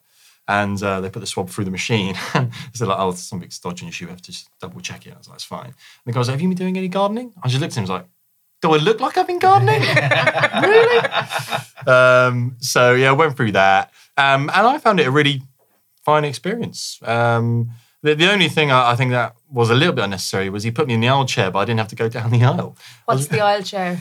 And 0.48 0.80
uh, 0.82 1.00
they 1.00 1.11
put 1.11 1.20
the 1.20 1.26
swab 1.26 1.48
through 1.50 1.64
the 1.64 1.70
machine. 1.70 2.14
and 2.35 2.52
they're 2.78 2.87
like, 2.87 2.98
oh, 2.98 3.12
something's 3.12 3.61
your 3.64 3.92
shoe. 3.92 4.06
We 4.06 4.11
have 4.11 4.22
to 4.22 4.32
just 4.32 4.48
double 4.61 4.80
check 4.80 5.06
it. 5.06 5.14
I 5.14 5.18
was 5.18 5.28
like, 5.28 5.37
it's 5.37 5.44
fine. 5.44 5.66
And 5.66 5.74
the 6.04 6.12
guy 6.12 6.18
was 6.18 6.28
like, 6.28 6.35
have 6.35 6.42
you 6.42 6.48
been 6.48 6.56
doing 6.56 6.76
any 6.76 6.88
gardening? 6.88 7.32
I 7.42 7.48
just 7.48 7.61
looked 7.61 7.72
at 7.72 7.76
him 7.76 7.82
and 7.82 7.90
was 7.90 8.00
like, 8.00 8.09
do 8.62 8.72
I 8.72 8.78
look 8.78 9.00
like 9.00 9.16
I've 9.16 9.26
been 9.26 9.38
gardening? 9.38 9.80
really? 10.62 10.98
Um, 11.87 12.56
so 12.61 12.94
yeah, 12.94 13.11
I 13.11 13.12
went 13.12 13.37
through 13.37 13.52
that. 13.52 13.92
Um, 14.16 14.50
and 14.54 14.66
I 14.66 14.78
found 14.78 15.00
it 15.00 15.06
a 15.06 15.11
really 15.11 15.42
fine 16.04 16.24
experience. 16.24 17.00
Um, 17.02 17.70
the, 18.02 18.14
the 18.14 18.30
only 18.30 18.48
thing 18.48 18.70
I, 18.70 18.92
I 18.92 18.96
think 18.96 19.11
that 19.11 19.37
was 19.50 19.70
a 19.70 19.74
little 19.74 19.92
bit 19.92 20.04
unnecessary 20.04 20.48
was 20.48 20.62
he 20.62 20.70
put 20.70 20.87
me 20.87 20.94
in 20.94 21.00
the 21.00 21.09
aisle 21.09 21.26
chair, 21.26 21.50
but 21.50 21.59
I 21.61 21.64
didn't 21.64 21.80
have 21.80 21.88
to 21.88 21.96
go 21.96 22.09
down 22.09 22.30
the 22.30 22.44
aisle. 22.44 22.76
What's 23.04 23.26
the 23.26 23.40
aisle 23.40 23.62
chair? 23.62 23.98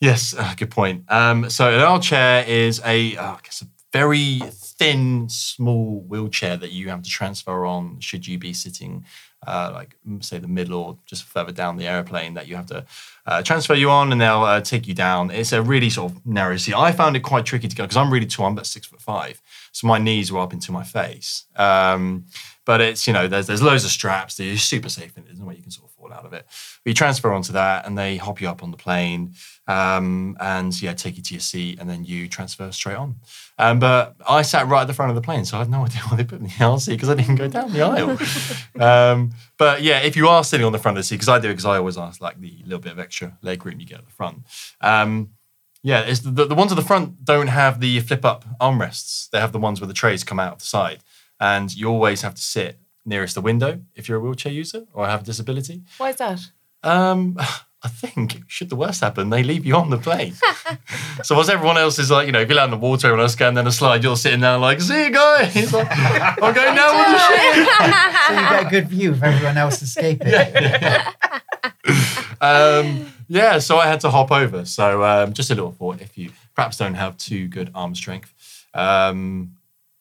Yes, 0.00 0.34
uh, 0.38 0.54
good 0.56 0.70
point. 0.70 1.04
Um, 1.10 1.50
so 1.50 1.68
an 1.68 1.80
aisle 1.80 2.00
chair 2.00 2.44
is 2.46 2.80
a, 2.84 3.16
uh, 3.16 3.32
I 3.32 3.38
guess, 3.42 3.62
a 3.62 3.66
very 3.92 4.40
thin, 4.78 5.28
small 5.28 6.00
wheelchair 6.08 6.56
that 6.56 6.72
you 6.72 6.88
have 6.88 7.02
to 7.02 7.10
transfer 7.10 7.66
on 7.66 7.98
should 8.00 8.26
you 8.26 8.38
be 8.38 8.52
sitting, 8.52 9.04
uh, 9.46 9.70
like 9.74 9.96
say 10.20 10.38
the 10.38 10.48
middle 10.48 10.80
or 10.80 10.98
just 11.04 11.24
further 11.24 11.52
down 11.52 11.76
the 11.76 11.86
airplane 11.86 12.34
that 12.34 12.46
you 12.46 12.56
have 12.56 12.66
to 12.66 12.84
uh, 13.26 13.42
transfer 13.42 13.74
you 13.74 13.90
on, 13.90 14.12
and 14.12 14.20
they'll 14.20 14.42
uh, 14.42 14.60
take 14.60 14.86
you 14.86 14.94
down. 14.94 15.30
It's 15.30 15.52
a 15.52 15.60
really 15.60 15.90
sort 15.90 16.12
of 16.12 16.26
narrow 16.26 16.56
seat. 16.56 16.74
I 16.74 16.92
found 16.92 17.16
it 17.16 17.20
quite 17.20 17.44
tricky 17.44 17.68
to 17.68 17.76
go 17.76 17.84
because 17.84 17.96
I'm 17.96 18.12
really 18.12 18.26
tall. 18.26 18.46
I'm 18.46 18.52
about 18.52 18.66
six 18.66 18.86
foot 18.86 19.00
five, 19.00 19.42
so 19.72 19.86
my 19.86 19.98
knees 19.98 20.30
were 20.30 20.40
up 20.40 20.52
into 20.52 20.72
my 20.72 20.84
face. 20.84 21.44
Um, 21.56 22.26
but 22.68 22.82
it's 22.82 23.06
you 23.06 23.14
know 23.14 23.26
there's 23.26 23.46
there's 23.46 23.62
loads 23.62 23.86
of 23.86 23.90
straps. 23.90 24.36
They're 24.36 24.58
super 24.58 24.90
safe 24.90 25.16
and 25.16 25.24
there's 25.24 25.40
no 25.40 25.46
way 25.46 25.56
you 25.56 25.62
can 25.62 25.70
sort 25.70 25.88
of 25.88 25.94
fall 25.94 26.12
out 26.12 26.26
of 26.26 26.34
it. 26.34 26.44
But 26.84 26.90
you 26.90 26.92
transfer 26.92 27.32
onto 27.32 27.54
that, 27.54 27.86
and 27.86 27.96
they 27.96 28.18
hop 28.18 28.42
you 28.42 28.48
up 28.50 28.62
on 28.62 28.72
the 28.72 28.76
plane, 28.76 29.32
um, 29.66 30.36
and 30.38 30.80
yeah, 30.82 30.92
take 30.92 31.16
you 31.16 31.22
to 31.22 31.32
your 31.32 31.40
seat, 31.40 31.78
and 31.80 31.88
then 31.88 32.04
you 32.04 32.28
transfer 32.28 32.70
straight 32.70 32.98
on. 32.98 33.16
Um, 33.58 33.78
but 33.78 34.16
I 34.28 34.42
sat 34.42 34.68
right 34.68 34.82
at 34.82 34.86
the 34.86 34.92
front 34.92 35.08
of 35.08 35.16
the 35.16 35.22
plane, 35.22 35.46
so 35.46 35.56
I 35.56 35.60
had 35.60 35.70
no 35.70 35.82
idea 35.86 36.02
why 36.02 36.18
they 36.18 36.24
put 36.24 36.42
me 36.42 36.50
in 36.50 36.58
the 36.58 36.64
aisle 36.66 36.78
seat 36.78 36.96
because 36.96 37.08
I 37.08 37.14
didn't 37.14 37.36
go 37.36 37.48
down 37.48 37.72
the 37.72 37.80
aisle. 37.80 38.18
um, 38.86 39.30
but 39.56 39.80
yeah, 39.80 40.00
if 40.00 40.14
you 40.14 40.28
are 40.28 40.44
sitting 40.44 40.66
on 40.66 40.72
the 40.72 40.78
front 40.78 40.98
of 40.98 41.02
the 41.02 41.06
seat, 41.06 41.14
because 41.14 41.30
I 41.30 41.38
do, 41.38 41.48
because 41.48 41.64
I 41.64 41.78
always 41.78 41.96
ask 41.96 42.20
like 42.20 42.38
the 42.38 42.60
little 42.64 42.80
bit 42.80 42.92
of 42.92 42.98
extra 42.98 43.38
leg 43.40 43.64
room 43.64 43.80
you 43.80 43.86
get 43.86 44.00
at 44.00 44.04
the 44.04 44.12
front. 44.12 44.42
Um, 44.82 45.30
yeah, 45.82 46.00
it's 46.00 46.20
the, 46.20 46.44
the 46.44 46.54
ones 46.54 46.72
at 46.72 46.76
the 46.76 46.82
front 46.82 47.24
don't 47.24 47.46
have 47.46 47.80
the 47.80 48.00
flip 48.00 48.24
up 48.24 48.44
armrests. 48.60 49.30
They 49.30 49.40
have 49.40 49.52
the 49.52 49.58
ones 49.58 49.80
where 49.80 49.88
the 49.88 49.94
trays 49.94 50.24
come 50.24 50.38
out 50.38 50.52
of 50.54 50.58
the 50.58 50.66
side, 50.66 51.02
and 51.40 51.74
you 51.74 51.88
always 51.88 52.22
have 52.22 52.34
to 52.34 52.42
sit 52.42 52.78
nearest 53.04 53.34
the 53.34 53.40
window 53.40 53.80
if 53.94 54.08
you're 54.08 54.18
a 54.18 54.20
wheelchair 54.20 54.52
user 54.52 54.84
or 54.92 55.06
have 55.06 55.22
a 55.22 55.24
disability. 55.24 55.82
Why 55.96 56.10
is 56.10 56.16
that? 56.16 56.40
Um, 56.82 57.38
I 57.80 57.86
think 57.86 58.40
should 58.48 58.70
the 58.70 58.76
worst 58.76 59.02
happen, 59.02 59.30
they 59.30 59.44
leave 59.44 59.64
you 59.64 59.76
on 59.76 59.90
the 59.90 59.98
plane. 59.98 60.34
so 61.22 61.36
whilst 61.36 61.48
everyone 61.48 61.78
else 61.78 62.00
is 62.00 62.10
like, 62.10 62.26
you 62.26 62.32
know, 62.32 62.40
if 62.40 62.48
you're 62.48 62.58
out 62.58 62.64
in 62.64 62.72
the 62.72 62.76
water, 62.76 63.06
everyone 63.06 63.22
else 63.22 63.36
going 63.36 63.54
down 63.54 63.68
a 63.68 63.72
slide, 63.72 64.02
you're 64.02 64.16
sitting 64.16 64.40
there 64.40 64.58
like, 64.58 64.80
see 64.80 65.04
you 65.04 65.12
guys. 65.12 65.72
Like, 65.72 65.86
I'm 65.92 66.54
going 66.54 66.74
down 66.74 66.98
with 66.98 67.06
the 67.06 67.18
ship. 67.18 67.68
so 68.26 68.32
you 68.32 68.40
get 68.48 68.66
a 68.66 68.68
good 68.68 68.88
view 68.88 69.12
of 69.12 69.22
everyone 69.22 69.56
else 69.56 69.80
escaping. 69.80 70.34
um, 72.40 73.12
yeah, 73.28 73.60
so 73.60 73.78
I 73.78 73.86
had 73.86 74.00
to 74.00 74.10
hop 74.10 74.32
over. 74.32 74.64
So 74.64 75.04
um, 75.04 75.32
just 75.32 75.48
a 75.50 75.54
little 75.54 75.70
thought: 75.70 76.00
if 76.00 76.18
you 76.18 76.32
perhaps 76.56 76.78
don't 76.78 76.94
have 76.94 77.16
too 77.16 77.46
good 77.46 77.70
arm 77.76 77.94
strength, 77.94 78.34
um, 78.74 79.52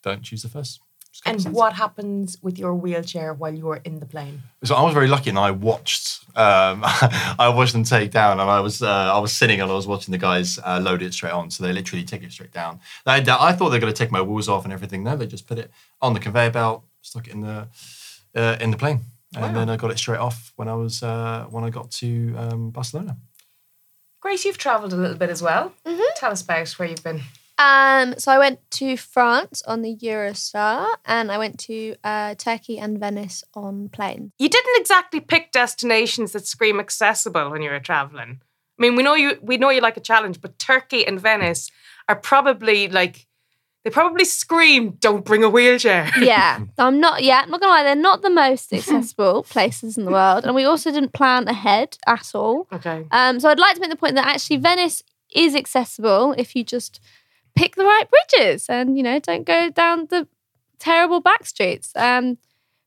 don't 0.01 0.23
choose 0.23 0.41
the 0.41 0.49
first 0.49 0.79
It's 0.79 0.81
common 0.81 0.86
And 1.27 1.41
sense. 1.41 1.55
what 1.55 1.73
happens 1.73 2.37
with 2.41 2.57
your 2.57 2.73
wheelchair 2.73 3.33
while 3.33 3.53
you're 3.53 3.81
in 3.83 3.99
the 3.99 4.05
plane? 4.05 4.43
So 4.63 4.75
I 4.75 4.81
was 4.81 4.93
very 4.93 5.07
lucky, 5.07 5.29
and 5.29 5.39
I 5.39 5.51
watched. 5.51 6.23
Um, 6.35 6.81
I 6.85 7.51
watched 7.53 7.73
them 7.73 7.83
take 7.83 8.11
down, 8.11 8.39
and 8.39 8.49
I 8.49 8.59
was 8.59 8.81
uh, 8.81 8.87
I 8.87 9.19
was 9.19 9.33
sitting 9.33 9.59
and 9.61 9.71
I 9.71 9.75
was 9.75 9.87
watching 9.87 10.11
the 10.11 10.17
guys 10.17 10.59
uh, 10.59 10.79
load 10.81 11.01
it 11.01 11.13
straight 11.13 11.33
on. 11.33 11.51
So 11.51 11.63
they 11.63 11.73
literally 11.73 12.03
take 12.03 12.23
it 12.23 12.31
straight 12.31 12.51
down. 12.51 12.79
I, 13.05 13.17
I 13.17 13.53
thought 13.53 13.69
they 13.69 13.77
were 13.77 13.81
going 13.81 13.93
to 13.93 13.97
take 13.97 14.11
my 14.11 14.21
wheels 14.21 14.49
off 14.49 14.63
and 14.63 14.73
everything. 14.73 15.03
No, 15.03 15.15
they 15.15 15.27
just 15.27 15.47
put 15.47 15.59
it 15.59 15.71
on 16.01 16.13
the 16.13 16.19
conveyor 16.19 16.51
belt, 16.51 16.83
stuck 17.01 17.27
it 17.27 17.33
in 17.33 17.41
the 17.41 17.67
uh, 18.35 18.57
in 18.59 18.71
the 18.71 18.77
plane, 18.77 19.01
and 19.35 19.55
then 19.55 19.69
I 19.69 19.77
got 19.77 19.91
it 19.91 19.97
straight 19.97 20.19
off 20.19 20.53
when 20.55 20.67
I 20.67 20.75
was 20.75 21.03
uh, 21.03 21.45
when 21.49 21.63
I 21.63 21.69
got 21.69 21.91
to 21.91 22.35
um, 22.37 22.69
Barcelona. 22.71 23.17
Grace, 24.19 24.45
you've 24.45 24.57
travelled 24.57 24.93
a 24.93 24.97
little 24.97 25.17
bit 25.17 25.29
as 25.29 25.41
well. 25.41 25.73
Tell 26.15 26.31
us 26.31 26.41
about 26.41 26.69
where 26.71 26.87
you've 26.89 27.03
been. 27.03 27.21
Um, 27.57 28.15
so 28.17 28.31
I 28.31 28.37
went 28.37 28.59
to 28.71 28.97
France 28.97 29.63
on 29.63 29.81
the 29.81 29.95
Eurostar, 29.95 30.87
and 31.05 31.31
I 31.31 31.37
went 31.37 31.59
to 31.61 31.95
uh, 32.03 32.35
Turkey 32.35 32.77
and 32.77 32.99
Venice 32.99 33.43
on 33.55 33.89
plane. 33.89 34.31
You 34.37 34.49
didn't 34.49 34.79
exactly 34.79 35.19
pick 35.19 35.51
destinations 35.51 36.33
that 36.33 36.45
scream 36.45 36.79
accessible 36.79 37.49
when 37.49 37.61
you 37.61 37.71
were 37.71 37.79
travelling. 37.79 38.41
I 38.77 38.81
mean, 38.81 38.95
we 38.95 39.01
know 39.01 39.15
you 39.15 39.39
we 39.41 39.57
know 39.57 39.71
you 39.71 39.81
like 39.81 39.97
a 39.97 40.01
challenge, 40.01 40.39
but 40.39 40.59
Turkey 40.59 41.05
and 41.05 41.19
Venice 41.19 41.71
are 42.07 42.15
probably 42.15 42.87
like 42.89 43.25
they 43.83 43.89
probably 43.89 44.25
scream, 44.25 44.97
"Don't 44.99 45.25
bring 45.25 45.43
a 45.43 45.49
wheelchair." 45.49 46.11
Yeah, 46.19 46.59
I'm 46.77 46.99
not. 46.99 47.23
Yeah, 47.23 47.41
I'm 47.43 47.49
not 47.49 47.59
gonna 47.59 47.71
lie. 47.71 47.83
They're 47.83 47.95
not 47.95 48.21
the 48.21 48.29
most 48.29 48.71
accessible 48.71 49.43
places 49.49 49.97
in 49.97 50.05
the 50.05 50.11
world, 50.11 50.45
and 50.45 50.53
we 50.53 50.63
also 50.63 50.91
didn't 50.91 51.13
plan 51.13 51.47
ahead 51.47 51.97
at 52.05 52.35
all. 52.35 52.67
Okay. 52.71 53.05
Um, 53.11 53.39
so 53.39 53.49
I'd 53.49 53.59
like 53.59 53.75
to 53.75 53.81
make 53.81 53.89
the 53.89 53.95
point 53.95 54.15
that 54.15 54.27
actually 54.27 54.57
Venice 54.57 55.03
is 55.33 55.55
accessible 55.55 56.35
if 56.37 56.55
you 56.55 56.63
just 56.63 56.99
pick 57.57 57.75
the 57.75 57.83
right 57.83 58.05
bridges 58.09 58.67
and 58.69 58.97
you 58.97 59.03
know 59.03 59.19
don't 59.19 59.45
go 59.45 59.69
down 59.69 60.07
the 60.09 60.27
terrible 60.79 61.19
back 61.19 61.45
streets. 61.45 61.91
Um, 61.95 62.37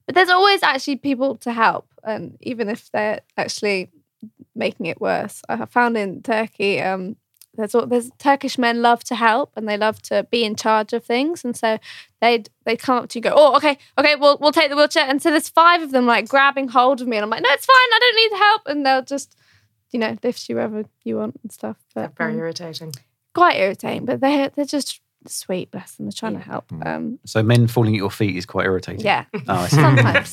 but 0.06 0.14
there's 0.14 0.28
always 0.30 0.62
actually 0.62 0.96
people 0.96 1.37
to 1.37 1.52
help, 1.52 1.87
and 2.02 2.37
even 2.40 2.68
if 2.68 2.90
they're 2.90 3.20
actually 3.37 3.90
making 4.54 4.87
it 4.87 5.00
worse, 5.00 5.42
I 5.48 5.64
found 5.66 5.96
in 5.96 6.22
Turkey. 6.22 6.80
Um, 6.80 7.16
there's 7.54 7.74
all, 7.74 7.87
there's 7.87 8.11
Turkish 8.18 8.59
men 8.59 8.80
love 8.80 9.02
to 9.04 9.16
help 9.16 9.52
and 9.56 9.68
they 9.68 9.76
love 9.76 10.00
to 10.02 10.24
be 10.30 10.44
in 10.44 10.54
charge 10.54 10.92
of 10.92 11.04
things, 11.04 11.44
and 11.44 11.56
so 11.56 11.78
they'd 12.20 12.48
they 12.64 12.76
come 12.76 12.96
up 12.96 13.09
to 13.11 13.18
you 13.18 13.22
and 13.24 13.35
go, 13.35 13.37
oh 13.37 13.56
okay, 13.56 13.76
okay, 13.98 14.16
we'll 14.16 14.38
we'll 14.40 14.52
take 14.52 14.70
the 14.70 14.76
wheelchair, 14.76 15.06
and 15.09 15.20
so 15.20 15.30
there's 15.30 15.48
five 15.48 15.83
of 15.83 15.90
them 15.90 16.06
like 16.06 16.28
grabbing 16.28 16.68
hold 16.68 17.00
of 17.00 17.09
me, 17.09 17.16
and 17.16 17.24
I'm 17.24 17.30
like, 17.30 17.42
no, 17.42 17.50
it's 17.50 17.66
fine, 17.66 17.74
I 17.76 17.98
don't 18.00 18.16
need 18.16 18.38
help, 18.38 18.62
and 18.66 18.87
they'll 18.87 19.04
just 19.04 19.37
you 19.90 19.98
know 19.98 20.16
lift 20.22 20.48
you 20.48 20.56
wherever 20.56 20.85
you 21.04 21.16
want 21.16 21.40
and 21.42 21.52
stuff. 21.52 21.76
But 21.94 22.16
Very 22.16 22.33
um, 22.35 22.38
irritating. 22.38 22.92
Quite 23.35 23.57
irritating, 23.57 24.05
but 24.07 24.21
they're 24.21 24.51
they're 24.51 24.64
just 24.64 25.01
sweet, 25.27 25.71
bless 25.71 25.97
them. 25.97 26.07
They're 26.07 26.12
trying 26.12 26.33
to 26.35 26.40
help. 26.40 26.64
Um, 26.85 27.19
So 27.27 27.43
men 27.43 27.66
falling 27.66 27.95
at 27.95 27.99
your 27.99 28.11
feet 28.11 28.37
is 28.37 28.47
quite 28.47 28.64
irritating. 28.66 29.05
yeah, 29.05 29.25
Oh, 29.49 29.55
I 29.55 29.69
see. 29.69 29.77
sometimes 29.77 30.31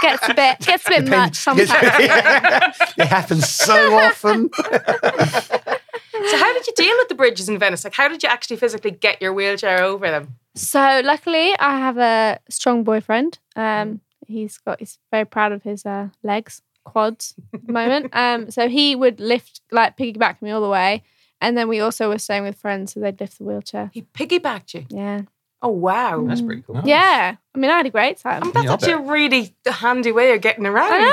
gets 0.00 0.28
a 0.28 0.34
bit 0.34 0.58
gets 0.60 0.86
a 0.86 0.88
bit 0.88 1.08
much. 1.08 1.36
Sometimes. 1.36 1.70
it 2.96 3.06
happens 3.06 3.48
so 3.48 3.94
often. 3.98 4.48
So, 6.22 6.36
how 6.36 6.52
did 6.52 6.66
you 6.66 6.72
deal 6.76 6.94
with 6.98 7.08
the 7.08 7.14
bridges 7.14 7.48
in 7.48 7.58
Venice? 7.58 7.84
Like, 7.84 7.94
how 7.94 8.08
did 8.08 8.22
you 8.22 8.28
actually 8.28 8.56
physically 8.56 8.90
get 8.90 9.22
your 9.22 9.32
wheelchair 9.32 9.82
over 9.82 10.10
them? 10.10 10.36
So 10.54 11.00
luckily, 11.04 11.56
I 11.58 11.78
have 11.78 11.96
a 11.98 12.40
strong 12.50 12.84
boyfriend. 12.84 13.38
Um, 13.56 14.00
he's 14.26 14.58
got 14.58 14.80
he's 14.80 14.98
very 15.10 15.24
proud 15.24 15.52
of 15.52 15.62
his 15.62 15.86
uh, 15.86 16.08
legs, 16.22 16.60
quads 16.84 17.34
at 17.54 17.66
the 17.66 17.72
moment. 17.72 18.10
Um, 18.14 18.50
so 18.50 18.68
he 18.68 18.94
would 18.96 19.18
lift 19.20 19.62
like 19.70 19.96
piggyback 19.96 20.42
me 20.42 20.50
all 20.50 20.60
the 20.60 20.68
way, 20.68 21.02
and 21.40 21.56
then 21.56 21.68
we 21.68 21.80
also 21.80 22.08
were 22.08 22.18
staying 22.18 22.42
with 22.42 22.56
friends, 22.56 22.92
so 22.92 23.00
they'd 23.00 23.20
lift 23.20 23.38
the 23.38 23.44
wheelchair. 23.44 23.90
He 23.92 24.02
piggybacked 24.02 24.74
you. 24.74 24.86
Yeah, 24.90 25.22
Oh 25.62 25.68
wow, 25.68 26.24
That's 26.26 26.40
pretty 26.40 26.62
cool. 26.62 26.80
yeah. 26.84 27.36
I 27.54 27.58
mean, 27.58 27.68
I 27.70 27.76
had 27.78 27.84
a 27.86 27.90
great 27.90 28.16
time. 28.16 28.42
Oh, 28.44 28.50
that's 28.52 28.64
Yeah, 28.64 28.70
I 28.70 28.74
actually 28.74 28.92
a 28.92 28.98
really 29.00 29.54
handy 29.66 30.12
way 30.12 30.32
of 30.34 30.40
getting 30.40 30.64
around. 30.66 30.90
I 30.92 30.98
know. 31.00 31.10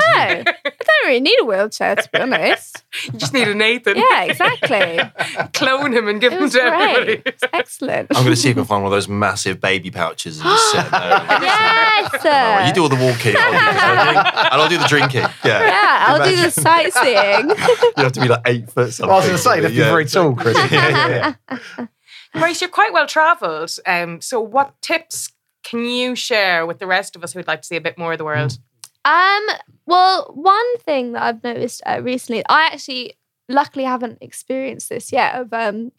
I 0.64 0.70
don't 0.70 1.06
really 1.06 1.20
need 1.20 1.36
a 1.40 1.44
wheelchair 1.44 1.96
to 1.96 2.08
be 2.12 2.18
honest. 2.18 2.84
You 3.12 3.18
just 3.18 3.34
need 3.34 3.46
a 3.46 3.54
Nathan. 3.54 3.96
Yeah, 3.98 4.22
exactly. 4.24 4.98
Clone 5.52 5.92
him 5.92 6.08
and 6.08 6.20
give 6.20 6.32
It 6.32 6.36
him 6.36 6.42
was 6.44 6.52
to 6.54 6.62
everybody. 6.62 7.22
It's 7.26 7.42
excellent. 7.52 8.08
I'm 8.16 8.22
going 8.24 8.34
to 8.34 8.36
see 8.40 8.48
if 8.50 8.56
I 8.56 8.60
can 8.60 8.64
find 8.64 8.82
one 8.82 8.90
of 8.92 8.96
those 8.96 9.08
massive 9.08 9.60
baby 9.60 9.90
pouches 9.90 10.38
and 10.40 10.44
just 10.48 10.70
sit 10.72 10.90
there. 10.90 11.10
Yes. 11.42 12.24
Well, 12.24 12.66
you 12.68 12.72
do 12.72 12.82
all 12.82 12.88
the 12.88 12.96
walking, 12.96 13.34
I'll 13.36 13.52
do 13.52 13.58
the 13.58 13.68
drinking, 14.08 14.32
and 14.50 14.62
I'll 14.62 14.68
do 14.68 14.78
the 14.78 14.84
drinking. 14.88 15.20
Yeah, 15.44 15.66
Yeah, 15.66 16.04
I'll 16.08 16.24
do 16.28 16.36
the 16.36 16.50
sightseeing. 16.50 17.50
you 17.50 18.02
have 18.04 18.12
to 18.12 18.20
be 18.20 18.28
like 18.28 18.42
eight 18.46 18.70
foot 18.70 18.92
something. 18.94 19.12
I 19.12 19.16
was 19.16 19.26
going 19.26 19.36
to 19.36 19.42
say, 19.42 19.56
you 19.56 19.62
have 19.64 19.70
to 19.72 19.76
be 19.76 19.80
Yeah. 19.82 19.90
very 19.90 20.06
tall, 20.06 20.34
Chris. 20.34 20.56
yeah, 20.72 21.34
yeah. 21.78 21.86
Grace, 22.38 22.60
you're 22.60 22.70
quite 22.70 22.92
well 22.92 23.06
travelled. 23.06 23.74
Um, 23.84 24.20
so, 24.20 24.40
what 24.40 24.80
tips 24.80 25.32
can 25.64 25.84
you 25.84 26.14
share 26.14 26.66
with 26.66 26.78
the 26.78 26.86
rest 26.86 27.16
of 27.16 27.24
us 27.24 27.32
who 27.32 27.40
would 27.40 27.48
like 27.48 27.62
to 27.62 27.66
see 27.66 27.76
a 27.76 27.80
bit 27.80 27.98
more 27.98 28.12
of 28.12 28.18
the 28.18 28.24
world? 28.24 28.58
Um, 29.04 29.46
well, 29.86 30.30
one 30.34 30.78
thing 30.78 31.12
that 31.12 31.22
I've 31.22 31.42
noticed 31.42 31.82
uh, 31.84 32.00
recently, 32.02 32.44
I 32.48 32.66
actually 32.66 33.14
luckily 33.48 33.84
haven't 33.84 34.18
experienced 34.20 34.88
this 34.88 35.10
yet. 35.10 35.34
Of 35.34 35.52
um, 35.52 35.90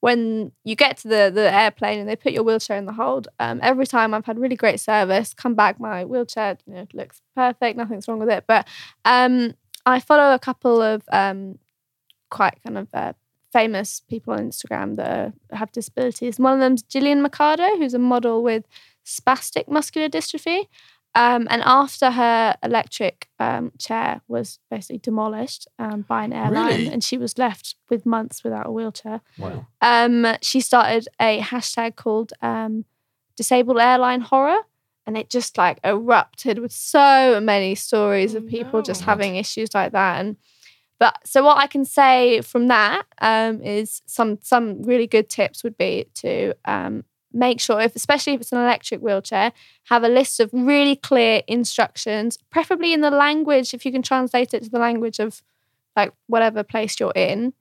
when 0.00 0.52
you 0.64 0.76
get 0.76 0.96
to 0.98 1.08
the 1.08 1.30
the 1.34 1.52
airplane 1.52 1.98
and 1.98 2.08
they 2.08 2.16
put 2.16 2.32
your 2.32 2.44
wheelchair 2.44 2.76
in 2.76 2.86
the 2.86 2.92
hold. 2.92 3.28
Um, 3.38 3.58
every 3.62 3.86
time 3.86 4.14
I've 4.14 4.26
had 4.26 4.38
really 4.38 4.56
great 4.56 4.80
service. 4.80 5.34
Come 5.34 5.54
back, 5.54 5.80
my 5.80 6.04
wheelchair 6.04 6.56
you 6.66 6.74
know 6.74 6.86
looks 6.92 7.20
perfect. 7.34 7.76
Nothing's 7.76 8.06
wrong 8.06 8.20
with 8.20 8.30
it. 8.30 8.44
But 8.46 8.68
um, 9.04 9.54
I 9.86 9.98
follow 10.00 10.34
a 10.34 10.38
couple 10.38 10.80
of 10.80 11.02
um, 11.10 11.58
quite 12.30 12.58
kind 12.62 12.78
of 12.78 12.88
uh, 12.94 13.12
famous 13.52 14.00
people 14.00 14.32
on 14.34 14.40
Instagram 14.50 14.96
that 14.96 15.10
are, 15.10 15.32
have 15.56 15.72
disabilities. 15.72 16.38
One 16.38 16.54
of 16.54 16.60
them's 16.60 16.82
Jillian 16.82 17.20
Mercado, 17.20 17.76
who's 17.76 17.94
a 17.94 17.98
model 17.98 18.42
with 18.42 18.64
spastic 19.04 19.68
muscular 19.68 20.08
dystrophy. 20.08 20.66
Um, 21.16 21.48
and 21.50 21.60
after 21.64 22.12
her 22.12 22.54
electric 22.62 23.28
um, 23.40 23.72
chair 23.78 24.20
was 24.28 24.60
basically 24.70 24.98
demolished 24.98 25.66
um, 25.78 26.02
by 26.02 26.22
an 26.22 26.32
airline, 26.32 26.66
Really? 26.66 26.86
and 26.92 27.02
she 27.02 27.18
was 27.18 27.36
left 27.36 27.74
with 27.88 28.06
months 28.06 28.44
without 28.44 28.68
a 28.68 28.70
wheelchair, 28.70 29.20
Wow. 29.36 29.66
um, 29.80 30.36
she 30.40 30.60
started 30.60 31.08
a 31.20 31.40
hashtag 31.40 31.96
called 31.96 32.32
um, 32.42 32.84
Disabled 33.36 33.78
Airline 33.80 34.20
Horror. 34.20 34.60
And 35.06 35.16
it 35.18 35.28
just 35.28 35.58
like 35.58 35.80
erupted 35.82 36.60
with 36.60 36.70
so 36.70 37.40
many 37.42 37.74
stories 37.74 38.36
of 38.36 38.44
Oh, 38.44 38.46
people 38.46 38.80
just 38.82 39.02
having 39.02 39.34
issues 39.34 39.74
like 39.74 39.90
that. 39.90 40.20
And 40.20 40.36
but 41.00 41.18
so 41.26 41.42
what 41.42 41.56
I 41.56 41.66
can 41.66 41.86
say 41.86 42.42
from 42.42 42.68
that 42.68 43.04
um, 43.22 43.62
is 43.62 44.02
some 44.04 44.38
some 44.42 44.82
really 44.82 45.06
good 45.06 45.30
tips 45.30 45.64
would 45.64 45.78
be 45.78 46.06
to 46.16 46.52
um, 46.66 47.04
make 47.32 47.58
sure, 47.58 47.80
if 47.80 47.96
especially 47.96 48.34
if 48.34 48.42
it's 48.42 48.52
an 48.52 48.58
electric 48.58 49.00
wheelchair, 49.00 49.52
have 49.84 50.04
a 50.04 50.08
list 50.08 50.40
of 50.40 50.50
really 50.52 50.94
clear 50.94 51.42
instructions, 51.48 52.38
preferably 52.50 52.92
in 52.92 53.00
the 53.00 53.10
language 53.10 53.72
if 53.72 53.86
you 53.86 53.92
can 53.92 54.02
translate 54.02 54.52
it 54.52 54.62
to 54.64 54.70
the 54.70 54.78
language 54.78 55.18
of 55.18 55.42
like 55.96 56.12
whatever 56.26 56.62
place 56.62 57.00
you're 57.00 57.12
in. 57.16 57.54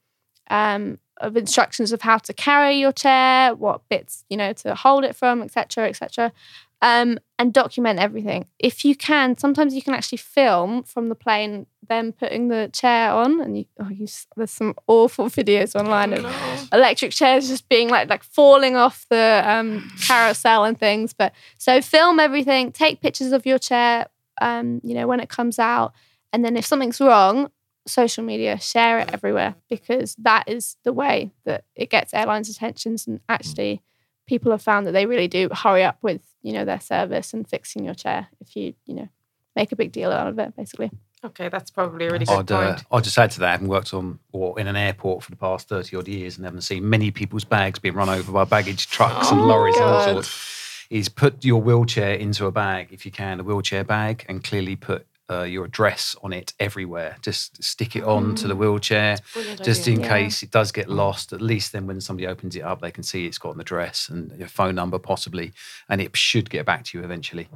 Um, 0.52 0.99
of 1.19 1.36
instructions 1.36 1.91
of 1.91 2.02
how 2.02 2.17
to 2.17 2.34
carry 2.34 2.80
your 2.80 2.93
chair, 2.93 3.54
what 3.54 3.88
bits 3.89 4.25
you 4.30 4.38
know 4.38 4.54
to 4.54 4.75
hold 4.75 5.04
it 5.04 5.15
from, 5.15 5.41
etc., 5.41 5.88
etc., 5.88 6.34
um, 6.82 7.20
and 7.38 7.54
document 7.54 8.00
everything. 8.00 8.46
If 8.58 8.86
you 8.86 8.96
can, 8.96 9.38
sometimes 9.38 9.74
you 9.74 9.82
can 9.82 9.94
actually 9.94 10.20
film 10.20 10.84
from 10.84 11.10
the 11.10 11.15
plane 11.15 11.68
them 11.88 12.13
putting 12.13 12.50
the 12.50 12.70
chair 12.72 13.12
on, 13.12 13.42
and 13.42 13.58
you, 13.58 13.65
oh, 13.80 13.89
you 13.89 14.08
there's 14.36 14.52
some 14.52 14.76
awful 14.88 15.26
videos 15.30 15.76
online 15.76 16.13
of 16.13 16.26
electric 16.72 17.12
chairs 17.12 17.48
just 17.48 17.68
being 17.68 17.89
like 17.89 18.10
like 18.10 18.24
falling 18.24 18.76
off 18.76 19.06
the 19.10 19.44
um, 19.46 19.92
carousel 20.02 20.63
and 20.63 20.80
things. 20.80 21.13
But 21.13 21.34
so 21.58 21.82
film 21.82 22.20
everything, 22.20 22.72
take 22.72 23.02
pictures 23.02 23.32
of 23.32 23.46
your 23.46 23.60
chair, 23.60 24.08
um, 24.42 24.82
you 24.84 24.94
know 24.94 25.08
when 25.08 25.20
it 25.20 25.30
comes 25.30 25.60
out, 25.60 25.94
and 26.32 26.46
then 26.46 26.56
if 26.56 26.65
something's 26.65 27.02
wrong, 27.02 27.50
social 27.88 28.24
media 28.24 28.60
share 28.60 29.00
it 29.00 29.12
everywhere 29.12 29.56
because 29.70 30.15
that 30.20 30.48
is 30.48 30.78
the 30.84 30.94
way 30.94 31.32
that 31.44 31.65
it 31.76 31.89
gets 31.89 32.13
airlines' 32.13 32.50
attentions 32.50 33.08
and 33.08 33.20
actually 33.28 33.82
people 34.28 34.52
have 34.52 34.62
found 34.62 34.86
that 34.86 34.92
they 34.92 35.08
really 35.08 35.28
do 35.28 35.50
hurry 35.52 35.84
up 35.84 35.98
with 36.04 36.22
you 36.41 36.54
know 36.54 36.65
their 36.65 36.80
service 36.80 37.34
and 37.34 37.47
fixing 37.47 37.84
your 37.84 37.93
chair 37.93 38.28
if 38.39 38.56
you 38.56 38.73
you 38.86 38.93
know 38.93 39.10
make 39.56 39.71
a 39.71 39.75
big 39.75 39.91
deal 39.91 40.12
out 40.12 40.28
of 40.28 40.39
it 40.39 40.56
basically 40.56 40.91
Okay, 41.23 41.49
that's 41.49 41.69
probably 41.69 42.08
a 42.08 42.12
really 42.12 42.23
good 42.23 42.49
I'd, 42.49 42.52
uh. 42.52 42.78
I'd 42.91 43.04
just 43.04 43.17
add 43.17 43.32
to 43.32 43.41
that, 43.41 43.52
having 43.52 43.67
worked 43.67 43.93
on 43.93 44.19
or 44.32 44.58
in 44.58 44.67
an 44.67 44.78
airport 44.78 45.23
for 45.23 45.32
the 45.32 45.38
past 45.38 45.67
30 45.67 45.97
odd 45.97 46.08
years 46.08 46.38
and 46.38 46.45
having 46.45 46.62
seen 46.62 46.88
many 46.88 47.12
people's 47.12 47.43
bags 47.43 47.78
being 47.78 47.95
run 47.95 48.08
over 48.08 48.32
by 48.32 48.45
baggage 48.45 48.88
trucks 48.88 49.30
and 49.30 49.41
lorries 49.41 49.75
and 49.75 49.84
all 49.84 50.04
sorts, 50.06 50.88
is 50.89 51.10
put 51.10 51.43
your 51.43 51.62
wheelchair 51.62 52.13
into 52.13 52.45
a 52.45 52.52
bag, 52.52 52.88
if 52.91 53.06
you 53.06 53.12
can, 53.12 53.39
a 53.41 53.43
wheelchair 53.43 53.84
bag, 53.84 54.25
and 54.30 54.43
clearly 54.43 54.78
put 54.78 55.06
uh, 55.30 55.44
your 55.44 55.65
address 55.65 56.15
on 56.24 56.34
it 56.34 56.54
everywhere. 56.60 57.18
Just 57.22 57.63
stick 57.63 57.96
it 57.96 58.04
on 58.04 58.36
to 58.36 58.48
the 58.48 58.56
wheelchair, 58.56 59.18
just 59.63 59.82
idea. 59.82 59.94
in 59.94 60.00
Yeah. 60.02 60.08
case 60.08 60.44
it 60.44 60.52
does 60.52 60.72
get 60.72 60.89
lost. 60.89 61.34
At 61.34 61.41
least 61.41 61.72
then 61.72 61.88
when 61.88 62.01
somebody 62.01 62.28
opens 62.28 62.56
it 62.56 62.62
up, 62.62 62.82
they 62.82 62.91
can 62.91 63.03
see 63.03 63.26
it's 63.26 63.38
got 63.38 63.56
an 63.56 63.62
address 63.62 64.10
and 64.10 64.38
your 64.38 64.47
phone 64.47 64.76
number 64.76 64.97
possibly, 64.99 65.51
and 65.88 66.01
it 66.01 66.16
should 66.18 66.49
get 66.49 66.66
back 66.66 66.84
to 66.86 66.97
you 66.97 67.03
eventually 67.03 67.47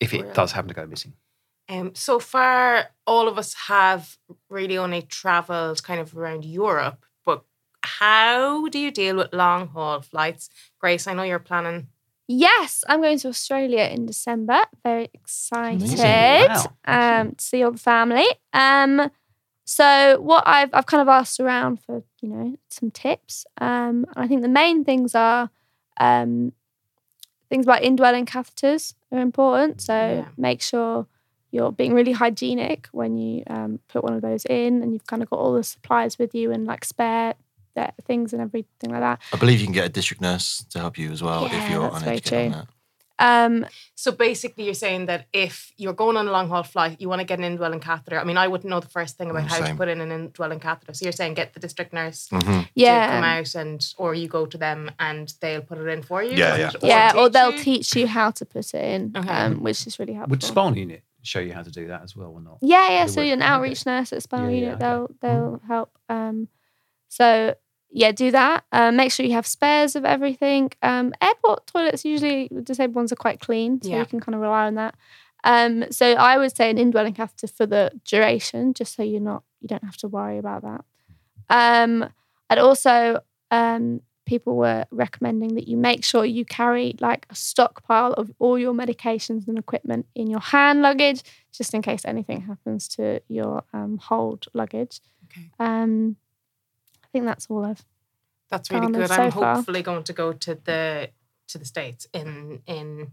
if 0.00 0.12
it 0.12 0.18
Brilliant. 0.18 0.34
does 0.34 0.52
happen 0.52 0.68
to 0.68 0.74
go 0.74 0.86
missing. 0.86 1.12
Um, 1.68 1.94
so 1.94 2.18
far, 2.18 2.86
all 3.06 3.28
of 3.28 3.36
us 3.36 3.52
have 3.66 4.16
really 4.48 4.78
only 4.78 5.02
travelled 5.02 5.82
kind 5.82 6.00
of 6.00 6.16
around 6.16 6.44
Europe. 6.44 7.04
But 7.26 7.44
how 7.82 8.68
do 8.68 8.78
you 8.78 8.90
deal 8.90 9.16
with 9.16 9.34
long 9.34 9.68
haul 9.68 10.00
flights? 10.00 10.48
Grace, 10.80 11.06
I 11.06 11.12
know 11.12 11.24
you're 11.24 11.38
planning 11.38 11.88
Yes, 12.30 12.84
I'm 12.88 13.00
going 13.00 13.18
to 13.20 13.28
Australia 13.28 13.84
in 13.84 14.04
December. 14.04 14.60
Very 14.84 15.08
excited 15.14 16.46
Wow. 16.48 16.72
um, 16.84 17.34
to 17.34 17.42
see 17.44 17.62
all 17.62 17.72
the 17.72 17.78
family. 17.78 18.26
Um, 18.52 19.10
so 19.64 20.20
what 20.20 20.44
I've 20.46 20.70
I've 20.74 20.86
kind 20.86 21.00
of 21.00 21.08
asked 21.08 21.40
around 21.40 21.80
for 21.84 22.02
you 22.20 22.28
know 22.28 22.56
some 22.68 22.90
tips. 22.90 23.46
Um, 23.60 24.04
and 24.14 24.24
I 24.24 24.26
think 24.28 24.42
the 24.42 24.48
main 24.48 24.84
things 24.84 25.14
are 25.14 25.48
um, 25.98 26.52
things 27.48 27.66
like 27.66 27.82
indwelling 27.82 28.26
catheters 28.26 28.94
are 29.10 29.20
important. 29.20 29.80
So 29.80 29.94
Yeah. 29.94 30.28
make 30.36 30.60
sure 30.60 31.06
you're 31.50 31.72
being 31.72 31.94
really 31.94 32.12
hygienic 32.12 32.88
when 32.92 33.16
you 33.16 33.42
um, 33.46 33.80
put 33.88 34.04
one 34.04 34.12
of 34.12 34.20
those 34.20 34.44
in, 34.44 34.82
and 34.82 34.92
you've 34.92 35.06
kind 35.06 35.22
of 35.22 35.30
got 35.30 35.38
all 35.38 35.54
the 35.54 35.64
supplies 35.64 36.18
with 36.18 36.34
you 36.34 36.52
and 36.52 36.66
like 36.66 36.84
spare 36.84 37.34
things 38.06 38.32
and 38.32 38.40
everything 38.42 38.90
like 38.90 39.00
that. 39.00 39.20
I 39.32 39.36
believe 39.36 39.58
you 39.60 39.66
can 39.66 39.74
get 39.74 39.86
a 39.86 39.94
district 39.98 40.20
nurse 40.22 40.64
to 40.70 40.78
help 40.78 40.98
you 40.98 41.10
as 41.12 41.22
well 41.22 41.46
if 41.46 41.52
you're 41.70 41.90
that's 41.90 42.02
very 42.04 42.16
uneducated 42.16 42.32
on 42.32 42.50
true. 42.52 42.60
that. 42.60 42.68
Um, 43.20 43.66
So 43.96 44.12
basically, 44.12 44.64
you're 44.64 44.74
saying 44.86 45.06
that 45.06 45.26
if 45.32 45.72
you're 45.76 45.92
going 46.04 46.16
on 46.16 46.28
a 46.28 46.30
long 46.30 46.48
haul 46.48 46.62
flight, 46.62 47.00
you 47.00 47.08
want 47.08 47.20
to 47.20 47.24
get 47.26 47.38
an 47.40 47.44
indwelling 47.44 47.80
catheter. 47.80 48.16
I 48.20 48.24
mean, 48.24 48.36
I 48.44 48.46
wouldn't 48.46 48.70
know 48.70 48.78
the 48.78 48.88
first 48.98 49.16
thing 49.18 49.28
about 49.30 49.42
Mm, 49.46 49.48
how 49.52 49.66
to 49.66 49.74
put 49.74 49.88
in 49.88 50.00
an 50.00 50.12
indwelling 50.12 50.60
catheter. 50.60 50.94
So 50.94 51.04
you're 51.04 51.18
saying 51.20 51.34
get 51.34 51.52
the 51.52 51.58
district 51.66 51.92
nurse 51.92 52.28
Mhm. 52.30 52.68
to 52.76 53.10
come 53.14 53.24
out, 53.24 53.54
and 53.56 53.80
or 54.02 54.14
you 54.14 54.28
go 54.28 54.46
to 54.46 54.56
them 54.66 54.80
and 55.00 55.24
they'll 55.40 55.62
put 55.70 55.78
it 55.78 55.88
in 55.94 56.02
for 56.02 56.22
you. 56.22 56.36
Yeah, 56.42 56.54
and- 56.54 56.76
yeah. 56.80 57.12
yeah, 57.12 57.18
or 57.20 57.28
they'll 57.28 57.56
you? 57.58 57.64
teach 57.70 57.96
you 57.96 58.06
how 58.06 58.30
to 58.38 58.44
put 58.54 58.66
it 58.72 58.84
in, 58.96 59.12
Okay. 59.16 59.28
um, 59.28 59.62
which 59.66 59.80
is 59.88 59.98
really 59.98 60.14
helpful. 60.14 60.30
Would 60.30 60.44
Spinal 60.44 60.78
Unit 60.78 61.02
show 61.22 61.40
you 61.40 61.52
how 61.52 61.62
to 61.68 61.72
do 61.72 61.88
that 61.88 62.02
as 62.06 62.14
well 62.14 62.30
or 62.30 62.40
not? 62.40 62.58
Yeah, 62.62 62.88
yeah. 62.88 63.04
They 63.06 63.10
So 63.12 63.20
would. 63.22 63.32
an 63.32 63.42
Okay. 63.42 63.48
outreach 63.52 63.84
nurse 63.84 64.12
at 64.12 64.22
Spinal 64.22 64.50
Yeah, 64.50 64.56
yeah, 64.56 64.62
Unit, 64.62 64.74
okay. 64.82 64.84
they'll 64.86 65.08
they'll 65.22 65.60
help. 65.66 65.90
Um, 66.08 66.36
so 67.08 67.56
yeah, 67.90 68.12
do 68.12 68.30
that. 68.30 68.64
Uh, 68.72 68.90
make 68.92 69.10
sure 69.12 69.24
you 69.26 69.32
have 69.32 69.46
spares 69.46 69.96
of 69.96 70.04
everything. 70.04 70.70
Um, 70.82 71.12
airport 71.20 71.66
toilets 71.66 72.04
usually 72.04 72.48
disabled 72.62 72.96
ones 72.96 73.12
are 73.12 73.16
quite 73.16 73.40
clean, 73.40 73.80
so 73.82 73.88
Yeah. 73.90 74.00
you 74.00 74.06
can 74.06 74.20
kind 74.20 74.34
of 74.34 74.40
rely 74.40 74.66
on 74.66 74.74
that. 74.74 74.94
Um, 75.44 75.84
so 75.90 76.12
I 76.14 76.36
would 76.36 76.54
say 76.56 76.68
an 76.70 76.78
indwelling 76.78 77.14
catheter 77.14 77.46
for 77.46 77.64
the 77.66 77.92
duration, 78.04 78.74
just 78.74 78.94
so 78.96 79.02
you're 79.02 79.20
not 79.20 79.42
you 79.60 79.68
don't 79.68 79.84
have 79.84 79.96
to 79.98 80.08
worry 80.08 80.38
about 80.38 80.62
that. 80.62 80.84
Um, 81.50 82.08
and 82.50 82.60
also 82.60 83.20
um, 83.50 84.00
people 84.26 84.56
were 84.56 84.84
recommending 84.90 85.54
that 85.54 85.68
you 85.68 85.76
make 85.76 86.04
sure 86.04 86.24
you 86.24 86.44
carry 86.44 86.94
like 87.00 87.26
a 87.30 87.34
stockpile 87.34 88.12
of 88.12 88.30
all 88.38 88.58
your 88.58 88.74
medications 88.74 89.48
and 89.48 89.58
equipment 89.58 90.06
in 90.14 90.28
your 90.28 90.40
hand 90.40 90.82
luggage, 90.82 91.22
just 91.52 91.72
in 91.74 91.82
case 91.82 92.02
anything 92.04 92.42
happens 92.42 92.86
to 92.88 93.20
your 93.28 93.62
um, 93.72 93.98
hold 93.98 94.46
luggage. 94.54 95.00
Okay. 95.30 95.50
Um, 95.58 96.16
I 97.08 97.12
think 97.12 97.24
that's 97.26 97.46
all 97.48 97.64
I've. 97.64 97.84
That's 98.50 98.70
really 98.70 98.92
good. 98.92 99.08
so 99.08 99.14
I'm 99.14 99.30
far. 99.30 99.56
hopefully 99.56 99.82
going 99.82 100.04
to 100.04 100.12
go 100.12 100.32
to 100.32 100.54
the 100.54 101.10
to 101.48 101.58
the 101.58 101.64
states 101.64 102.06
in 102.12 102.60
in 102.66 103.12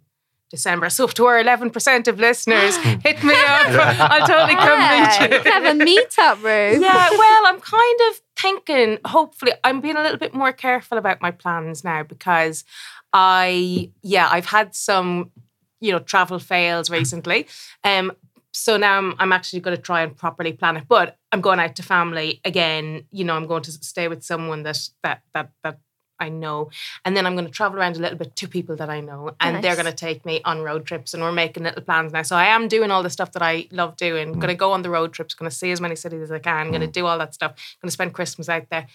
December. 0.49 0.89
So 0.89 1.07
to 1.07 1.25
our 1.25 1.43
11% 1.43 2.07
of 2.07 2.19
listeners, 2.19 2.77
hit 3.03 3.23
me 3.23 3.33
up. 3.33 3.67
I'll 4.11 4.27
totally 4.27 4.55
come 4.55 4.79
Yeah, 4.79 5.09
meet 5.19 5.31
you 5.31 5.37
you. 5.37 5.43
can 5.43 5.63
have 5.63 5.75
a 5.75 5.83
meetup 5.83 6.43
room. 6.43 6.81
yeah, 6.83 7.09
well, 7.09 7.47
I'm 7.47 7.59
kind 7.59 7.99
of 8.09 8.21
thinking, 8.37 8.99
hopefully, 9.05 9.53
I'm 9.63 9.81
being 9.81 9.95
a 9.97 10.03
little 10.03 10.19
bit 10.19 10.33
more 10.33 10.51
careful 10.53 10.97
about 10.97 11.21
my 11.21 11.31
plans 11.31 11.83
now 11.83 12.03
because 12.03 12.63
I, 13.11 13.91
yeah, 14.03 14.27
I've 14.31 14.45
had 14.45 14.75
some, 14.75 15.31
you 15.79 15.91
know, 15.91 15.99
travel 15.99 16.39
fails 16.39 16.89
recently. 16.89 17.47
Um, 17.83 18.11
so 18.55 18.77
now 18.77 18.97
I'm, 18.97 19.15
I'm 19.19 19.33
actually 19.33 19.59
going 19.59 19.75
to 19.75 19.81
try 19.81 20.01
and 20.01 20.15
properly 20.15 20.53
plan 20.53 20.77
it. 20.77 20.85
But 20.87 21.17
I'm 21.31 21.41
going 21.41 21.59
out 21.59 21.75
to 21.75 21.83
family 21.83 22.39
again. 22.45 23.05
You 23.11 23.25
know, 23.25 23.35
I'm 23.35 23.47
going 23.47 23.63
to 23.63 23.71
stay 23.71 24.07
with 24.07 24.23
someone 24.23 24.63
that 24.63 24.89
that 25.03 25.21
that 25.33 25.51
that 25.63 25.79
I 26.17 26.29
know, 26.29 26.69
and 27.03 27.17
then 27.17 27.25
I'm 27.25 27.33
going 27.33 27.45
to 27.45 27.51
travel 27.51 27.77
around 27.77 27.97
a 27.97 27.99
little 27.99 28.17
bit 28.17 28.37
to 28.37 28.47
people 28.47 28.77
that 28.77 28.89
I 28.89 29.01
know, 29.01 29.35
and 29.41 29.61
they're 29.61 29.75
going 29.75 29.87
to 29.87 29.91
take 29.91 30.25
me 30.25 30.39
on 30.45 30.61
road 30.61 30.85
trips, 30.85 31.13
and 31.13 31.21
we're 31.21 31.33
making 31.33 31.63
little 31.63 31.81
plans 31.81 32.13
now. 32.13 32.21
So 32.21 32.37
I 32.37 32.45
am 32.45 32.69
doing 32.69 32.89
all 32.89 33.03
the 33.03 33.09
stuff 33.09 33.33
that 33.33 33.41
I 33.41 33.67
love 33.71 33.97
doing. 33.97 34.29
Mm. 34.29 34.33
Going 34.35 34.47
to 34.47 34.55
go 34.55 34.71
on 34.71 34.81
the 34.81 34.89
road 34.89 35.11
trips. 35.11 35.33
Going 35.33 35.49
to 35.49 35.55
see 35.55 35.71
as 35.71 35.81
many 35.81 35.97
cities 35.97 36.21
as 36.21 36.31
I 36.31 36.39
can. 36.39 36.69
Going 36.69 36.79
to 36.79 36.87
mm. 36.87 36.93
do 36.93 37.05
all 37.05 37.17
that 37.17 37.33
stuff. 37.33 37.51
Going 37.81 37.89
to 37.89 37.91
spend 37.91 38.13
Christmas 38.13 38.47
out 38.47 38.69
there. 38.69 38.87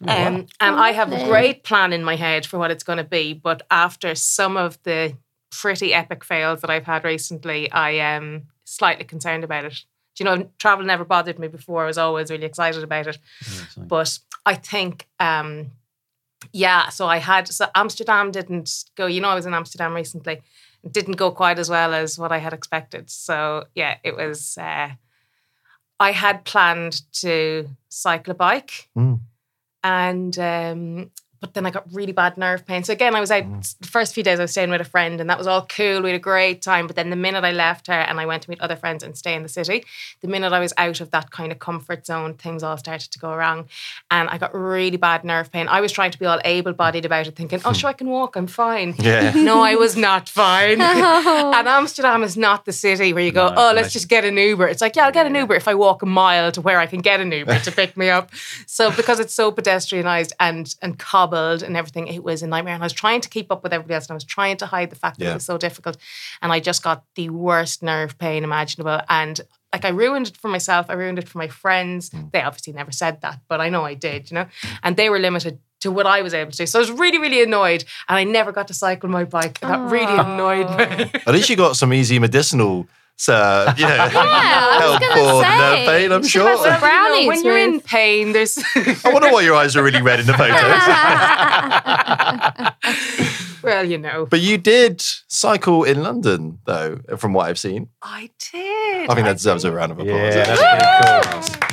Um, 0.00 0.46
and 0.58 0.76
I 0.76 0.92
have 0.92 1.12
a 1.12 1.24
great 1.26 1.62
plan 1.62 1.92
in 1.92 2.02
my 2.02 2.16
head 2.16 2.46
for 2.46 2.58
what 2.58 2.70
it's 2.70 2.82
going 2.82 2.96
to 2.96 3.04
be. 3.04 3.34
But 3.34 3.62
after 3.70 4.14
some 4.14 4.56
of 4.56 4.82
the 4.84 5.16
pretty 5.50 5.92
epic 5.92 6.24
fails 6.24 6.62
that 6.62 6.70
I've 6.70 6.86
had 6.86 7.04
recently, 7.04 7.70
I 7.70 7.90
am 7.90 8.48
slightly 8.72 9.04
concerned 9.04 9.44
about 9.44 9.64
it. 9.64 9.84
Do 10.14 10.24
you 10.24 10.24
know, 10.24 10.50
travel 10.58 10.84
never 10.84 11.04
bothered 11.04 11.38
me 11.38 11.48
before. 11.48 11.84
I 11.84 11.86
was 11.86 11.98
always 11.98 12.30
really 12.30 12.44
excited 12.44 12.82
about 12.82 13.06
it. 13.06 13.18
Yeah, 13.50 13.84
But 13.84 14.18
I 14.44 14.54
think, 14.54 15.08
um, 15.18 15.70
yeah, 16.52 16.88
so 16.90 17.06
I 17.06 17.18
had, 17.18 17.48
so 17.48 17.68
Amsterdam 17.74 18.30
didn't 18.30 18.84
go, 18.94 19.06
you 19.06 19.20
know, 19.20 19.28
I 19.28 19.34
was 19.34 19.46
in 19.46 19.54
Amsterdam 19.54 19.94
recently. 19.94 20.42
Didn't 20.90 21.16
go 21.16 21.30
quite 21.30 21.58
as 21.58 21.70
well 21.70 21.94
as 21.94 22.18
what 22.18 22.32
I 22.32 22.38
had 22.38 22.52
expected. 22.52 23.08
So, 23.08 23.66
yeah, 23.74 23.98
it 24.02 24.16
was, 24.16 24.58
uh, 24.58 24.90
I 26.00 26.12
had 26.12 26.44
planned 26.44 27.02
to 27.12 27.68
cycle 27.88 28.32
a 28.32 28.34
bike. 28.34 28.90
Mm. 28.96 29.20
And, 29.84 30.38
um, 30.38 31.10
but 31.42 31.54
then 31.54 31.66
I 31.66 31.70
got 31.70 31.84
really 31.92 32.12
bad 32.12 32.38
nerve 32.38 32.64
pain. 32.64 32.84
So 32.84 32.92
again, 32.92 33.16
I 33.16 33.20
was 33.20 33.32
out 33.32 33.42
mm. 33.42 33.78
the 33.80 33.88
first 33.88 34.14
few 34.14 34.22
days 34.22 34.38
I 34.38 34.44
was 34.44 34.52
staying 34.52 34.70
with 34.70 34.80
a 34.80 34.84
friend 34.84 35.20
and 35.20 35.28
that 35.28 35.36
was 35.36 35.48
all 35.48 35.66
cool. 35.66 36.00
We 36.00 36.10
had 36.10 36.16
a 36.16 36.20
great 36.20 36.62
time. 36.62 36.86
But 36.86 36.94
then 36.94 37.10
the 37.10 37.16
minute 37.16 37.42
I 37.42 37.50
left 37.50 37.88
her 37.88 37.92
and 37.92 38.20
I 38.20 38.26
went 38.26 38.44
to 38.44 38.50
meet 38.50 38.60
other 38.60 38.76
friends 38.76 39.02
and 39.02 39.18
stay 39.18 39.34
in 39.34 39.42
the 39.42 39.48
city, 39.48 39.84
the 40.20 40.28
minute 40.28 40.52
I 40.52 40.60
was 40.60 40.72
out 40.78 41.00
of 41.00 41.10
that 41.10 41.32
kind 41.32 41.50
of 41.50 41.58
comfort 41.58 42.06
zone, 42.06 42.34
things 42.34 42.62
all 42.62 42.76
started 42.76 43.10
to 43.10 43.18
go 43.18 43.34
wrong. 43.34 43.68
And 44.08 44.28
I 44.28 44.38
got 44.38 44.54
really 44.54 44.96
bad 44.96 45.24
nerve 45.24 45.50
pain. 45.50 45.66
I 45.66 45.80
was 45.80 45.90
trying 45.90 46.12
to 46.12 46.18
be 46.18 46.26
all 46.26 46.40
able 46.44 46.74
bodied 46.74 47.04
about 47.04 47.26
it, 47.26 47.34
thinking, 47.34 47.60
oh, 47.64 47.70
hmm. 47.70 47.74
sure, 47.74 47.90
I 47.90 47.94
can 47.94 48.08
walk, 48.08 48.36
I'm 48.36 48.46
fine. 48.46 48.94
Yeah. 48.98 49.32
No, 49.42 49.60
I 49.60 49.74
was 49.74 49.96
not 49.96 50.28
fine. 50.28 50.80
Oh. 51.24 51.52
And 51.54 51.68
Amsterdam 51.68 52.22
is 52.22 52.36
not 52.36 52.64
the 52.64 52.72
city 52.72 53.12
where 53.12 53.24
you 53.24 53.32
go, 53.32 53.48
No, 53.48 53.54
oh, 53.56 53.62
let's 53.66 53.72
imagine. 53.72 53.90
just 53.90 54.08
get 54.08 54.24
an 54.24 54.36
Uber. 54.36 54.68
It's 54.68 54.80
like, 54.80 54.94
yeah, 54.96 55.06
I'll 55.06 55.12
get 55.12 55.26
an 55.26 55.34
Uber 55.34 55.54
if 55.54 55.66
I 55.66 55.74
walk 55.74 56.02
a 56.02 56.06
mile 56.06 56.52
to 56.52 56.60
where 56.60 56.78
I 56.78 56.86
can 56.86 57.00
get 57.00 57.20
an 57.20 57.32
Uber 57.32 57.58
to 57.60 57.72
pick 57.72 57.96
me 57.96 58.08
up. 58.08 58.30
So 58.66 58.90
because 58.90 59.18
it's 59.18 59.34
so 59.34 59.50
pedestrianized 59.50 60.32
and 60.38 60.74
and 60.82 60.98
cobbled 61.32 61.62
and 61.62 61.76
everything, 61.76 62.06
it 62.08 62.22
was 62.22 62.42
a 62.42 62.46
nightmare. 62.46 62.74
And 62.74 62.82
I 62.82 62.86
was 62.86 62.92
trying 62.92 63.20
to 63.22 63.28
keep 63.28 63.50
up 63.50 63.62
with 63.62 63.72
everybody 63.72 63.94
else, 63.94 64.06
and 64.06 64.12
I 64.12 64.14
was 64.14 64.24
trying 64.24 64.56
to 64.58 64.66
hide 64.66 64.90
the 64.90 64.96
fact 64.96 65.18
that 65.18 65.24
Yeah. 65.24 65.30
it 65.32 65.34
was 65.34 65.44
so 65.44 65.58
difficult. 65.58 65.96
And 66.40 66.52
I 66.52 66.60
just 66.60 66.82
got 66.82 67.04
the 67.14 67.30
worst 67.30 67.82
nerve 67.82 68.18
pain 68.18 68.44
imaginable. 68.44 69.00
And 69.08 69.40
like 69.72 69.84
I 69.84 69.90
ruined 69.90 70.28
it 70.28 70.36
for 70.36 70.48
myself. 70.48 70.86
I 70.88 70.94
ruined 70.94 71.18
it 71.18 71.28
for 71.28 71.38
my 71.38 71.48
friends. 71.48 72.10
Hmm. 72.10 72.28
They 72.32 72.42
obviously 72.42 72.72
never 72.74 72.92
said 72.92 73.20
that, 73.22 73.40
but 73.48 73.60
I 73.60 73.68
know 73.70 73.84
I 73.84 73.94
did, 73.94 74.30
you 74.30 74.34
know. 74.34 74.46
And 74.82 74.96
they 74.96 75.08
were 75.08 75.18
limited 75.18 75.58
to 75.80 75.90
what 75.90 76.06
I 76.06 76.22
was 76.22 76.34
able 76.34 76.50
to 76.52 76.56
do. 76.58 76.66
So 76.66 76.78
I 76.78 76.82
was 76.82 76.90
really, 76.92 77.18
really 77.18 77.42
annoyed. 77.42 77.84
And 78.08 78.16
I 78.18 78.24
never 78.24 78.52
got 78.52 78.68
to 78.68 78.74
cycle 78.74 79.08
my 79.08 79.24
bike. 79.24 79.58
And 79.62 79.70
that 79.72 79.90
really 79.90 80.16
annoyed 80.18 80.68
me. 80.78 81.20
At 81.26 81.32
least 81.34 81.48
you 81.50 81.56
got 81.56 81.76
some 81.76 81.92
easy 81.92 82.18
medicinal, 82.18 82.86
uh, 83.28 83.74
you 83.78 83.86
know, 83.86 83.94
Yeah, 83.94 84.10
I 84.12 84.78
was 84.78 84.82
help 84.82 85.00
gonna 85.00 85.14
for 85.14 85.42
say, 85.42 85.58
nerve 85.58 85.86
pain, 85.88 86.12
I'm 86.12 86.22
you 86.22 86.28
should 86.28 86.42
have 86.46 86.58
sure. 86.58 86.66
some 86.66 86.80
brownies 86.80 87.28
when 87.28 87.44
you're 87.44 87.58
in 87.58 87.80
pain, 87.80 88.32
there's 88.32 88.58
I 89.04 89.10
wonder 89.12 89.30
why 89.30 89.42
your 89.42 89.54
eyes 89.54 89.76
are 89.76 89.82
really 89.82 90.02
red 90.02 90.20
in 90.20 90.26
the 90.26 90.34
photos. 90.34 90.58
well, 93.62 93.84
you 93.84 93.98
know. 93.98 94.26
but 94.26 94.40
you 94.40 94.58
did 94.58 95.00
cycle 95.28 95.84
in 95.84 96.02
London, 96.02 96.58
though, 96.66 96.98
from 97.16 97.32
what 97.32 97.48
I've 97.48 97.58
seen. 97.58 97.88
I 98.02 98.30
did. 98.52 99.08
I 99.08 99.14
think 99.14 99.26
that 99.26 99.34
deserves 99.34 99.64
a 99.64 99.72
round 99.72 99.92
of 99.92 99.98
applause. 100.00 100.34
Yeah, 100.34 100.44
that's 100.44 100.60
pretty 100.60 101.58
cool. 101.58 101.68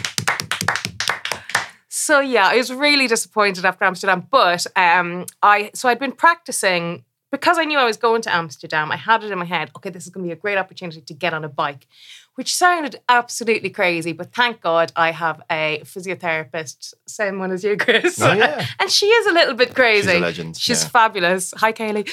So 1.92 2.22
yeah, 2.22 2.48
I 2.48 2.56
was 2.58 2.74
really 2.74 3.06
disappointed 3.08 3.66
after 3.66 3.86
Amsterdam, 3.86 4.28
but 4.32 4.66
um, 4.76 5.26
I 5.44 5.70
so 5.76 5.88
I'd 5.90 6.00
been 6.00 6.12
practicing 6.12 7.04
because 7.32 7.58
I 7.58 7.66
knew 7.66 7.78
I 7.78 7.86
was 7.86 7.98
going 7.98 8.22
to 8.24 8.34
Amsterdam. 8.34 8.92
I 8.92 8.96
had 8.98 9.24
it 9.24 9.32
in 9.32 9.38
my 9.38 9.46
head. 9.46 9.72
Okay, 9.78 9.90
this 9.90 10.06
is 10.06 10.12
going 10.12 10.24
to 10.26 10.28
be 10.28 10.34
a 10.34 10.36
great 10.36 10.58
opportunity 10.58 11.02
to 11.02 11.14
get 11.14 11.34
on 11.34 11.44
a 11.44 11.50
bike, 11.50 11.88
which 12.36 12.56
sounded 12.56 13.00
absolutely 13.08 13.70
crazy. 13.70 14.14
But 14.14 14.34
thank 14.34 14.62
God 14.62 14.92
I 14.96 15.12
have 15.12 15.42
a 15.52 15.82
physiotherapist, 15.84 16.94
same 17.08 17.40
one 17.40 17.52
as 17.52 17.64
you, 17.64 17.78
Chris. 17.78 18.20
Oh, 18.22 18.34
yeah. 18.34 18.66
and 18.80 18.90
she 18.90 19.06
is 19.06 19.28
a 19.28 19.34
little 19.34 19.54
bit 19.54 19.76
crazy. 19.76 20.10
She's 20.10 20.18
a 20.18 20.22
legend, 20.22 20.58
She's 20.58 20.84
yeah. 20.84 20.90
fabulous. 20.90 21.54
Hi, 21.58 21.72
Kaylee. 21.74 22.08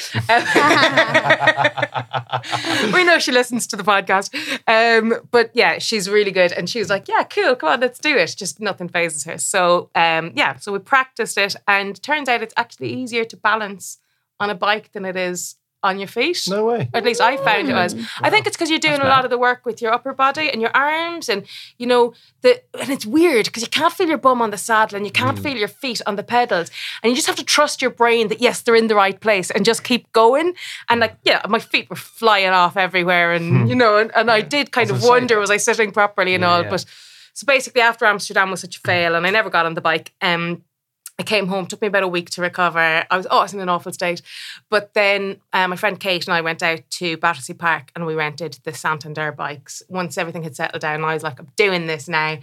We 2.92 3.04
know 3.04 3.18
she 3.18 3.32
listens 3.32 3.66
to 3.68 3.76
the 3.76 3.82
podcast. 3.82 4.34
Um, 4.66 5.14
but 5.30 5.50
yeah, 5.54 5.78
she's 5.78 6.08
really 6.08 6.30
good. 6.30 6.52
And 6.52 6.68
she 6.68 6.78
was 6.78 6.90
like, 6.90 7.08
yeah, 7.08 7.24
cool, 7.24 7.56
come 7.56 7.70
on, 7.70 7.80
let's 7.80 7.98
do 7.98 8.16
it. 8.16 8.34
Just 8.36 8.60
nothing 8.60 8.88
phases 8.88 9.24
her. 9.24 9.38
So 9.38 9.90
um, 9.94 10.32
yeah, 10.34 10.56
so 10.56 10.72
we 10.72 10.78
practiced 10.78 11.38
it. 11.38 11.56
And 11.66 12.00
turns 12.02 12.28
out 12.28 12.42
it's 12.42 12.54
actually 12.56 12.92
easier 12.92 13.24
to 13.24 13.36
balance 13.36 13.98
on 14.40 14.50
a 14.50 14.54
bike 14.54 14.92
than 14.92 15.04
it 15.04 15.16
is 15.16 15.56
on 15.82 15.98
your 15.98 16.08
feet. 16.08 16.42
No 16.48 16.64
way. 16.64 16.88
Or 16.92 16.98
at 16.98 17.04
least 17.04 17.20
I 17.20 17.36
found 17.36 17.68
it 17.68 17.74
was. 17.74 17.94
I 18.20 18.28
think 18.28 18.46
it's 18.46 18.56
because 18.56 18.70
you're 18.70 18.78
doing 18.80 19.00
a 19.00 19.04
lot 19.06 19.24
of 19.24 19.30
the 19.30 19.38
work 19.38 19.64
with 19.64 19.80
your 19.80 19.92
upper 19.92 20.12
body 20.12 20.50
and 20.50 20.60
your 20.60 20.74
arms, 20.74 21.28
and 21.28 21.44
you 21.78 21.86
know 21.86 22.12
the. 22.40 22.60
And 22.80 22.90
it's 22.90 23.06
weird 23.06 23.44
because 23.46 23.62
you 23.62 23.68
can't 23.68 23.92
feel 23.92 24.08
your 24.08 24.18
bum 24.18 24.42
on 24.42 24.50
the 24.50 24.58
saddle 24.58 24.96
and 24.96 25.06
you 25.06 25.12
can't 25.12 25.38
feel 25.38 25.56
your 25.56 25.68
feet 25.68 26.00
on 26.06 26.16
the 26.16 26.24
pedals, 26.24 26.70
and 27.02 27.10
you 27.10 27.14
just 27.14 27.28
have 27.28 27.36
to 27.36 27.44
trust 27.44 27.80
your 27.82 27.92
brain 27.92 28.28
that 28.28 28.40
yes, 28.40 28.62
they're 28.62 28.74
in 28.74 28.88
the 28.88 28.96
right 28.96 29.20
place, 29.20 29.50
and 29.50 29.64
just 29.64 29.84
keep 29.84 30.10
going. 30.12 30.54
And 30.88 31.00
like, 31.00 31.18
yeah, 31.22 31.42
my 31.48 31.60
feet 31.60 31.88
were 31.88 31.96
flying 31.96 32.48
off 32.48 32.76
everywhere, 32.76 33.32
and 33.34 33.68
you 33.68 33.76
know, 33.76 33.98
and, 33.98 34.10
and 34.16 34.28
I 34.30 34.40
did 34.40 34.72
kind 34.72 34.90
I 34.90 34.94
of 34.94 34.96
was 34.96 35.02
gonna 35.02 35.20
wonder 35.20 35.38
was 35.38 35.50
I 35.50 35.58
sitting 35.58 35.92
properly 35.92 36.34
and 36.34 36.42
Yeah, 36.42 36.50
all, 36.50 36.62
yeah. 36.62 36.70
but. 36.70 36.84
So 37.34 37.44
basically, 37.44 37.82
after 37.82 38.06
Amsterdam 38.06 38.50
was 38.50 38.60
such 38.62 38.78
a 38.78 38.80
fail, 38.80 39.14
and 39.14 39.26
I 39.26 39.30
never 39.30 39.50
got 39.50 39.66
on 39.66 39.74
the 39.74 39.82
bike. 39.82 40.10
Um, 40.22 40.62
I 41.18 41.22
came 41.22 41.46
home, 41.46 41.66
took 41.66 41.80
me 41.80 41.88
about 41.88 42.02
a 42.02 42.08
week 42.08 42.28
to 42.30 42.42
recover. 42.42 42.78
I 42.78 43.16
was, 43.16 43.26
oh, 43.30 43.38
I 43.38 43.42
was 43.42 43.54
in 43.54 43.60
an 43.60 43.70
awful 43.70 43.90
state. 43.90 44.20
But 44.68 44.92
then 44.92 45.40
uh, 45.52 45.66
my 45.66 45.76
friend 45.76 45.98
Kate 45.98 46.26
and 46.26 46.34
I 46.34 46.42
went 46.42 46.62
out 46.62 46.80
to 46.90 47.16
Battersea 47.16 47.54
Park 47.54 47.90
and 47.96 48.04
we 48.04 48.14
rented 48.14 48.58
the 48.64 48.74
Santander 48.74 49.32
bikes. 49.32 49.82
Once 49.88 50.18
everything 50.18 50.42
had 50.42 50.54
settled 50.54 50.82
down, 50.82 51.04
I 51.04 51.14
was 51.14 51.22
like, 51.22 51.40
I'm 51.40 51.48
doing 51.56 51.86
this 51.86 52.06
now. 52.06 52.36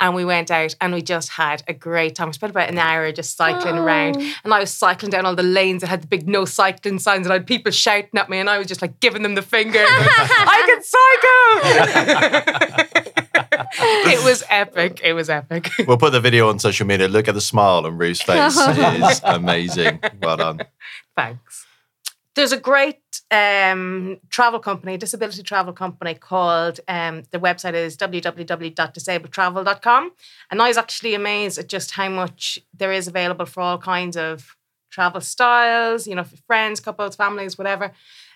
And 0.00 0.14
we 0.14 0.24
went 0.24 0.50
out 0.50 0.74
and 0.80 0.94
we 0.94 1.02
just 1.02 1.28
had 1.30 1.62
a 1.68 1.74
great 1.74 2.14
time. 2.14 2.28
We 2.28 2.32
spent 2.32 2.50
about 2.50 2.70
an 2.70 2.78
hour 2.78 3.12
just 3.12 3.36
cycling 3.36 3.76
around. 3.76 4.16
And 4.42 4.54
I 4.54 4.60
was 4.60 4.72
cycling 4.72 5.10
down 5.10 5.26
all 5.26 5.34
the 5.34 5.42
lanes 5.42 5.82
that 5.82 5.88
had 5.88 6.02
the 6.02 6.06
big 6.06 6.26
no 6.26 6.46
cycling 6.46 6.98
signs 6.98 7.26
and 7.26 7.32
I 7.32 7.36
had 7.36 7.46
people 7.46 7.72
shouting 7.72 8.18
at 8.18 8.30
me 8.30 8.38
and 8.38 8.48
I 8.48 8.56
was 8.56 8.66
just 8.66 8.80
like 8.80 9.00
giving 9.00 9.22
them 9.22 9.34
the 9.34 9.42
finger. 9.42 9.84
I 9.86 10.62
can 10.66 10.82
cycle! 12.94 13.10
it 13.78 14.24
was 14.24 14.42
epic. 14.48 15.00
It 15.02 15.14
was 15.14 15.28
epic. 15.28 15.70
We'll 15.86 15.98
put 15.98 16.12
the 16.12 16.20
video 16.20 16.48
on 16.48 16.58
social 16.58 16.86
media. 16.86 17.08
Look 17.08 17.28
at 17.28 17.34
the 17.34 17.40
smile 17.40 17.86
on 17.86 17.98
Ruth's 17.98 18.22
face. 18.22 18.56
It 18.56 19.02
is 19.02 19.20
amazing. 19.24 20.00
Well 20.22 20.36
done. 20.36 20.60
Thanks. 21.16 21.66
There's 22.34 22.52
a 22.52 22.58
great 22.58 22.98
um, 23.30 24.18
travel 24.28 24.58
company, 24.58 24.96
disability 24.96 25.42
travel 25.42 25.72
company 25.72 26.14
called, 26.14 26.80
um, 26.88 27.22
the 27.30 27.38
website 27.38 27.74
is 27.74 27.96
www.disabledtravel.com. 27.96 30.12
And 30.50 30.62
I 30.62 30.68
was 30.68 30.76
actually 30.76 31.14
amazed 31.14 31.58
at 31.58 31.68
just 31.68 31.92
how 31.92 32.08
much 32.08 32.58
there 32.76 32.92
is 32.92 33.06
available 33.06 33.46
for 33.46 33.60
all 33.60 33.78
kinds 33.78 34.16
of 34.16 34.56
travel 34.90 35.20
styles, 35.20 36.08
you 36.08 36.14
know, 36.14 36.24
for 36.24 36.36
friends, 36.46 36.80
couples, 36.80 37.16
families, 37.16 37.56
whatever. 37.56 37.92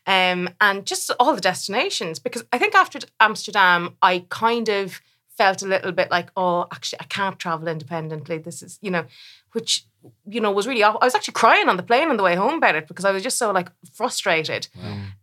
Um, 0.06 0.50
and 0.60 0.86
just 0.86 1.10
all 1.18 1.34
the 1.34 1.40
destinations. 1.40 2.18
Because 2.18 2.44
I 2.52 2.58
think 2.58 2.74
after 2.74 3.00
Amsterdam, 3.20 3.96
I 4.00 4.26
kind 4.28 4.68
of 4.68 5.00
felt 5.38 5.62
a 5.62 5.66
little 5.66 5.92
bit 5.92 6.10
like, 6.10 6.30
oh, 6.36 6.66
actually, 6.70 7.00
I 7.00 7.04
can't 7.04 7.38
travel 7.38 7.68
independently. 7.68 8.38
This 8.38 8.62
is, 8.62 8.78
you 8.82 8.90
know, 8.90 9.04
which, 9.52 9.86
you 10.26 10.40
know, 10.40 10.50
was 10.50 10.66
really, 10.66 10.82
aw- 10.82 10.98
I 11.00 11.06
was 11.06 11.14
actually 11.14 11.40
crying 11.42 11.68
on 11.68 11.76
the 11.76 11.82
plane 11.82 12.08
on 12.10 12.16
the 12.18 12.22
way 12.22 12.36
home 12.36 12.54
about 12.54 12.76
it 12.76 12.88
because 12.88 13.06
I 13.06 13.12
was 13.12 13.22
just 13.22 13.38
so 13.38 13.50
like 13.52 13.70
frustrated. 13.94 14.68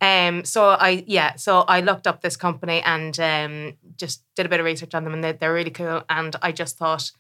Um, 0.01 0.45
so 0.45 0.69
I, 0.69 1.03
yeah, 1.05 1.35
so 1.35 1.51
I 1.75 1.81
looked 1.81 2.07
up 2.07 2.21
this 2.21 2.37
company 2.37 2.81
and 2.81 3.19
um, 3.19 3.73
just 3.97 4.23
did 4.35 4.45
a 4.45 4.49
bit 4.49 4.59
of 4.59 4.65
research 4.65 4.95
on 4.95 5.03
them 5.03 5.13
and 5.13 5.23
they, 5.23 5.33
they're 5.33 5.53
really 5.53 5.71
cool. 5.71 6.03
And 6.09 6.35
I 6.41 6.51
just 6.51 6.77
thought, 6.77 7.11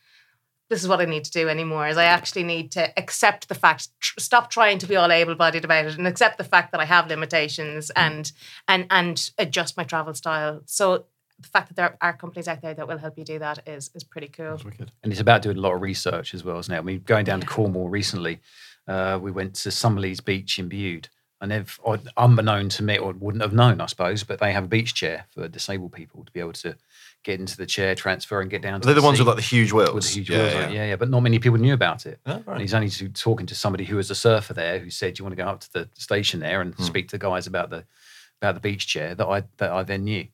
this 0.67 0.81
is 0.81 0.89
what 0.89 0.99
I 0.99 1.05
need 1.05 1.23
to 1.25 1.31
do 1.31 1.47
anymore. 1.47 1.87
Is 1.87 1.97
I 1.97 2.05
actually 2.05 2.43
need 2.43 2.71
to 2.71 2.83
accept 2.97 3.47
the 3.49 3.55
fact, 3.55 3.89
tr- 3.99 4.19
stop 4.19 4.49
trying 4.49 4.79
to 4.79 4.87
be 4.87 4.95
all 4.95 5.11
able-bodied 5.11 5.63
about 5.63 5.85
it, 5.85 5.97
and 5.97 6.07
accept 6.07 6.39
the 6.39 6.43
fact 6.43 6.71
that 6.71 6.81
I 6.81 6.85
have 6.85 7.07
limitations, 7.07 7.91
and 7.91 8.31
and 8.67 8.87
and 8.89 9.31
adjust 9.37 9.77
my 9.77 9.83
travel 9.83 10.15
style. 10.15 10.61
So 10.65 11.05
the 11.39 11.47
fact 11.47 11.67
that 11.69 11.75
there 11.75 11.97
are 12.01 12.13
companies 12.15 12.47
out 12.47 12.61
there 12.61 12.73
that 12.73 12.87
will 12.87 12.97
help 12.97 13.17
you 13.17 13.25
do 13.25 13.39
that 13.39 13.59
is 13.67 13.91
is 13.93 14.03
pretty 14.03 14.27
cool. 14.27 14.59
And 15.03 15.11
it's 15.11 15.21
about 15.21 15.41
doing 15.41 15.57
a 15.57 15.61
lot 15.61 15.73
of 15.73 15.81
research 15.81 16.33
as 16.33 16.43
well, 16.43 16.59
isn't 16.59 16.73
it? 16.73 16.77
I 16.77 16.81
mean, 16.81 17.01
going 17.05 17.25
down 17.25 17.41
to 17.41 17.47
Cornwall 17.47 17.89
recently, 17.89 18.39
uh, 18.87 19.19
we 19.21 19.31
went 19.31 19.55
to 19.55 19.69
Summerleaze 19.69 20.23
Beach 20.23 20.59
in 20.59 20.69
Bude. 20.69 21.09
And 21.41 21.51
they've, 21.51 21.79
unbeknown 22.15 22.69
to 22.69 22.83
me, 22.83 22.97
or 22.97 23.11
wouldn't 23.11 23.43
have 23.43 23.53
known, 23.53 23.81
I 23.81 23.87
suppose, 23.87 24.23
but 24.23 24.39
they 24.39 24.53
have 24.53 24.63
a 24.63 24.67
beach 24.67 24.93
chair 24.95 25.25
for 25.31 25.49
disabled 25.49 25.91
people 25.91 26.23
to 26.23 26.31
be 26.31 26.39
able 26.39 26.53
to 26.53 26.75
get 27.23 27.41
into 27.41 27.57
the 27.57 27.65
chair, 27.65 27.93
transfer, 27.93 28.39
and 28.39 28.49
get 28.49 28.61
down 28.61 28.79
to 28.79 28.85
They're 28.85 28.95
the 28.95 29.01
ones 29.01 29.17
sea 29.17 29.23
with 29.23 29.27
like 29.27 29.35
the 29.35 29.41
huge 29.43 29.73
wheels. 29.73 29.93
with 29.93 30.05
the 30.05 30.13
huge 30.13 30.29
yeah, 30.29 30.37
wheels 30.37 30.53
yeah. 30.53 30.67
it. 30.69 30.73
Yeah, 30.73 30.85
yeah. 30.87 30.95
But 30.95 31.09
not 31.09 31.19
many 31.19 31.37
people 31.39 31.59
knew 31.59 31.73
about 31.73 32.05
it. 32.05 32.19
Oh, 32.25 32.35
right. 32.47 32.53
And 32.53 32.61
he's 32.61 32.73
only 32.73 32.89
to, 32.89 33.09
talking 33.09 33.45
to 33.47 33.53
somebody 33.55 33.83
who 33.83 33.97
was 33.97 34.09
a 34.09 34.15
surfer 34.15 34.53
there 34.53 34.79
who 34.79 34.89
said, 34.89 35.13
"Do 35.15 35.19
you 35.21 35.25
want 35.25 35.37
to 35.37 35.43
go 35.43 35.49
up 35.49 35.59
to 35.59 35.73
the 35.73 35.89
station 35.95 36.39
there 36.39 36.61
and 36.61 36.73
Hmm. 36.73 36.83
speak 36.83 37.09
to 37.09 37.17
the 37.17 37.23
guys 37.23 37.47
about 37.47 37.69
the 37.69 37.83
about 38.41 38.55
the 38.55 38.61
beach 38.61 38.87
chair?" 38.87 39.13
That 39.13 39.27
I 39.27 39.43
that 39.57 39.71
I 39.71 39.83
then 39.83 40.05
knew. 40.05 40.27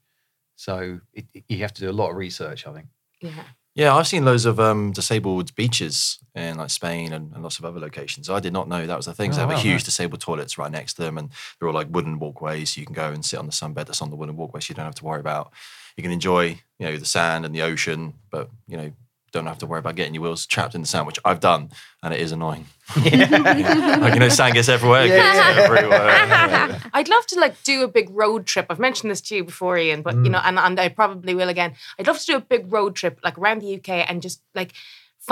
So 0.62 1.00
it, 1.14 1.26
it- 1.34 1.44
you 1.50 1.58
have 1.60 1.74
to 1.74 1.82
do 1.82 1.90
a 1.90 1.92
lot 2.02 2.12
of 2.12 2.16
research, 2.18 2.68
I 2.68 2.74
think. 2.74 2.88
Yeah. 3.20 3.44
Yeah, 3.74 3.96
I've 3.96 4.06
seen 4.08 4.26
loads 4.26 4.44
of 4.46 4.60
um, 4.60 4.92
disabled 4.92 5.56
beaches 5.56 6.20
in 6.36 6.58
like 6.58 6.70
Spain 6.70 7.14
and, 7.14 7.34
and 7.34 7.42
lots 7.42 7.58
of 7.58 7.64
other 7.64 7.80
locations. 7.80 8.30
I 8.30 8.42
did 8.42 8.52
not 8.52 8.68
know 8.68 8.86
that 8.86 8.98
was 8.98 9.08
a 9.08 9.14
thing. 9.14 9.32
Oh, 9.32 9.34
they 9.34 9.40
have 9.40 9.50
wow, 9.50 9.56
a 9.56 9.60
huge 9.60 9.76
right. 9.76 9.86
disabled 9.86 10.20
toilets 10.20 10.58
right 10.58 10.70
next 10.72 10.96
to 10.96 11.04
them, 11.04 11.18
and 11.18 11.30
they're 11.58 11.70
all 11.70 11.74
like 11.74 11.88
wooden 11.90 12.20
walkways. 12.20 12.74
So 12.74 12.82
you 12.82 12.86
can 12.86 12.94
go 12.94 13.12
and 13.14 13.24
sit 13.24 13.40
on 13.40 13.46
the 13.46 13.54
sunbed 13.54 13.86
that's 13.86 14.02
on 14.02 14.10
the 14.10 14.18
wooden 14.18 14.36
walkway, 14.36 14.60
so 14.60 14.72
you 14.72 14.76
don't 14.76 14.86
have 14.86 14.96
to 14.96 15.06
worry 15.06 15.22
about. 15.22 15.54
You 15.96 16.04
can 16.04 16.12
enjoy, 16.12 16.60
you 16.80 16.86
know, 16.86 16.98
the 16.98 17.06
sand 17.06 17.46
and 17.46 17.56
the 17.56 17.62
ocean, 17.62 18.16
but 18.30 18.50
you 18.68 18.76
know, 18.76 18.92
don't 19.32 19.46
have 19.46 19.58
to 19.60 19.66
worry 19.66 19.80
about 19.80 19.96
getting 19.96 20.14
your 20.14 20.24
wheels 20.24 20.46
trapped 20.46 20.76
in 20.76 20.82
the 20.82 20.88
sand, 20.88 21.08
which 21.08 21.20
I've 21.24 21.40
done, 21.40 21.70
and 22.04 22.14
it 22.14 22.20
is 22.20 22.32
annoying. 22.32 22.66
Yeah. 23.02 23.98
like 24.02 24.14
you 24.16 24.20
know, 24.20 24.28
sand 24.28 24.54
gets 24.54 24.68
everywhere, 24.68 25.06
it 25.06 25.10
gets 25.10 25.58
everywhere. 25.60 26.82
I'd 26.94 27.08
love 27.08 27.26
to 27.28 27.40
like 27.40 27.62
do 27.64 27.84
a 27.84 27.88
big 27.88 28.10
road 28.10 28.46
trip. 28.46 28.66
I've 28.70 28.80
mentioned 28.80 29.12
this 29.12 29.22
to 29.22 29.36
you 29.36 29.46
before, 29.46 29.78
Ian, 29.78 30.02
but 30.02 30.16
you 30.16 30.24
mm. 30.24 30.32
know, 30.32 30.42
and, 30.44 30.60
and 30.60 30.78
I 30.78 30.90
probably 30.90 31.34
will 31.34 31.48
again. 31.48 31.76
I'd 31.98 32.08
love 32.08 32.20
to 32.20 32.26
do 32.26 32.36
a 32.36 32.42
big 32.42 32.72
road 32.72 32.96
trip 32.98 33.20
like 33.24 33.38
around 33.38 33.62
the 33.62 33.76
UK 33.76 34.10
and 34.10 34.22
just 34.22 34.42
like 34.54 34.74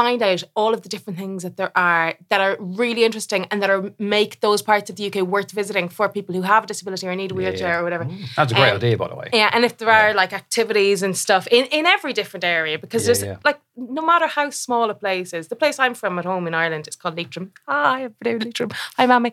find 0.02 0.22
out 0.30 0.41
all 0.60 0.72
of 0.76 0.82
the 0.86 0.89
different 0.93 1.18
things 1.20 1.39
that 1.45 1.56
there 1.60 1.72
are 1.76 2.08
that 2.32 2.41
are 2.47 2.56
really 2.82 3.04
interesting 3.10 3.41
and 3.52 3.58
that 3.62 3.70
are 3.76 3.82
make 4.18 4.32
those 4.47 4.62
parts 4.72 4.88
of 4.89 4.95
the 4.97 5.04
UK 5.10 5.18
worth 5.36 5.52
visiting 5.62 5.88
for 5.97 6.06
people 6.18 6.34
who 6.38 6.43
have 6.54 6.62
a 6.64 6.68
disability 6.68 7.06
or 7.10 7.16
need 7.16 7.32
a 7.32 7.36
wheelchair 7.39 7.74
or 7.80 7.84
whatever. 7.84 8.06
That's 8.38 8.52
a 8.54 8.56
great 8.56 8.70
Um, 8.72 8.78
idea, 8.78 8.95
by 9.04 9.08
the 9.12 9.16
way. 9.22 9.28
Yeah, 9.41 9.50
and 9.54 9.62
if 9.70 9.74
there 9.80 9.91
are 10.00 10.14
like 10.22 10.32
activities 10.43 11.00
and 11.06 11.14
stuff 11.26 11.43
in, 11.58 11.64
in 11.78 11.84
every 11.95 12.14
different 12.20 12.43
area, 12.60 12.78
because 12.86 13.02
Yeah, 13.04 13.08
there's 13.08 13.24
yeah. 13.24 13.38
like 13.50 13.60
no 13.76 14.02
matter 14.12 14.28
how 14.28 14.47
small 14.66 14.89
a 14.89 14.93
place 15.06 15.30
is, 15.39 15.47
the 15.47 15.56
place 15.64 15.78
I'm 15.80 15.95
from 16.02 16.14
at 16.20 16.26
home 16.26 16.45
in 16.47 16.54
Ireland 16.54 16.86
is 16.88 16.95
called 17.02 17.18
Leitrim. 17.18 17.45
Hi, 17.68 17.97
everybody, 18.08 18.45
Leitrim. 18.45 18.70
Hi, 18.97 19.06
mammy. 19.12 19.32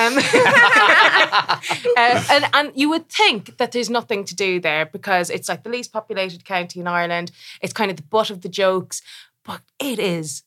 Um, 0.00 0.14
uh, 1.96 2.22
and 2.34 2.44
and 2.52 2.66
you 2.74 2.88
would 2.90 3.08
think 3.08 3.56
that 3.58 3.72
there's 3.72 3.90
nothing 3.90 4.24
to 4.24 4.34
do 4.34 4.60
there 4.60 4.86
because 4.86 5.30
it's 5.30 5.48
like 5.48 5.62
the 5.62 5.70
least 5.70 5.92
populated 5.92 6.44
county 6.44 6.80
in 6.80 6.86
Ireland. 6.86 7.30
It's 7.62 7.72
kind 7.72 7.90
of 7.90 7.96
the 7.96 8.02
butt 8.14 8.30
of 8.30 8.40
the 8.40 8.48
jokes, 8.48 9.02
but 9.48 9.62
it 9.80 9.98
is 9.98 10.42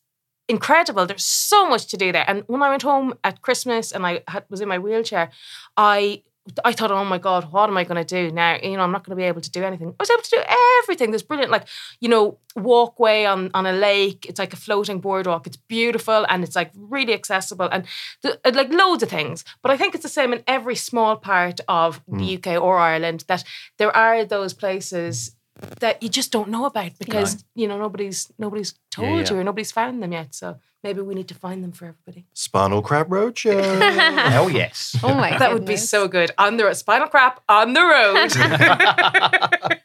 incredible. 0.48 1.04
There's 1.06 1.24
so 1.24 1.68
much 1.68 1.86
to 1.88 1.96
do 1.96 2.12
there. 2.12 2.24
And 2.28 2.44
when 2.46 2.62
I 2.62 2.70
went 2.70 2.82
home 2.82 3.14
at 3.24 3.42
Christmas 3.42 3.90
and 3.90 4.06
I 4.06 4.22
had, 4.28 4.44
was 4.48 4.60
in 4.60 4.68
my 4.68 4.78
wheelchair, 4.78 5.30
I 5.76 6.22
I 6.64 6.72
thought, 6.72 6.90
oh 6.90 7.04
my 7.04 7.18
God, 7.18 7.52
what 7.52 7.68
am 7.70 7.76
I 7.76 7.84
going 7.84 8.04
to 8.04 8.16
do 8.20 8.34
now? 8.34 8.58
You 8.60 8.76
know, 8.76 8.82
I'm 8.82 8.90
not 8.90 9.04
going 9.04 9.16
to 9.16 9.20
be 9.22 9.28
able 9.28 9.40
to 9.42 9.50
do 9.50 9.62
anything. 9.62 9.88
I 9.90 10.02
was 10.02 10.10
able 10.10 10.22
to 10.22 10.30
do 10.30 10.42
everything. 10.82 11.12
There's 11.12 11.22
brilliant, 11.22 11.52
like, 11.52 11.68
you 12.00 12.08
know, 12.08 12.38
walkway 12.56 13.24
on, 13.26 13.52
on 13.54 13.64
a 13.64 13.72
lake. 13.72 14.26
It's 14.28 14.40
like 14.40 14.52
a 14.52 14.56
floating 14.56 14.98
boardwalk. 14.98 15.46
It's 15.46 15.56
beautiful 15.56 16.26
and 16.28 16.42
it's 16.42 16.56
like 16.56 16.72
really 16.74 17.14
accessible 17.14 17.68
and 17.70 17.84
th- 18.22 18.40
uh, 18.44 18.50
like 18.54 18.72
loads 18.72 19.04
of 19.04 19.08
things. 19.08 19.44
But 19.62 19.70
I 19.70 19.76
think 19.76 19.94
it's 19.94 20.02
the 20.02 20.08
same 20.08 20.32
in 20.32 20.42
every 20.48 20.74
small 20.74 21.14
part 21.16 21.60
of 21.68 22.00
the 22.08 22.36
UK 22.36 22.60
or 22.60 22.76
Ireland 22.76 23.24
that 23.28 23.44
there 23.78 23.96
are 23.96 24.24
those 24.24 24.52
places 24.52 25.36
that 25.80 26.02
you 26.02 26.08
just 26.08 26.32
don't 26.32 26.48
know 26.48 26.64
about 26.64 26.92
because 26.98 27.44
you 27.54 27.68
know 27.68 27.78
nobody's 27.78 28.32
nobody's 28.38 28.74
told 28.90 29.08
Yeah, 29.08 29.16
yeah. 29.22 29.30
you 29.30 29.36
or 29.40 29.44
nobody's 29.44 29.72
found 29.72 30.02
them 30.02 30.12
yet. 30.12 30.34
So 30.34 30.58
maybe 30.82 31.00
we 31.00 31.14
need 31.14 31.28
to 31.28 31.34
find 31.34 31.62
them 31.62 31.72
for 31.72 31.86
everybody. 31.86 32.26
Spinal 32.34 32.82
Crap 32.82 33.08
Roadshow. 33.08 33.62
Oh, 33.82 34.30
Hell 34.30 34.50
yes. 34.50 34.96
Oh 35.02 35.14
my 35.14 35.36
That 35.38 35.52
would 35.52 35.64
be 35.64 35.76
so 35.76 36.08
good. 36.08 36.30
On 36.38 36.56
the 36.56 36.74
spinal 36.74 37.08
crap 37.08 37.42
on 37.48 37.72
the 37.72 37.82
road. 37.82 38.36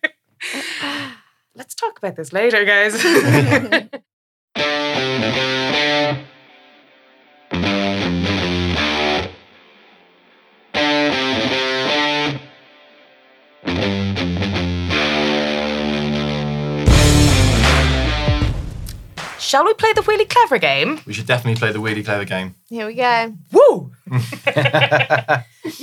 Let's 1.56 1.74
talk 1.74 1.98
about 1.98 2.16
this 2.16 2.32
later, 2.34 2.64
guys. 2.66 2.94
Shall 19.48 19.64
we 19.64 19.74
play 19.76 19.94
the 19.94 20.02
really 20.02 20.26
clever 20.26 20.58
game? 20.58 21.00
we 21.06 21.14
should 21.14 21.26
definitely 21.26 21.58
play 21.58 21.72
the 21.72 21.80
Wheelie 21.80 22.04
Clever 22.04 22.26
game. 22.26 22.56
Here 22.68 22.86
we 22.86 22.96
go. 22.96 23.34
Woo! 23.54 23.92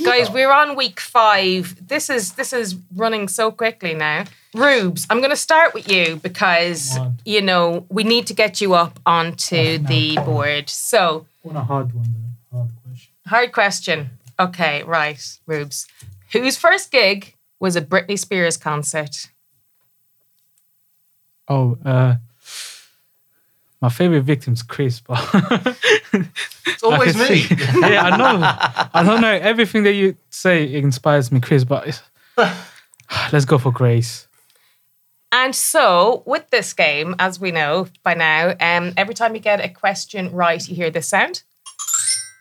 Guys, 0.03 0.29
we're 0.29 0.51
on 0.51 0.75
week 0.75 0.99
five. 0.99 1.75
This 1.87 2.11
is 2.11 2.33
this 2.33 2.53
is 2.53 2.75
running 2.95 3.27
so 3.27 3.51
quickly 3.51 3.95
now. 3.95 4.25
Rubes, 4.53 5.07
I'm 5.09 5.19
gonna 5.19 5.35
start 5.35 5.73
with 5.73 5.91
you 5.91 6.17
because 6.17 6.91
Come 6.93 7.07
on. 7.07 7.17
you 7.25 7.41
know 7.41 7.87
we 7.89 8.03
need 8.03 8.27
to 8.27 8.35
get 8.35 8.61
you 8.61 8.75
up 8.75 8.99
onto 9.03 9.79
the 9.79 10.17
board. 10.17 10.69
So 10.69 11.25
Want 11.43 11.57
a 11.57 11.61
hard 11.61 11.91
one, 11.95 12.13
though. 12.51 12.57
Hard 12.59 12.71
question. 12.83 13.11
hard 13.25 13.51
question. 13.51 14.09
Okay, 14.39 14.83
right, 14.83 15.39
Rubes. 15.47 15.87
Whose 16.33 16.55
first 16.55 16.91
gig 16.91 17.33
was 17.59 17.75
a 17.75 17.81
Britney 17.81 18.19
Spears 18.19 18.57
concert? 18.57 19.31
Oh, 21.47 21.79
uh, 21.83 22.15
my 23.85 23.89
favorite 23.89 24.23
victim's 24.23 24.63
Chris, 24.63 24.99
but 24.99 25.19
It's 26.65 26.81
always 26.81 27.15
me. 27.29 27.41
see- 27.41 27.55
yeah, 27.79 28.01
I 28.09 28.17
know. 28.17 28.39
I 28.93 29.03
don't 29.03 29.21
know. 29.21 29.31
Everything 29.31 29.83
that 29.83 29.93
you 29.93 30.17
say 30.31 30.73
inspires 30.73 31.31
me, 31.31 31.39
Chris, 31.39 31.63
but 31.63 31.87
it's, 31.87 32.01
let's 33.31 33.45
go 33.45 33.59
for 33.59 33.71
Grace. 33.71 34.27
And 35.31 35.53
so, 35.55 36.23
with 36.25 36.49
this 36.49 36.73
game, 36.73 37.13
as 37.19 37.39
we 37.39 37.51
know 37.51 37.87
by 38.01 38.15
now, 38.15 38.55
um, 38.59 38.93
every 38.97 39.13
time 39.13 39.35
you 39.35 39.41
get 39.41 39.63
a 39.63 39.69
question 39.69 40.31
right, 40.31 40.67
you 40.67 40.75
hear 40.75 40.89
this 40.89 41.07
sound. 41.07 41.43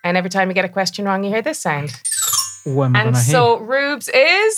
And 0.03 0.17
every 0.17 0.31
time 0.31 0.49
you 0.49 0.55
get 0.55 0.65
a 0.65 0.69
question 0.71 1.05
wrong, 1.05 1.25
you 1.25 1.31
hear 1.31 1.43
this 1.43 1.59
sound. 1.59 1.93
What 2.65 2.87
am 2.87 2.97
I 2.97 3.01
And 3.03 3.13
gonna 3.13 3.23
so, 3.25 3.59
Rubes 3.59 4.09
is. 4.09 4.15
hear? 4.15 4.49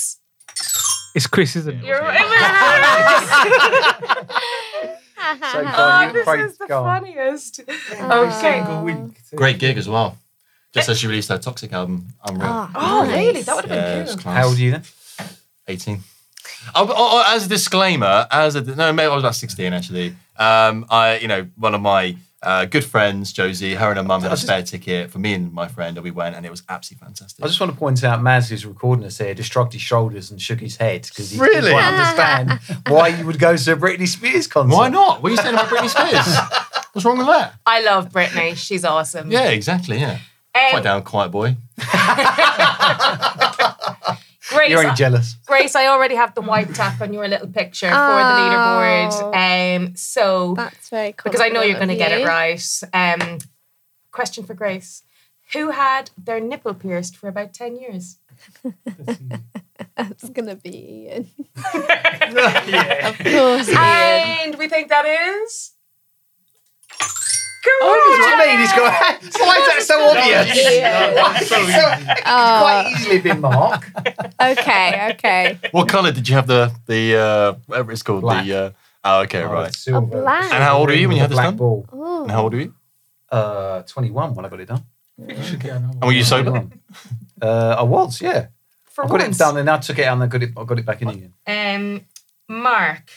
It's 1.16 1.26
Chris, 1.26 1.57
isn't 1.57 1.78
it? 1.78 1.84
You're 1.84 2.01
right. 2.12 2.22
So 5.53 5.62
go 5.62 5.70
Oh, 5.77 6.11
this 6.12 6.24
Craig, 6.24 6.41
is 6.41 6.59
the 6.59 6.66
go 6.66 6.83
funniest. 6.85 7.61
Every 7.61 8.29
Okay. 8.29 8.41
single 8.41 8.83
week. 8.85 9.20
Great 9.35 9.59
gig 9.59 9.77
as 9.79 9.89
well. 9.89 10.16
Just 10.72 10.89
as 10.91 10.99
she 10.99 11.07
released 11.07 11.29
her 11.31 11.39
Toxic 11.39 11.72
album, 11.72 12.09
Unreal. 12.24 12.68
Oh, 12.74 13.03
nice. 13.05 13.16
really? 13.16 13.43
That 13.43 13.57
would 13.57 13.64
have 13.64 13.77
yeah, 13.77 13.93
been 13.95 14.03
it's 14.03 14.14
cool. 14.22 14.33
How 14.33 14.47
old 14.47 14.57
are 14.57 14.61
you 14.61 14.70
then? 14.72 14.83
18. 15.68 16.01
Oh, 16.74 16.87
oh, 16.89 16.95
oh, 16.97 17.35
as 17.35 17.47
a 17.47 17.49
disclaimer, 17.49 18.27
as 18.31 18.55
a 18.57 18.61
no, 18.62 18.93
maybe 18.93 19.11
I 19.11 19.14
was 19.14 19.22
about 19.24 19.35
16 19.35 19.72
actually. 19.72 20.14
Um, 20.37 20.85
I, 20.91 21.18
you 21.18 21.29
know, 21.29 21.49
one 21.57 21.74
of 21.74 21.81
my 21.81 22.16
uh, 22.47 22.64
good 22.64 22.84
friends, 22.84 23.32
Josie, 23.32 23.74
her 23.74 23.88
and 23.88 23.97
her 23.99 24.03
mum 24.05 24.22
had 24.22 24.28
I 24.30 24.32
a 24.32 24.36
just- 24.36 24.44
spare 24.47 24.62
ticket 24.62 25.11
for 25.11 25.18
me 25.18 25.34
and 25.34 25.53
my 25.53 25.68
friend, 25.68 25.97
and 25.97 26.05
we 26.05 26.11
went, 26.11 26.36
and 26.36 26.47
it 26.47 26.51
was 26.51 26.62
absolutely 26.68 27.05
fantastic. 27.05 27.44
I 27.44 27.49
just 27.49 27.59
want 27.61 27.72
to 27.72 27.78
point 27.78 28.03
out, 28.05 28.20
Maz, 28.20 28.49
who's 28.49 28.64
recording 28.64 29.05
us 29.05 29.18
here, 29.18 29.34
just 29.34 29.53
shrugged 29.53 29.72
his 29.72 29.82
shoulders 29.82 30.30
and 30.30 30.40
shook 30.40 30.61
his 30.61 30.76
head 30.76 31.03
because 31.03 31.30
he 31.32 31.38
Really? 31.38 31.61
didn't 31.61 31.72
quite 31.72 31.92
understand 31.92 32.61
why 32.88 33.09
you 33.09 33.26
would 33.26 33.38
go 33.38 33.57
to 33.57 33.72
a 33.72 33.76
Britney 33.76 34.09
Spears 34.09 34.47
concert. 34.47 34.74
Why 34.74 34.88
not? 34.88 35.22
What 35.22 35.28
are 35.28 35.34
you 35.34 35.38
saying 35.42 35.55
about 35.55 35.66
Britney 35.68 35.88
Spears? 35.90 36.26
What's 36.92 37.05
wrong 37.05 37.18
with 37.18 37.26
that? 37.26 37.55
I 37.66 37.82
love 37.82 38.11
Britney. 38.11 38.57
She's 38.57 38.84
awesome. 38.84 39.30
Yeah, 39.30 39.49
exactly. 39.51 39.99
Yeah, 39.99 40.18
Um, 40.55 40.70
quite 40.70 40.82
down, 40.84 41.03
quiet 41.03 41.30
boy. 41.30 41.57
Grace, 44.49 44.70
You're 44.70 44.80
only 44.84 44.94
jealous. 44.94 45.34
Grace, 45.47 45.74
I 45.74 45.86
already 45.86 46.14
have 46.14 46.34
the 46.34 46.40
white 46.42 46.74
tap 46.74 47.01
on 47.01 47.12
your 47.12 47.26
little 47.26 47.49
picture 47.49 47.88
for 47.88 47.94
Oh. 47.97 48.16
the 48.16 49.32
leaderboard. 49.32 49.76
Um, 49.76 49.97
so 49.97 50.55
That's 50.57 50.88
very 50.88 51.12
cool 51.12 51.30
because 51.32 51.40
I 51.40 51.49
know 51.49 51.62
you're 51.62 51.76
going 51.76 51.88
to 51.88 51.97
get 51.97 52.12
it 52.12 52.24
right. 52.26 52.80
Um, 52.92 53.38
question 54.12 54.44
for 54.44 54.55
Grace: 54.55 55.03
Who 55.53 55.70
had 55.70 56.11
their 56.16 56.40
nipple 56.40 56.74
pierced 56.74 57.16
for 57.16 57.28
about 57.28 57.55
ten 57.55 57.76
years? 57.76 58.18
That's. 58.84 60.22
It's 60.22 60.28
going 60.30 60.47
to 60.49 60.57
be 60.57 61.07
Ian. 61.09 61.30
yeah. 61.74 63.09
Of 63.09 63.18
course, 63.18 63.68
Ian. 63.68 63.78
And 63.78 64.55
we 64.59 64.68
think 64.68 64.88
that 64.88 65.07
is. 65.07 65.72
Oh, 67.68 68.16
what 68.18 68.38
do 68.38 68.44
you 68.44 68.50
mean? 68.52 68.60
He's 68.60 68.72
got. 68.72 68.92
Why 69.46 69.56
is 69.58 69.66
that 69.66 69.82
so 69.82 70.04
obvious? 70.08 70.76
Yeah. 70.76 71.14
Why? 71.22 71.40
So 71.40 71.56
It's 71.60 71.68
easy. 71.68 72.12
Oh, 72.26 72.58
quite 72.62 72.92
easily 72.94 73.18
been 73.20 73.40
Mark. 73.40 73.90
okay, 74.40 75.08
okay. 75.12 75.58
What 75.72 75.88
colour 75.88 76.12
did 76.12 76.28
you 76.28 76.34
have 76.36 76.46
the 76.46 76.72
the 76.86 77.16
uh, 77.16 77.52
whatever 77.66 77.92
it's 77.92 78.02
called? 78.02 78.22
Black. 78.22 78.44
The 78.46 78.54
uh, 78.66 78.70
oh, 79.04 79.20
okay, 79.22 79.42
Oh, 79.42 79.52
right. 79.52 79.68
it's 79.68 79.78
silver. 79.78 80.18
A 80.18 80.22
black. 80.22 80.44
And 80.52 80.62
how 80.62 80.78
old 80.78 80.88
were 80.88 80.94
you 80.94 81.08
when 81.08 81.16
you 81.16 81.22
had 81.22 81.30
this 81.30 81.36
Black 81.36 81.46
done? 81.48 81.56
ball. 81.56 81.86
Oh. 81.92 82.22
And 82.22 82.30
how 82.30 82.42
old 82.42 82.54
were 82.54 82.60
you? 82.60 82.74
Uh, 83.30 83.82
21 83.82 84.34
when 84.34 84.44
I 84.44 84.48
got 84.48 84.60
it 84.60 84.68
done. 84.68 84.84
You 85.18 85.42
should 85.42 85.60
get 85.60 85.76
another 85.76 85.92
And 85.94 86.04
were 86.04 86.12
you 86.12 86.18
one. 86.18 86.24
sober? 86.24 86.68
Uh, 87.42 87.76
I 87.78 87.82
was, 87.82 88.20
yeah. 88.20 88.48
For 88.84 89.04
I 89.04 89.08
got 89.08 89.20
once. 89.20 89.36
it 89.36 89.38
done 89.38 89.56
and 89.56 89.68
I 89.68 89.78
took 89.78 89.98
it 89.98 90.04
out 90.04 90.14
and 90.14 90.22
I 90.22 90.26
got 90.26 90.42
it, 90.42 90.50
I 90.56 90.64
got 90.64 90.78
it 90.78 90.84
back 90.86 91.02
in 91.02 91.08
again. 91.08 91.32
Um, 91.46 92.04
Mark, 92.48 93.10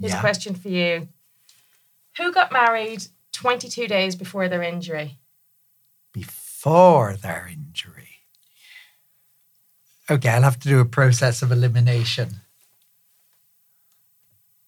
here's 0.00 0.12
a 0.14 0.18
question 0.20 0.54
for 0.54 0.68
you. 0.68 1.08
Who 2.16 2.32
got 2.32 2.50
married 2.52 3.06
22 3.38 3.86
days 3.86 4.16
before 4.16 4.48
their 4.48 4.64
injury? 4.64 5.18
Before 6.12 7.14
their 7.14 7.48
injury. 7.48 8.08
Okay, 10.10 10.28
I'll 10.28 10.42
have 10.42 10.58
to 10.58 10.68
do 10.68 10.80
a 10.80 10.84
process 10.84 11.40
of 11.40 11.52
elimination. 11.52 12.40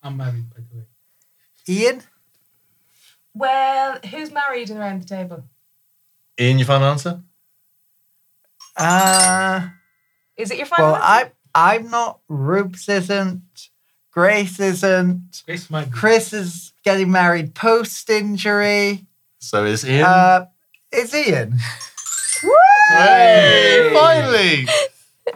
I'm 0.04 0.16
married, 0.18 0.50
by 0.50 0.60
the 0.60 0.78
way. 0.78 0.84
Ian? 1.68 2.02
Well, 3.34 3.98
who's 4.08 4.30
married 4.30 4.70
around 4.70 5.02
the 5.02 5.06
table? 5.06 5.42
Ian, 6.38 6.58
your 6.58 6.66
final 6.66 6.88
answer? 6.90 7.22
Uh, 8.76 9.68
Is 10.36 10.52
it 10.52 10.58
your 10.58 10.66
final 10.66 10.92
well, 10.92 11.02
answer? 11.02 11.32
I, 11.54 11.74
I'm 11.74 11.90
not. 11.90 12.20
Rubes 12.28 12.88
isn't. 12.88 13.69
Grace 14.12 14.58
isn't. 14.58 15.42
Grace 15.46 15.70
might 15.70 15.86
be. 15.86 15.90
Chris 15.92 16.32
is 16.32 16.72
getting 16.84 17.10
married 17.10 17.54
post 17.54 18.10
injury. 18.10 19.06
So 19.38 19.64
is 19.64 19.84
Ian? 19.88 20.04
Uh, 20.04 20.46
is 20.92 21.14
Ian? 21.14 21.58
hey, 22.90 23.90
finally! 23.94 24.66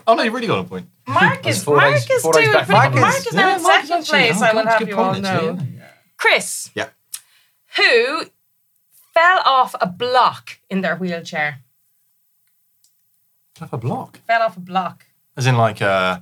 Oh 0.07 0.15
no, 0.15 0.23
you 0.25 0.33
really 0.33 0.49
got 0.49 0.59
a 0.59 0.65
point. 0.65 0.89
Mark 1.07 1.43
That's 1.45 1.59
is 1.59 1.65
four 1.65 1.77
Mark 1.77 1.95
days- 1.95 2.11
is 2.11 2.21
four 2.23 2.33
days 2.33 2.43
doing 2.47 2.53
back 2.55 2.67
pretty- 2.67 2.81
from 2.83 3.01
Mark 3.01 3.13
Marcus. 3.15 3.27
is 3.29 3.33
now 3.35 3.55
in 3.55 3.61
second 3.61 3.91
actually- 3.93 4.19
place. 4.19 4.43
oh, 4.43 4.45
I 4.45 4.53
will 4.53 4.63
good- 4.63 4.69
have 4.69 4.79
good 4.81 4.89
you 4.89 4.95
point, 4.97 5.27
all 5.27 5.33
actually, 5.33 5.47
know. 5.55 5.67
yeah. 5.79 5.89
Chris. 6.19 6.71
Yeah. 6.75 6.89
Who 7.77 8.25
fell 9.15 9.41
off 9.47 9.75
a 9.81 9.87
block 9.87 10.59
in 10.69 10.81
their 10.83 10.97
wheelchair? 10.97 11.61
Fell 13.55 13.67
off 13.69 13.73
a 13.73 13.79
block. 13.79 14.19
Fell 14.27 14.43
off 14.43 14.57
a 14.57 14.61
block. 14.61 15.07
As 15.37 15.47
in 15.47 15.57
like 15.57 15.81
uh 15.81 16.21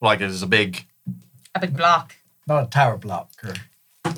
like 0.00 0.18
there's 0.18 0.42
a 0.42 0.46
big 0.46 0.86
A 1.54 1.60
big 1.60 1.76
block. 1.76 2.16
Not 2.46 2.64
a 2.64 2.66
tower 2.66 2.96
block. 2.98 3.30
Or, 3.44 3.54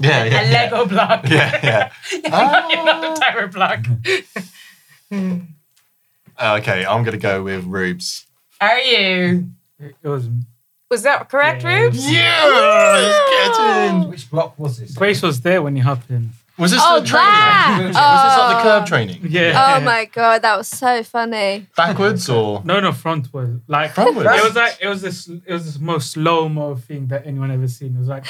Yeah, 0.01 0.25
yeah. 0.25 0.41
a 0.41 0.43
Lego 0.53 0.87
block. 0.87 1.29
Yeah, 1.29 1.61
yeah. 1.63 1.93
yeah, 2.25 2.69
you 2.69 2.85
know, 2.85 3.01
the 3.15 3.21
tower 3.21 3.49
block. 3.49 3.87
Uh, 6.39 6.57
okay, 6.61 6.87
I'm 6.87 7.03
gonna 7.05 7.19
go 7.19 7.43
with 7.43 7.65
Rubes. 7.65 8.27
Are 8.61 8.79
you? 8.79 9.51
It 9.79 10.09
was 10.09 10.29
Was 10.91 11.03
that 11.03 11.29
correct, 11.29 11.63
Yeah. 11.65 11.83
Rubes? 11.83 12.11
Yeah, 12.11 13.19
get 13.29 13.91
in. 13.91 14.09
Which 14.09 14.31
block 14.31 14.59
was 14.59 14.79
this? 14.79 14.93
Grace 14.95 15.21
was 15.21 15.41
there 15.43 15.61
when 15.61 15.77
you 15.77 15.83
hopped 15.83 16.03
happened. 16.09 16.31
Was 16.61 16.71
this 16.73 16.81
Oh, 16.85 17.01
the 17.01 17.07
training? 17.07 17.27
that! 17.31 17.79
Was 17.81 17.95
this 17.95 17.97
like 17.97 18.51
the 18.53 18.59
Oh. 18.59 18.63
curb 18.63 18.87
training? 18.87 19.21
Yeah. 19.29 19.77
Oh 19.79 19.81
my 19.81 20.05
god, 20.05 20.43
that 20.43 20.57
was 20.59 20.69
so 20.69 21.03
funny. 21.03 21.67
Backwards 21.77 22.29
or 22.29 22.63
No, 22.65 22.79
no, 22.81 22.93
front 22.93 23.33
was 23.33 23.49
like 23.67 23.95
frontwards? 23.95 24.39
It 24.39 24.45
was 24.45 24.55
like 24.55 24.79
it 24.81 24.89
was 24.89 25.01
this 25.03 25.29
it 25.29 25.53
was 25.53 25.65
this 25.65 25.79
most 25.81 26.13
slow 26.13 26.49
mo 26.49 26.77
thing 26.77 27.09
that 27.09 27.27
anyone 27.27 27.51
ever 27.51 27.67
seen. 27.69 27.97
It 27.97 27.99
was 27.99 28.09
like 28.09 28.27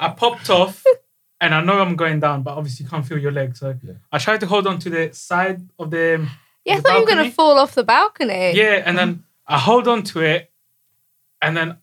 I 0.00 0.08
popped 0.10 0.48
off 0.50 0.82
and 1.40 1.54
I 1.54 1.60
know 1.62 1.80
I'm 1.80 1.96
going 1.96 2.20
down, 2.20 2.42
but 2.42 2.56
obviously 2.56 2.84
you 2.84 2.90
can't 2.90 3.04
feel 3.06 3.18
your 3.18 3.32
leg. 3.32 3.56
So 3.56 3.74
Yeah. 3.82 3.94
I 4.12 4.18
tried 4.18 4.40
to 4.40 4.46
hold 4.46 4.66
on 4.66 4.78
to 4.80 4.88
the 4.90 5.12
side 5.12 5.60
of 5.78 5.90
the 5.90 6.26
Yeah, 6.64 6.74
I 6.74 6.76
The 6.76 6.82
thought 6.82 6.94
you 6.94 7.00
were 7.00 7.06
gonna 7.06 7.30
fall 7.30 7.58
off 7.58 7.72
the 7.74 7.84
balcony. 7.84 8.52
yeah, 8.54 8.82
and 8.86 8.96
then 8.96 9.24
I 9.46 9.58
hold 9.58 9.86
on 9.88 10.02
to 10.04 10.20
it, 10.20 10.50
and 11.42 11.54
then 11.56 11.76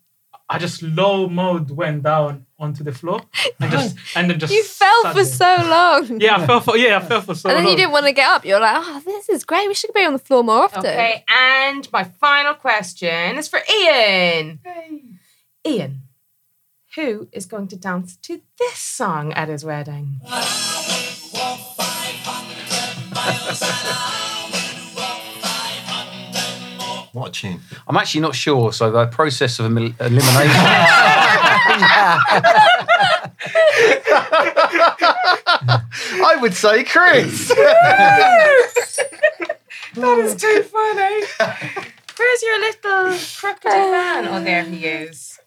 I 0.49 0.57
just 0.57 0.81
low 0.81 1.29
mode 1.29 1.69
went 1.71 2.03
down 2.03 2.45
onto 2.61 2.83
the 2.83 2.91
floor 2.93 3.19
and 3.59 3.71
just 3.71 3.97
and 4.15 4.29
then 4.29 4.39
just 4.39 4.53
You 4.53 4.63
fell 4.63 5.01
sat 5.03 5.11
for 5.13 5.23
there. 5.23 5.25
so 5.25 5.55
long. 5.67 6.21
yeah 6.21 6.35
I 6.37 6.45
fell 6.45 6.61
for 6.61 6.77
yeah 6.77 6.97
I 6.97 6.99
fell 7.01 7.21
for 7.21 7.35
so 7.35 7.49
long. 7.49 7.57
and 7.57 7.59
then 7.59 7.65
long. 7.65 7.71
you 7.71 7.77
didn't 7.77 7.91
want 7.91 8.05
to 8.05 8.11
get 8.13 8.29
up. 8.29 8.45
You're 8.45 8.59
like, 8.59 8.75
oh, 8.77 9.01
this 9.03 9.27
is 9.29 9.43
great. 9.43 9.67
We 9.67 9.73
should 9.73 9.93
be 9.93 10.05
on 10.05 10.13
the 10.13 10.19
floor 10.19 10.43
more 10.43 10.63
often. 10.65 10.79
Okay, 10.79 11.25
and 11.27 11.91
my 11.91 12.03
final 12.05 12.53
question 12.53 13.37
is 13.37 13.47
for 13.47 13.59
Ian. 13.81 14.59
Hey. 14.63 15.01
Ian, 15.65 16.03
who 16.95 17.27
is 17.31 17.45
going 17.45 17.67
to 17.69 17.75
dance 17.75 18.15
to 18.17 18.41
this 18.59 18.77
song 18.77 19.33
at 19.33 19.47
his 19.49 19.63
wedding? 19.65 20.19
What 27.13 27.27
a 27.29 27.31
tune. 27.31 27.59
I'm 27.87 27.97
actually 27.97 28.21
not 28.21 28.35
sure. 28.35 28.71
So 28.71 28.89
the 28.89 29.05
process 29.07 29.59
of 29.59 29.65
elimination. 29.65 29.99
I 36.23 36.37
would 36.41 36.53
say 36.53 36.83
Chris. 36.83 37.51
That 39.93 40.19
is 40.19 40.35
too 40.35 40.63
funny. 40.63 41.25
Where's 42.17 42.43
your 42.43 42.59
little 42.61 43.17
crooked 43.37 43.65
man? 43.65 44.25
Oh, 44.25 44.41
there 44.41 44.63
he 44.63 44.85
is. 44.85 45.37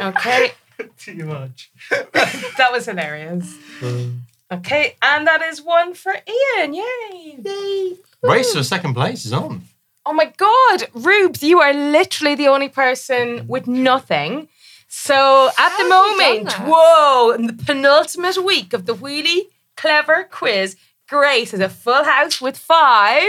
Okay, 0.00 0.52
too 0.98 1.24
much. 1.24 1.72
that 1.90 2.68
was 2.70 2.86
hilarious. 2.86 3.56
Okay, 4.52 4.94
and 5.02 5.26
that 5.26 5.42
is 5.42 5.60
one 5.62 5.94
for 5.94 6.12
Ian. 6.12 6.74
Yay! 6.74 7.38
Yay! 7.44 7.96
Race 8.22 8.54
for 8.54 8.62
second 8.62 8.94
place 8.94 9.26
is 9.26 9.32
on. 9.32 9.62
Oh 10.04 10.12
my 10.12 10.32
God, 10.36 10.84
Rubes, 10.94 11.42
you 11.42 11.60
are 11.60 11.74
literally 11.74 12.36
the 12.36 12.46
only 12.46 12.68
person 12.68 13.48
with 13.48 13.66
nothing. 13.66 14.46
So 14.88 15.48
at 15.58 15.76
the 15.76 15.84
How 15.84 16.02
have 16.04 16.38
you 16.38 16.44
done 16.44 16.44
moment, 16.44 16.52
whoa, 16.68 17.30
in 17.32 17.46
the 17.46 17.52
penultimate 17.52 18.42
week 18.44 18.72
of 18.72 18.86
the 18.86 18.94
Wheelie 18.94 19.48
Clever 19.76 20.24
Quiz, 20.30 20.76
Grace 21.08 21.50
has 21.52 21.60
a 21.60 21.68
full 21.68 22.04
house 22.04 22.40
with 22.40 22.56
five. 22.56 23.28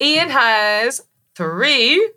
Ian 0.00 0.30
has 0.30 1.02
three. 1.34 2.10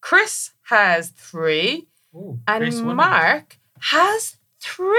Chris 0.00 0.50
has 0.68 1.08
three. 1.10 1.86
Ooh, 2.14 2.38
And 2.46 2.62
Grace 2.62 2.80
won 2.80 2.90
it. 2.90 2.94
Mark 2.94 3.58
has 3.80 4.36
three. 4.60 4.94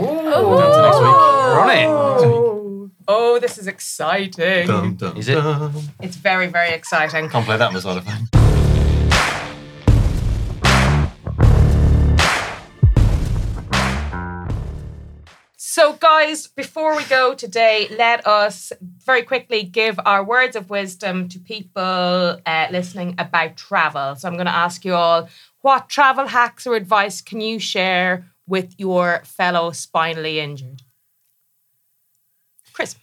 Oh. 0.00 0.58
Down 0.58 0.72
to 0.72 0.82
next 0.82 1.00
week. 1.00 1.06
We're 1.06 1.60
on 1.60 2.86
it. 2.86 2.90
Oh, 3.08 3.38
this 3.40 3.58
is 3.58 3.66
exciting. 3.66 4.66
Dum, 4.66 4.94
dum, 4.94 5.16
Is 5.16 5.28
it? 5.28 5.34
dum. 5.34 5.74
It's 6.00 6.16
very, 6.16 6.46
very 6.46 6.70
exciting. 6.74 7.28
Can't 7.28 7.44
play 7.44 7.56
that 7.56 7.68
on 7.68 7.74
the 7.74 7.80
xylophone. 7.80 8.49
So, 15.72 15.92
guys, 15.92 16.48
before 16.48 16.96
we 16.96 17.04
go 17.04 17.32
today, 17.32 17.86
let 17.96 18.26
us 18.26 18.72
very 19.06 19.22
quickly 19.22 19.62
give 19.62 20.00
our 20.04 20.24
words 20.24 20.56
of 20.56 20.68
wisdom 20.68 21.28
to 21.28 21.38
people 21.38 22.40
uh, 22.44 22.66
listening 22.72 23.14
about 23.18 23.56
travel. 23.56 24.16
So, 24.16 24.26
I'm 24.26 24.34
going 24.34 24.46
to 24.46 24.52
ask 24.52 24.84
you 24.84 24.94
all 24.94 25.28
what 25.60 25.88
travel 25.88 26.26
hacks 26.26 26.66
or 26.66 26.74
advice 26.74 27.20
can 27.20 27.40
you 27.40 27.60
share 27.60 28.26
with 28.48 28.74
your 28.78 29.22
fellow 29.24 29.70
spinally 29.70 30.40
injured? 30.40 30.82
Chris. 32.72 32.96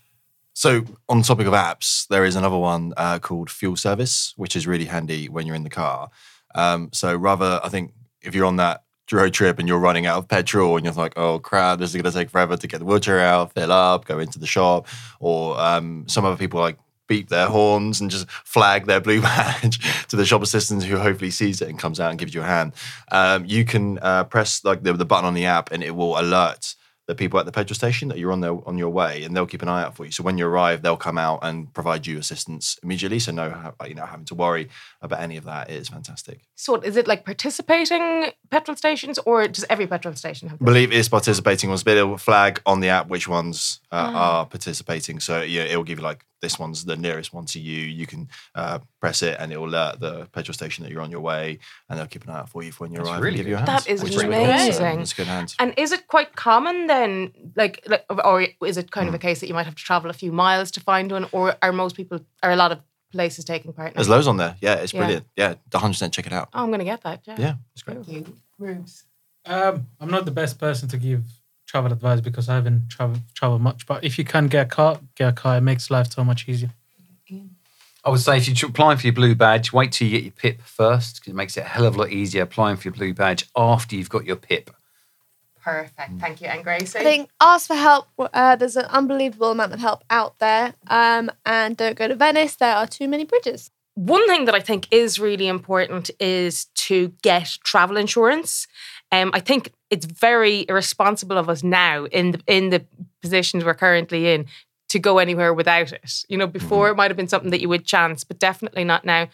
So, 0.52 0.84
on 1.08 1.20
the 1.20 1.24
topic 1.24 1.48
of 1.48 1.54
apps, 1.54 2.06
there 2.10 2.26
is 2.26 2.36
another 2.36 2.58
one 2.58 2.94
uh, 2.98 3.20
called 3.20 3.50
Fuel 3.50 3.78
Service, 3.78 4.34
which 4.36 4.58
is 4.58 4.68
really 4.68 4.88
handy 4.88 5.30
when 5.30 5.48
you're 5.48 5.56
in 5.56 5.64
the 5.64 5.70
car. 5.70 6.10
Um, 6.54 6.90
so, 6.92 7.16
rather, 7.16 7.62
I 7.64 7.70
think 7.70 7.94
if 8.22 8.36
you're 8.36 8.46
on 8.46 8.58
that 8.58 8.84
road 9.16 9.34
trip 9.34 9.60
and 9.60 9.68
you're 9.68 9.80
running 9.80 10.06
out 10.06 10.18
of 10.18 10.28
petrol 10.28 10.76
and 10.76 10.86
you're 10.86 10.94
like, 10.94 11.14
oh 11.18 11.40
crap, 11.40 11.80
this 11.80 11.90
is 11.90 12.02
going 12.02 12.12
to 12.12 12.18
take 12.18 12.30
forever 12.30 12.58
to 12.58 12.68
get 12.68 12.80
the 12.80 12.86
wheelchair 12.86 13.20
out, 13.20 13.54
fill 13.54 13.72
up, 13.72 14.06
go 14.06 14.20
into 14.20 14.40
the 14.40 14.48
shop, 14.48 14.88
or 15.20 15.60
um, 15.60 16.06
some 16.08 16.26
other 16.26 16.38
people 16.38 16.60
like 16.60 16.78
beep 17.08 17.30
their 17.30 17.48
horns 17.48 18.02
and 18.02 18.12
just 18.12 18.30
flag 18.30 18.86
their 18.86 19.00
blue 19.00 19.22
badge 19.22 19.80
to 20.08 20.16
the 20.16 20.26
shop 20.26 20.42
assistant 20.42 20.84
who 20.84 20.98
hopefully 20.98 21.32
sees 21.32 21.62
it 21.62 21.70
and 21.70 21.80
comes 21.80 22.00
out 22.00 22.10
and 22.10 22.20
gives 22.20 22.34
you 22.34 22.42
a 22.42 22.46
hand. 22.46 22.74
Um, 23.12 23.46
you 23.46 23.66
can 23.66 23.98
uh, 24.00 24.26
press 24.26 24.64
like 24.64 24.84
the, 24.84 24.94
the 24.94 25.06
button 25.06 25.26
on 25.26 25.34
the 25.34 25.46
app 25.46 25.72
and 25.72 25.84
it 25.84 25.96
will 25.96 26.20
alert 26.20 26.76
the 27.08 27.16
people 27.16 27.40
at 27.40 27.46
the 27.46 27.52
petrol 27.52 27.76
station 27.76 28.10
that 28.10 28.18
you're 28.18 28.32
on 28.34 28.42
their 28.42 28.56
on 28.68 28.78
your 28.78 28.90
way, 28.90 29.24
and 29.24 29.36
they'll 29.36 29.46
keep 29.48 29.62
an 29.62 29.70
eye 29.70 29.84
out 29.84 29.96
for 29.96 30.06
you. 30.06 30.12
So 30.12 30.24
when 30.24 30.38
you 30.38 30.46
arrive, 30.46 30.82
they'll 30.82 30.98
come 30.98 31.18
out 31.18 31.40
and 31.42 31.74
provide 31.74 32.06
you 32.06 32.18
assistance 32.20 32.78
immediately. 32.84 33.20
So 33.20 33.32
no, 33.32 33.74
you 33.88 33.96
know, 33.96 34.06
having 34.06 34.26
to 34.26 34.36
worry 34.36 34.68
about 35.02 35.20
any 35.22 35.38
of 35.38 35.46
that 35.46 35.70
is 35.70 35.88
fantastic. 35.90 36.42
So 36.56 36.76
is 36.76 36.98
it 36.98 37.08
like 37.08 37.24
participating 37.26 38.32
petrol 38.52 38.76
stations 38.78 39.20
or 39.26 39.48
does 39.48 39.66
every 39.70 39.88
petrol 39.88 40.16
station 40.16 40.50
have 40.50 40.60
this? 40.60 40.66
believe 40.66 40.92
it's 40.92 41.10
participating 41.10 41.70
ones, 41.70 41.84
but 41.84 41.98
it'll 41.98 42.18
flag 42.18 42.62
on 42.66 42.80
the 42.82 42.90
app 42.90 43.08
which 43.08 43.28
ones 43.28 43.80
uh, 43.92 43.96
Ah. 44.14 44.40
are 44.40 44.46
participating. 44.46 45.20
So 45.20 45.42
yeah, 45.42 45.64
it'll 45.64 45.84
give 45.84 46.00
you 46.00 46.04
like 46.04 46.26
this 46.42 46.60
one's 46.60 46.86
the 46.86 46.96
nearest 46.96 47.34
one 47.34 47.46
to 47.46 47.60
you. 47.60 47.82
You 47.86 48.06
can 48.06 48.28
uh, 48.54 48.80
press 49.00 49.22
it, 49.22 49.38
and 49.40 49.52
it 49.54 49.58
will 49.60 49.70
alert 49.70 50.00
the 50.00 50.26
petrol 50.32 50.54
station 50.54 50.84
that 50.84 50.92
you're 50.92 51.02
on 51.02 51.12
your 51.12 51.20
way, 51.22 51.60
and 51.90 52.00
they'll 52.00 52.08
keep 52.08 52.24
an 52.24 52.32
eye 52.32 52.40
out 52.40 52.50
for 52.50 52.64
you 52.64 52.72
for 52.72 52.84
when 52.86 52.92
you 52.92 52.98
That's 52.98 53.10
arrive 53.10 53.22
really 53.22 53.36
and 53.36 53.38
give 53.38 53.48
you 53.48 53.56
a 53.56 53.60
good. 53.60 53.70
hand. 53.70 53.84
That 53.84 53.90
is 53.90 54.02
which 54.04 54.16
really 54.16 54.28
really 54.30 54.46
good. 54.46 54.54
Amazing. 54.54 55.00
It's 55.02 55.14
good 55.14 55.28
hand. 55.28 55.56
And 55.60 55.74
is 55.78 55.92
it 55.92 56.08
quite 56.08 56.36
common 56.36 56.88
then, 56.88 57.32
like, 57.56 57.84
like, 57.88 58.06
or 58.26 58.48
is 58.66 58.78
it 58.78 58.90
kind 58.92 59.08
of 59.08 59.12
Hmm. 59.14 59.18
a 59.18 59.20
case 59.20 59.40
that 59.42 59.48
you 59.48 59.54
might 59.54 59.66
have 59.66 59.76
to 59.76 59.84
travel 59.84 60.10
a 60.10 60.14
few 60.14 60.32
miles 60.32 60.72
to 60.72 60.80
find 60.80 61.12
one, 61.12 61.28
or 61.32 61.56
are 61.62 61.72
most 61.72 61.96
people, 61.96 62.20
are 62.44 62.52
a 62.52 62.56
lot 62.56 62.72
of 62.72 62.80
places 63.12 63.46
taking 63.46 63.72
part? 63.74 63.90
in? 63.90 63.96
There's 63.96 64.10
loads 64.10 64.28
on 64.28 64.38
there. 64.38 64.56
Yeah, 64.62 64.76
it's 64.76 64.94
Yeah. 64.94 65.00
brilliant. 65.02 65.26
Yeah, 65.36 65.54
100% 65.72 66.14
check 66.14 66.26
it 66.26 66.34
out. 66.34 66.50
Oh, 66.54 66.64
I'm 66.64 66.68
going 66.68 66.80
to 66.80 66.86
get 66.86 67.02
that. 67.04 67.22
Yeah. 67.26 67.36
Yeah, 67.38 67.54
it's 67.74 67.84
great. 67.84 68.04
Thank 68.06 68.28
you, 68.28 68.36
Rubes. 68.58 69.04
Um, 69.46 69.88
I'm 70.02 70.10
not 70.10 70.26
the 70.26 70.32
best 70.32 70.60
person 70.60 70.90
to 70.90 70.98
give 70.98 71.24
travel 71.68 71.92
advice 71.92 72.20
because 72.22 72.50
I 72.50 72.56
haven't 72.56 72.90
traveled 72.90 73.22
travel 73.34 73.60
much. 73.60 73.86
But 73.86 74.04
if 74.04 74.18
you 74.18 74.26
can 74.26 74.48
get 74.48 74.66
a 74.66 74.70
car, 74.70 75.00
get 75.16 75.30
a 75.30 75.34
car. 75.34 75.58
It 75.58 75.62
makes 75.62 75.90
life 75.92 76.12
so 76.12 76.24
much 76.24 76.50
easier. 76.50 76.72
I 78.08 78.10
would 78.10 78.22
say 78.22 78.38
if 78.38 78.62
you're 78.62 78.70
applying 78.70 78.98
for 78.98 79.06
your 79.06 79.14
blue 79.14 79.36
badge, 79.36 79.74
wait 79.74 79.92
till 79.92 80.08
you 80.08 80.14
get 80.14 80.24
your 80.24 80.32
PIP 80.32 80.62
first 80.62 81.16
because 81.16 81.32
it 81.32 81.36
makes 81.36 81.58
it 81.58 81.66
a 81.66 81.68
hell 81.68 81.86
of 81.86 81.98
a 81.98 82.00
lot 82.00 82.10
easier 82.10 82.44
applying 82.44 82.78
for 82.78 82.88
your 82.88 82.94
blue 82.94 83.14
badge 83.14 83.46
after 83.54 83.98
you've 83.98 84.10
got 84.10 84.24
your 84.24 84.38
PIP. 84.38 84.72
Perfect. 85.62 86.18
Thank 86.18 86.40
you. 86.40 86.48
And 86.48 86.64
Gracie? 86.64 87.00
I 87.00 87.04
think 87.04 87.30
ask 87.42 87.68
for 87.68 87.76
help. 87.76 88.08
Uh, 88.18 88.56
there's 88.56 88.78
an 88.78 88.86
unbelievable 88.86 89.52
amount 89.52 89.74
of 89.74 89.82
help 89.82 90.06
out 90.10 90.40
there. 90.40 90.74
Um, 90.88 91.30
and 91.46 91.76
don't 91.76 91.98
go 91.98 92.08
to 92.08 92.16
Venice. 92.16 92.56
There 92.56 92.74
are 92.74 92.88
too 92.88 93.10
many 93.10 93.26
bridges. 93.26 93.72
one 93.96 94.26
thing 94.28 94.46
that 94.46 94.56
I 94.56 94.62
think 94.62 94.88
is 94.90 95.20
really 95.20 95.50
important 95.50 96.10
is 96.18 96.68
to 96.76 97.12
get 97.24 97.58
travel 97.66 97.98
insurance. 97.98 98.68
Um, 99.12 99.32
I 99.34 99.42
think 99.42 99.74
it's 99.90 100.06
very 100.06 100.66
irresponsible 100.70 101.38
of 101.38 101.50
us 101.50 101.62
now 101.62 102.06
in 102.06 102.32
the 102.32 102.42
in 102.48 102.70
the 102.70 102.86
positions 103.22 103.66
we're 103.66 103.74
currently 103.74 104.34
in 104.34 104.46
to 104.90 105.00
go 105.00 105.18
anywhere 105.18 105.54
without 105.54 105.92
it. 105.92 106.24
You 106.30 106.38
know, 106.38 106.48
before 106.48 106.90
it 106.90 106.96
might 106.96 107.12
have 107.12 107.18
been 107.18 107.28
something 107.28 107.52
that 107.52 107.62
you 107.62 107.70
would 107.70 107.86
chance, 107.86 108.24
but 108.24 108.40
definitely 108.40 108.84
not 108.84 109.06
now. 109.06 109.28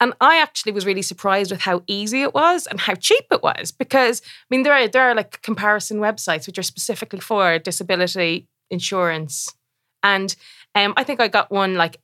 And 0.00 0.14
I 0.20 0.38
actually 0.38 0.72
was 0.72 0.86
really 0.86 1.02
surprised 1.02 1.50
with 1.50 1.60
how 1.60 1.82
easy 1.86 2.22
it 2.22 2.34
was 2.34 2.66
and 2.66 2.80
how 2.80 2.94
cheap 2.94 3.24
it 3.30 3.42
was 3.42 3.70
because 3.70 4.22
I 4.24 4.46
mean 4.50 4.62
there 4.62 4.72
are 4.72 4.88
there 4.88 5.08
are 5.08 5.14
like 5.14 5.42
comparison 5.42 5.98
websites 5.98 6.46
which 6.46 6.58
are 6.58 6.62
specifically 6.62 7.20
for 7.20 7.58
disability 7.58 8.48
insurance. 8.70 9.54
And 10.02 10.34
um, 10.74 10.94
I 10.96 11.04
think 11.04 11.20
I 11.20 11.28
got 11.28 11.50
one 11.50 11.74
like 11.74 12.00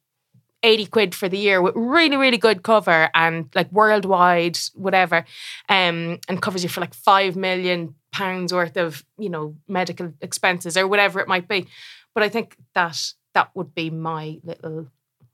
80 0.63 0.87
quid 0.87 1.15
for 1.15 1.29
the 1.29 1.39
year 1.39 1.61
with 1.61 1.75
really, 1.77 2.17
really 2.17 2.39
good 2.39 2.63
cover 2.63 3.11
and 3.15 3.49
like 3.55 3.71
worldwide, 3.73 4.59
whatever, 4.75 5.25
um, 5.69 6.19
and 6.29 6.41
covers 6.41 6.63
you 6.63 6.69
for 6.69 6.81
like 6.81 6.95
five 6.95 7.37
million 7.37 7.95
pounds 8.13 8.53
worth 8.53 8.77
of, 8.77 9.05
you 9.19 9.29
know, 9.29 9.57
medical 9.67 10.13
expenses 10.21 10.77
or 10.77 10.87
whatever 10.87 11.21
it 11.21 11.29
might 11.29 11.49
be. 11.49 11.67
But 12.15 12.25
I 12.25 12.29
think 12.29 12.57
that 12.75 13.13
that 13.35 13.51
would 13.55 13.75
be 13.75 13.91
my 13.91 14.39
little 14.45 14.89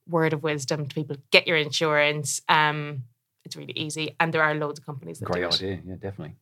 word 0.09 0.33
of 0.33 0.43
wisdom 0.43 0.87
to 0.87 0.95
people. 0.95 1.16
Get 1.31 1.47
your 1.47 1.57
insurance. 1.57 2.41
Um, 2.49 3.05
it's 3.45 3.57
really 3.57 3.72
easy. 3.74 4.14
And 4.20 4.33
there 4.33 4.43
are 4.43 4.55
loads 4.55 4.79
of 4.79 4.87
companies 4.87 5.18
that 5.18 5.26
Great 5.26 5.41
do 5.41 5.47
it. 5.49 5.55
idea. 5.55 5.81
Yeah, 5.87 5.95
definitely. 5.95 6.37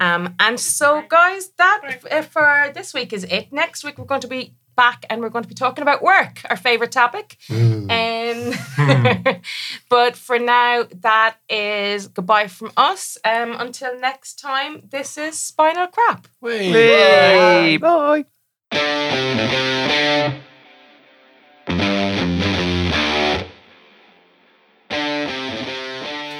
Um, 0.00 0.34
and 0.40 0.58
so, 0.58 1.02
guys, 1.08 1.50
that 1.58 2.00
f- 2.10 2.30
for 2.30 2.70
this 2.74 2.94
week 2.94 3.12
is 3.12 3.24
it. 3.24 3.52
Next 3.52 3.84
week, 3.84 3.98
we're 3.98 4.06
going 4.06 4.22
to 4.22 4.28
be 4.28 4.54
back 4.74 5.04
and 5.10 5.20
we're 5.20 5.28
going 5.28 5.42
to 5.42 5.48
be 5.48 5.54
talking 5.54 5.82
about 5.82 6.02
work, 6.02 6.40
our 6.48 6.56
favorite 6.56 6.92
topic. 6.92 7.36
Um, 7.50 8.54
but 9.90 10.16
for 10.16 10.38
now, 10.38 10.84
that 11.02 11.36
is 11.48 12.08
goodbye 12.08 12.48
from 12.48 12.72
us. 12.76 13.18
Um, 13.22 13.52
until 13.58 13.98
next 13.98 14.38
time, 14.38 14.80
this 14.90 15.18
is 15.18 15.38
Spinal 15.38 15.88
Crap. 15.88 16.26
Yay! 16.42 17.76
Bye. 17.76 18.24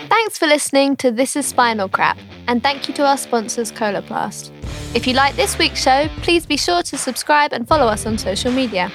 Thanks 0.09 0.39
for 0.39 0.47
listening 0.47 0.97
to 0.97 1.11
This 1.11 1.37
is 1.37 1.47
Spinal 1.47 1.89
Crap, 1.89 2.19
and 2.49 2.63
thank 2.63 2.89
you 2.89 2.95
to 2.95 3.07
our 3.07 3.19
sponsors, 3.19 3.71
Coloplast. 3.71 4.51
If 4.95 5.07
you 5.07 5.15
like 5.15 5.37
this 5.37 5.59
week's 5.59 5.83
show, 5.83 6.09
please 6.23 6.47
be 6.47 6.57
sure 6.57 6.83
to 6.83 6.97
subscribe 6.97 7.53
and 7.53 7.69
follow 7.69 7.87
us 7.87 8.07
on 8.07 8.17
social 8.19 8.53
media. 8.53 8.91